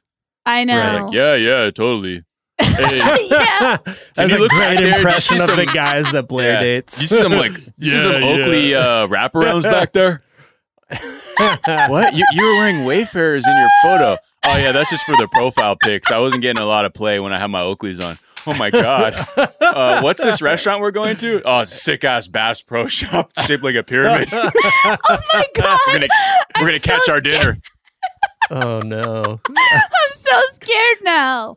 i 0.45 0.63
know 0.63 1.05
Like, 1.05 1.13
yeah, 1.13 1.35
yeah, 1.35 1.71
totally. 1.71 2.23
Hey, 2.75 3.27
yeah 3.29 3.77
That's 4.15 4.31
a 4.33 4.37
look 4.37 4.49
great 4.49 4.59
back 4.59 4.77
there, 4.77 4.77
do 4.77 4.87
you 4.87 4.95
impression 4.95 5.39
see 5.39 5.51
of 5.51 5.57
the 5.57 5.65
guys 5.65 6.11
that 6.11 6.27
Blair 6.27 6.53
Yeah. 6.53 6.59
dates. 6.61 7.01
you 7.01 7.07
see 7.07 7.17
some 7.19 7.31
like 7.33 7.51
you 7.77 7.91
see 7.91 7.99
some 7.99 8.23
Oakley 8.23 8.71
yeah. 8.71 8.77
uh, 8.79 9.07
wraparounds 9.07 9.63
back 9.63 9.91
there. 9.93 10.21
what? 11.87 12.13
You, 12.13 12.25
you 12.33 12.43
were 12.43 12.53
wearing 12.55 12.85
Wayfarers 12.85 13.45
in 13.45 13.57
your 13.57 13.69
photo? 13.83 14.17
Oh 14.45 14.57
yeah, 14.57 14.71
that's 14.71 14.89
just 14.89 15.03
for 15.05 15.15
the 15.17 15.27
profile 15.31 15.75
pics. 15.81 16.11
I 16.11 16.17
wasn't 16.17 16.41
getting 16.41 16.61
a 16.61 16.65
lot 16.65 16.85
of 16.85 16.93
play 16.93 17.19
when 17.19 17.31
I 17.31 17.39
had 17.39 17.47
my 17.47 17.61
Oakleys 17.61 18.03
on. 18.03 18.17
Oh 18.47 18.55
my 18.55 18.71
god. 18.71 19.13
Uh, 19.61 20.01
what's 20.01 20.23
this 20.23 20.41
restaurant 20.41 20.81
we're 20.81 20.89
going 20.91 21.15
to? 21.17 21.41
Oh, 21.45 21.63
sick 21.63 22.03
ass 22.03 22.27
Bass 22.27 22.61
Pro 22.61 22.87
Shop 22.87 23.31
shaped 23.45 23.63
like 23.63 23.75
a 23.75 23.83
pyramid. 23.83 24.29
oh 24.33 24.49
my 25.33 25.45
god 25.55 25.79
gonna 25.93 26.07
we're 26.59 26.65
gonna 26.67 26.79
so 26.79 26.85
catch 26.91 27.07
our 27.09 27.19
scared. 27.19 27.23
dinner. 27.23 27.57
Oh 28.49 28.79
no. 28.79 29.39
i'm 29.47 30.11
so 30.13 30.39
scared 30.53 30.97
now 31.03 31.55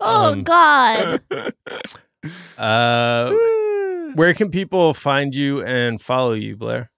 oh 0.00 0.32
Um, 0.32 0.42
god 0.42 1.20
Uh, 2.58 3.30
where 4.14 4.34
can 4.34 4.50
people 4.50 4.92
find 4.94 5.32
you 5.32 5.62
and 5.62 6.00
follow 6.02 6.32
you, 6.32 6.56
Blair? 6.56 6.90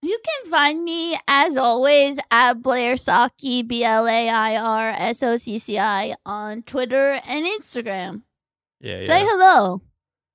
you 0.00 0.18
can 0.24 0.50
find 0.50 0.82
me 0.82 1.18
as 1.28 1.56
always 1.58 2.18
at 2.30 2.62
blair 2.62 2.94
socci 2.94 3.66
b-l-a-i-r-s-o-c-c-i 4.88 6.14
on 6.24 6.62
twitter 6.62 7.20
and 7.26 7.44
instagram 7.46 8.22
Yeah, 8.80 9.02
say 9.02 9.20
yeah. 9.20 9.26
hello 9.28 9.82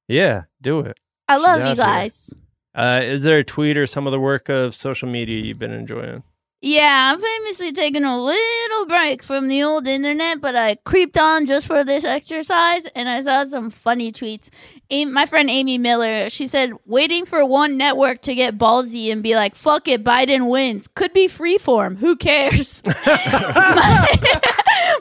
yeah. 0.07 0.43
Do 0.61 0.82
it. 0.82 0.97
i 1.30 1.38
love 1.38 1.65
you 1.67 1.76
guys 1.76 2.30
Uh, 2.76 3.01
is 3.03 3.24
there 3.24 3.38
a 3.39 3.43
tweet 3.43 3.78
or 3.78 3.88
some 3.88 4.05
of 4.05 4.11
the 4.11 4.19
work 4.19 4.49
of 4.49 4.76
social 4.76 5.07
media 5.07 5.41
you've 5.43 5.59
been 5.59 5.71
enjoying? 5.71 6.24
Yeah, 6.66 7.11
I'm 7.11 7.20
famously 7.20 7.74
taking 7.74 8.05
a 8.05 8.18
little 8.18 8.86
break 8.86 9.22
from 9.22 9.49
the 9.49 9.64
old 9.64 9.86
internet, 9.86 10.39
but 10.39 10.55
I 10.55 10.76
creeped 10.76 11.18
on 11.18 11.45
just 11.45 11.68
for 11.68 11.84
this 11.84 12.05
exercise 12.05 12.86
and 12.95 13.09
I 13.09 13.20
saw 13.20 13.43
some 13.43 13.70
funny 13.70 14.14
tweets. 14.14 14.47
Am- 14.89 15.11
my 15.11 15.26
friend 15.26 15.49
Amy 15.49 15.78
Miller, 15.78 16.30
she 16.30 16.47
said, 16.47 16.72
waiting 16.86 17.26
for 17.26 17.45
one 17.45 17.76
network 17.76 18.22
to 18.22 18.34
get 18.34 18.57
ballsy 18.57 19.11
and 19.11 19.22
be 19.22 19.36
like, 19.36 19.55
fuck 19.55 19.89
it, 19.89 20.05
Biden 20.05 20.49
wins. 20.49 20.88
Could 20.88 21.11
be 21.11 21.28
freeform. 21.28 21.97
Who 21.97 22.16
cares? 22.16 22.82
my, 22.86 22.93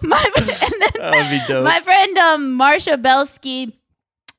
my, 0.02 0.30
then 0.34 0.46
That 0.96 1.14
would 1.14 1.30
be 1.30 1.40
dope. 1.46 1.62
my 1.62 1.78
friend 1.80 2.18
um, 2.18 2.54
Marcia 2.54 2.98
Belsky 2.98 3.78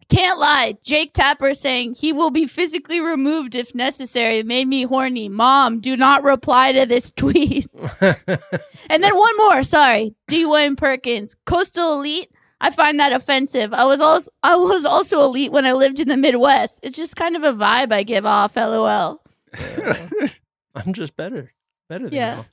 can't 0.10 0.40
lie. 0.40 0.76
Jake 0.84 1.14
Tapper 1.14 1.54
saying 1.54 1.96
he 1.96 2.14
will 2.14 2.32
be 2.32 2.46
physically 2.48 3.00
removed 3.00 3.56
if 3.56 3.74
necessary 3.76 4.44
made 4.44 4.68
me 4.68 4.84
horny. 4.84 5.30
Mom, 5.30 5.80
do 5.80 5.96
not 5.98 6.24
reply 6.24 6.72
to 6.74 6.86
this 6.86 7.12
tweet. 7.16 7.68
and 8.02 9.04
then 9.04 9.16
one 9.16 9.38
more. 9.38 9.64
Sorry, 9.64 10.16
Dwayne 10.30 10.78
Perkins, 10.78 11.36
coastal 11.46 11.94
elite. 12.00 12.30
I 12.62 12.70
find 12.72 12.98
that 13.02 13.12
offensive. 13.12 13.74
I 13.74 13.84
was 13.86 14.00
also 14.00 14.32
I 14.42 14.56
was 14.56 14.86
also 14.86 15.20
elite 15.22 15.52
when 15.52 15.66
I 15.66 15.74
lived 15.74 16.00
in 16.00 16.08
the 16.08 16.16
Midwest. 16.18 16.80
It's 16.84 16.96
just 16.96 17.16
kind 17.16 17.36
of 17.36 17.44
a 17.44 17.52
vibe 17.54 17.92
I 17.92 18.04
give 18.04 18.26
off. 18.26 18.56
LOL. 18.56 19.22
I'm 20.76 20.94
just 20.94 21.16
better. 21.18 21.52
Better 21.90 22.06
than 22.06 22.14
Yeah. 22.14 22.36
y'all. 22.36 22.46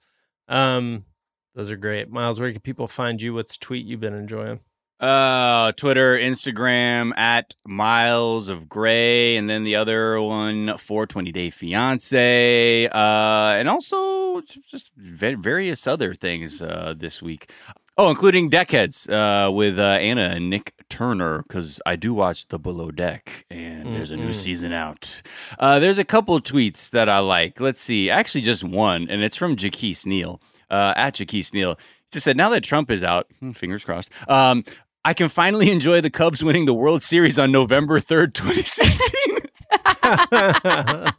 Um, 0.76 1.04
those 1.54 1.70
are 1.70 1.76
great. 1.76 2.10
Miles, 2.10 2.40
where 2.40 2.50
can 2.50 2.60
people 2.60 2.88
find 2.88 3.22
you? 3.22 3.34
What's 3.34 3.56
tweet 3.56 3.86
you've 3.86 4.00
been 4.00 4.14
enjoying? 4.14 4.60
Uh, 5.00 5.72
Twitter, 5.72 6.18
Instagram 6.18 7.16
at 7.16 7.56
Miles 7.66 8.50
of 8.50 8.68
Gray, 8.68 9.36
and 9.36 9.48
then 9.48 9.64
the 9.64 9.74
other 9.76 10.20
one, 10.20 10.76
420 10.76 11.32
Day 11.32 11.48
Fiance, 11.48 12.86
uh, 12.86 13.54
and 13.56 13.68
also 13.68 14.42
just 14.42 14.90
various 14.96 15.86
other 15.86 16.14
things 16.14 16.60
uh, 16.60 16.94
this 16.96 17.22
week. 17.22 17.50
Oh, 17.96 18.08
including 18.08 18.50
Deckheads 18.50 19.08
uh, 19.10 19.50
with 19.50 19.78
uh, 19.78 19.82
Anna 19.82 20.30
and 20.34 20.48
Nick 20.48 20.74
Turner, 20.88 21.42
because 21.42 21.80
I 21.84 21.96
do 21.96 22.14
watch 22.14 22.48
the 22.48 22.58
Below 22.58 22.90
Deck, 22.90 23.44
and 23.50 23.94
there's 23.94 24.10
a 24.10 24.16
new 24.16 24.32
season 24.32 24.72
out. 24.72 25.20
Uh, 25.58 25.78
there's 25.78 25.98
a 25.98 26.04
couple 26.04 26.40
tweets 26.40 26.90
that 26.90 27.08
I 27.08 27.18
like. 27.18 27.60
Let's 27.60 27.80
see, 27.80 28.08
actually, 28.08 28.40
just 28.42 28.64
one, 28.64 29.06
and 29.10 29.22
it's 29.22 29.36
from 29.36 29.56
Jaquise 29.56 30.06
Neal 30.06 30.40
uh, 30.70 30.94
at 30.96 31.14
Jaquise 31.16 31.52
Neal. 31.52 31.78
Just 32.10 32.24
said, 32.24 32.36
"Now 32.36 32.48
that 32.50 32.64
Trump 32.64 32.90
is 32.90 33.02
out, 33.02 33.26
hmm, 33.38 33.52
fingers 33.52 33.84
crossed." 33.84 34.10
Um, 34.28 34.64
I 35.04 35.14
can 35.14 35.28
finally 35.28 35.70
enjoy 35.70 36.00
the 36.00 36.10
Cubs 36.10 36.44
winning 36.44 36.66
the 36.66 36.74
World 36.74 37.02
Series 37.02 37.38
on 37.38 37.50
November 37.50 38.00
3rd, 38.00 38.34
2016. 38.34 39.38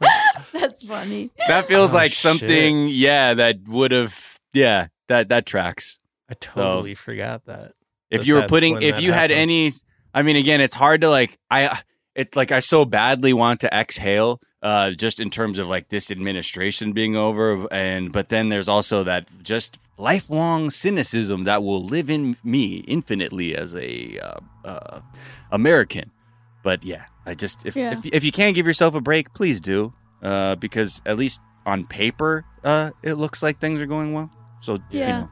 That's 0.52 0.82
funny. 0.84 1.30
that 1.48 1.64
feels 1.66 1.92
Oh, 1.92 1.96
like 1.96 2.12
shit. 2.12 2.18
something, 2.18 2.88
yeah, 2.88 3.34
that 3.34 3.66
would 3.68 3.90
have, 3.92 4.38
yeah, 4.52 4.88
that 5.08 5.28
that 5.30 5.46
tracks. 5.46 5.98
I 6.28 6.34
totally 6.34 6.94
forgot 6.94 7.44
that. 7.46 7.72
If 8.10 8.20
But 8.20 8.26
you 8.26 8.34
were 8.34 8.46
putting, 8.46 8.80
if 8.82 8.96
that 8.96 9.02
you 9.02 9.12
had 9.12 9.30
any, 9.30 9.72
I 10.14 10.22
mean, 10.22 10.36
again, 10.36 10.60
it's 10.60 10.74
hard 10.74 11.00
to 11.00 11.08
like, 11.10 11.38
I, 11.50 11.80
it 12.14 12.36
like 12.36 12.52
I 12.52 12.60
so 12.60 12.84
badly 12.84 13.32
want 13.32 13.60
to 13.60 13.74
exhale, 13.74 14.40
uh, 14.62 14.92
just 14.92 15.18
in 15.20 15.28
terms 15.30 15.58
of 15.58 15.66
like 15.68 15.88
this 15.88 16.10
administration 16.10 16.92
being 16.92 17.16
over, 17.16 17.66
and 17.72 18.12
but 18.12 18.28
then 18.28 18.48
there's 18.48 18.68
also 18.68 19.02
that 19.04 19.28
just 19.42 19.78
lifelong 19.98 20.70
cynicism 20.70 21.44
that 21.44 21.62
will 21.62 21.84
live 21.84 22.08
in 22.10 22.36
me 22.44 22.76
infinitely 22.88 23.54
as 23.56 23.74
a 23.74 24.18
uh, 24.18 24.40
uh, 24.64 25.00
American. 25.50 26.10
But 26.62 26.84
yeah, 26.84 27.04
I 27.26 27.34
just 27.34 27.66
if, 27.66 27.76
Yeah. 27.76 27.92
if 27.92 28.06
if 28.06 28.24
you 28.24 28.32
can't 28.32 28.54
give 28.54 28.66
yourself 28.66 28.94
a 28.94 29.00
break, 29.00 29.32
please 29.34 29.60
do, 29.60 29.92
uh, 30.22 30.54
because 30.56 31.00
at 31.06 31.18
least 31.18 31.40
on 31.66 31.84
paper, 31.86 32.44
uh, 32.64 32.90
it 33.02 33.14
looks 33.14 33.42
like 33.42 33.58
things 33.58 33.80
are 33.80 33.86
going 33.86 34.12
well. 34.12 34.30
So 34.60 34.74
you 34.90 35.00
Yeah. 35.00 35.20
know, 35.20 35.28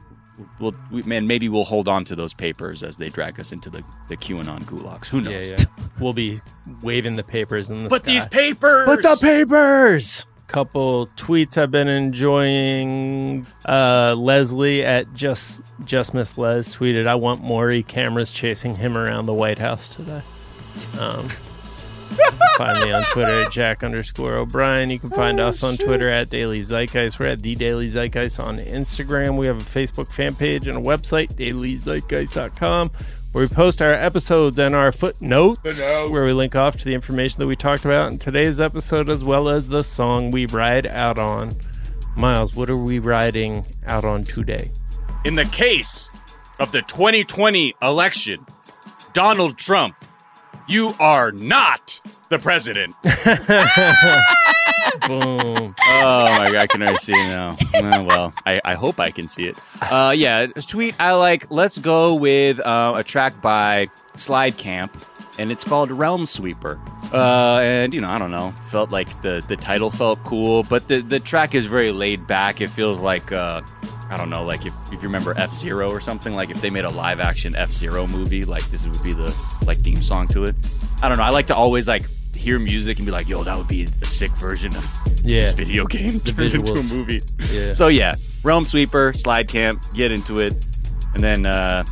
we'll 0.59 0.75
we, 0.91 1.03
man 1.03 1.27
maybe 1.27 1.49
we'll 1.49 1.63
hold 1.63 1.87
on 1.87 2.03
to 2.05 2.15
those 2.15 2.33
papers 2.33 2.83
as 2.83 2.97
they 2.97 3.09
drag 3.09 3.39
us 3.39 3.51
into 3.51 3.69
the 3.69 3.83
the 4.09 4.17
QAnon 4.17 4.63
gulags. 4.63 5.07
Who 5.07 5.21
knows? 5.21 5.33
Yeah, 5.33 5.55
yeah. 5.59 5.65
we'll 5.99 6.13
be 6.13 6.39
waving 6.81 7.15
the 7.15 7.23
papers 7.23 7.69
in 7.69 7.83
the 7.83 7.89
But 7.89 8.03
sky. 8.03 8.11
these 8.13 8.25
papers. 8.27 8.85
Put 8.85 9.01
the 9.03 9.17
papers. 9.21 10.25
Couple 10.47 11.07
tweets 11.15 11.57
I've 11.57 11.71
been 11.71 11.87
enjoying. 11.87 13.47
Uh, 13.65 14.15
Leslie 14.17 14.83
at 14.83 15.13
just 15.13 15.61
just 15.85 16.13
Miss 16.13 16.37
Les 16.37 16.75
tweeted, 16.75 17.07
"I 17.07 17.15
want 17.15 17.41
Maury 17.41 17.83
cameras 17.83 18.31
chasing 18.33 18.75
him 18.75 18.97
around 18.97 19.27
the 19.27 19.33
White 19.33 19.59
House 19.59 19.87
today." 19.87 20.21
Um, 20.99 21.23
you 21.23 21.29
can 21.29 21.37
find 22.57 22.83
me 22.83 22.91
on 22.91 23.03
Twitter 23.11 23.43
at 23.43 23.51
Jack 23.51 23.83
underscore 23.83 24.35
O'Brien. 24.35 24.89
You 24.89 24.99
can 24.99 25.09
find 25.09 25.39
oh, 25.39 25.47
us 25.47 25.63
on 25.63 25.77
Twitter 25.77 26.09
at 26.09 26.29
Daily 26.29 26.61
Zeitgeist. 26.61 27.19
We're 27.19 27.27
at 27.27 27.41
The 27.41 27.55
Daily 27.55 27.89
Zeitgeist 27.89 28.39
on 28.39 28.57
Instagram. 28.57 29.37
We 29.37 29.47
have 29.47 29.57
a 29.57 29.63
Facebook 29.63 30.11
fan 30.11 30.35
page 30.35 30.67
and 30.67 30.77
a 30.77 30.81
website, 30.81 31.33
dailyzeitgeist.com, 31.35 32.91
where 33.31 33.43
we 33.43 33.47
post 33.47 33.81
our 33.81 33.93
episodes 33.93 34.59
and 34.59 34.75
our 34.75 34.91
footnotes, 34.91 35.61
where 36.09 36.25
we 36.25 36.33
link 36.33 36.55
off 36.55 36.77
to 36.77 36.85
the 36.85 36.93
information 36.93 37.39
that 37.39 37.47
we 37.47 37.55
talked 37.55 37.85
about 37.85 38.11
in 38.11 38.19
today's 38.19 38.59
episode, 38.59 39.09
as 39.09 39.23
well 39.23 39.49
as 39.49 39.69
the 39.69 39.83
song 39.83 40.31
we 40.31 40.45
ride 40.47 40.87
out 40.87 41.17
on. 41.17 41.51
Miles, 42.17 42.55
what 42.55 42.69
are 42.69 42.77
we 42.77 42.99
riding 42.99 43.63
out 43.87 44.03
on 44.03 44.23
today? 44.23 44.69
In 45.23 45.35
the 45.35 45.45
case 45.45 46.09
of 46.59 46.71
the 46.71 46.81
2020 46.81 47.75
election, 47.81 48.45
Donald 49.13 49.57
Trump, 49.57 49.95
you 50.71 50.95
are 50.99 51.31
not 51.33 51.99
the 52.29 52.39
president. 52.39 52.95
Boom. 55.07 55.75
Oh 55.79 56.37
my 56.37 56.49
god, 56.51 56.55
I 56.55 56.67
can 56.67 56.81
already 56.81 56.97
see 56.97 57.11
it 57.13 57.27
now. 57.27 57.57
Uh, 57.75 58.03
well, 58.07 58.33
I, 58.45 58.61
I 58.63 58.73
hope 58.75 58.99
I 58.99 59.11
can 59.11 59.27
see 59.27 59.47
it. 59.47 59.59
Uh, 59.81 60.13
yeah, 60.15 60.45
this 60.47 60.65
tweet 60.65 60.95
I 60.99 61.13
like. 61.13 61.51
Let's 61.51 61.77
go 61.77 62.13
with 62.13 62.59
uh, 62.59 62.93
a 62.95 63.03
track 63.03 63.41
by 63.41 63.89
Slidecamp, 64.15 64.91
and 65.37 65.51
it's 65.51 65.63
called 65.63 65.89
Realmsweeper. 65.89 66.79
Uh, 67.13 67.59
and 67.61 67.93
you 67.93 67.99
know, 67.99 68.09
I 68.09 68.17
don't 68.17 68.31
know, 68.31 68.53
felt 68.69 68.91
like 68.91 69.21
the 69.21 69.43
the 69.47 69.57
title 69.57 69.91
felt 69.91 70.23
cool, 70.23 70.63
but 70.63 70.87
the 70.87 71.01
the 71.01 71.19
track 71.19 71.53
is 71.53 71.65
very 71.65 71.91
laid 71.91 72.25
back. 72.27 72.61
It 72.61 72.69
feels 72.69 72.99
like. 72.99 73.31
Uh, 73.31 73.61
I 74.11 74.17
don't 74.17 74.29
know, 74.29 74.43
like 74.43 74.65
if, 74.65 74.73
if 74.87 74.93
you 75.01 75.07
remember 75.09 75.33
F 75.37 75.53
Zero 75.53 75.89
or 75.89 75.99
something, 76.01 76.35
like 76.35 76.49
if 76.49 76.59
they 76.61 76.69
made 76.69 76.85
a 76.85 76.89
live 76.89 77.19
action 77.19 77.55
F 77.55 77.71
Zero 77.71 78.05
movie, 78.07 78.43
like 78.43 78.63
this 78.65 78.85
would 78.85 79.01
be 79.03 79.13
the 79.13 79.33
like 79.65 79.77
theme 79.77 79.95
song 79.97 80.27
to 80.29 80.43
it. 80.43 80.55
I 81.01 81.09
don't 81.09 81.17
know. 81.17 81.23
I 81.23 81.29
like 81.29 81.47
to 81.47 81.55
always 81.55 81.87
like 81.87 82.03
hear 82.35 82.59
music 82.59 82.97
and 82.97 83.05
be 83.05 83.11
like, 83.11 83.27
yo, 83.29 83.43
that 83.43 83.57
would 83.57 83.67
be 83.67 83.83
a 83.83 84.05
sick 84.05 84.31
version 84.31 84.75
of 84.75 84.83
Yeah. 85.23 85.39
this 85.41 85.51
video 85.53 85.85
game 85.85 86.11
The 86.25 86.33
turned 86.35 86.53
into 86.55 86.73
a 86.73 86.83
movie. 86.95 87.21
Yeah. 87.51 87.73
So 87.73 87.87
yeah, 87.87 88.15
Realmsweeper, 88.43 89.15
Slide 89.17 89.47
Camp, 89.47 89.83
get 89.93 90.11
into 90.11 90.39
it, 90.39 90.53
and 91.13 91.23
then 91.23 91.45
uh, 91.45 91.83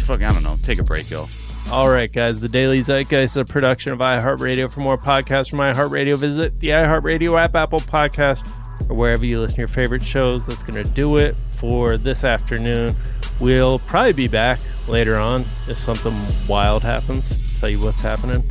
fuck, 0.00 0.22
I 0.22 0.28
don't 0.28 0.42
know, 0.44 0.54
take 0.62 0.78
a 0.78 0.84
break, 0.84 1.10
yo. 1.10 1.26
All 1.70 1.88
right, 1.88 2.12
guys. 2.12 2.40
The 2.40 2.48
Daily 2.48 2.80
Zeitgeist 2.80 3.24
is 3.24 3.36
a 3.36 3.44
production 3.44 3.92
of 3.92 3.98
iHeartRadio. 4.00 4.70
For 4.72 4.80
more 4.80 4.98
podcasts 4.98 5.48
from 5.48 5.60
iHeartRadio, 5.60 6.18
visit 6.18 6.58
the 6.60 6.68
iHeartRadio 6.68 7.40
app, 7.40 7.54
Apple 7.54 7.80
Podcast, 7.80 8.44
or 8.88 8.96
wherever 8.96 9.24
you 9.24 9.40
listen 9.40 9.56
to 9.56 9.60
your 9.60 9.68
favorite 9.68 10.04
shows. 10.04 10.46
That's 10.46 10.62
going 10.62 10.82
to 10.82 10.88
do 10.88 11.16
it 11.16 11.34
for 11.52 11.96
this 11.96 12.24
afternoon. 12.24 12.96
We'll 13.40 13.78
probably 13.78 14.12
be 14.12 14.28
back 14.28 14.60
later 14.86 15.16
on 15.16 15.44
if 15.68 15.78
something 15.78 16.14
wild 16.46 16.82
happens. 16.82 17.58
Tell 17.60 17.68
you 17.68 17.80
what's 17.80 18.02
happening. 18.02 18.42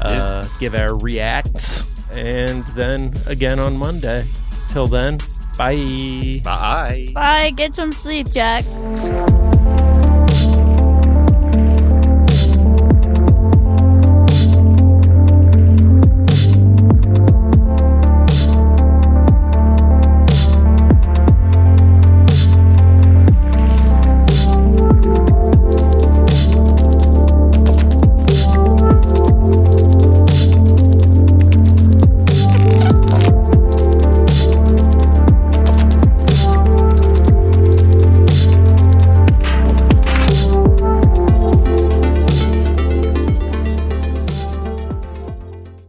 Uh, 0.00 0.44
give 0.58 0.74
our 0.74 0.96
reacts, 0.98 2.10
and 2.16 2.64
then 2.74 3.12
again 3.28 3.60
on 3.60 3.76
Monday. 3.76 4.24
Till 4.72 4.86
then, 4.86 5.18
bye. 5.58 6.40
Bye. 6.42 7.06
Bye. 7.12 7.52
Get 7.54 7.74
some 7.74 7.92
sleep, 7.92 8.30
Jack. 8.30 8.64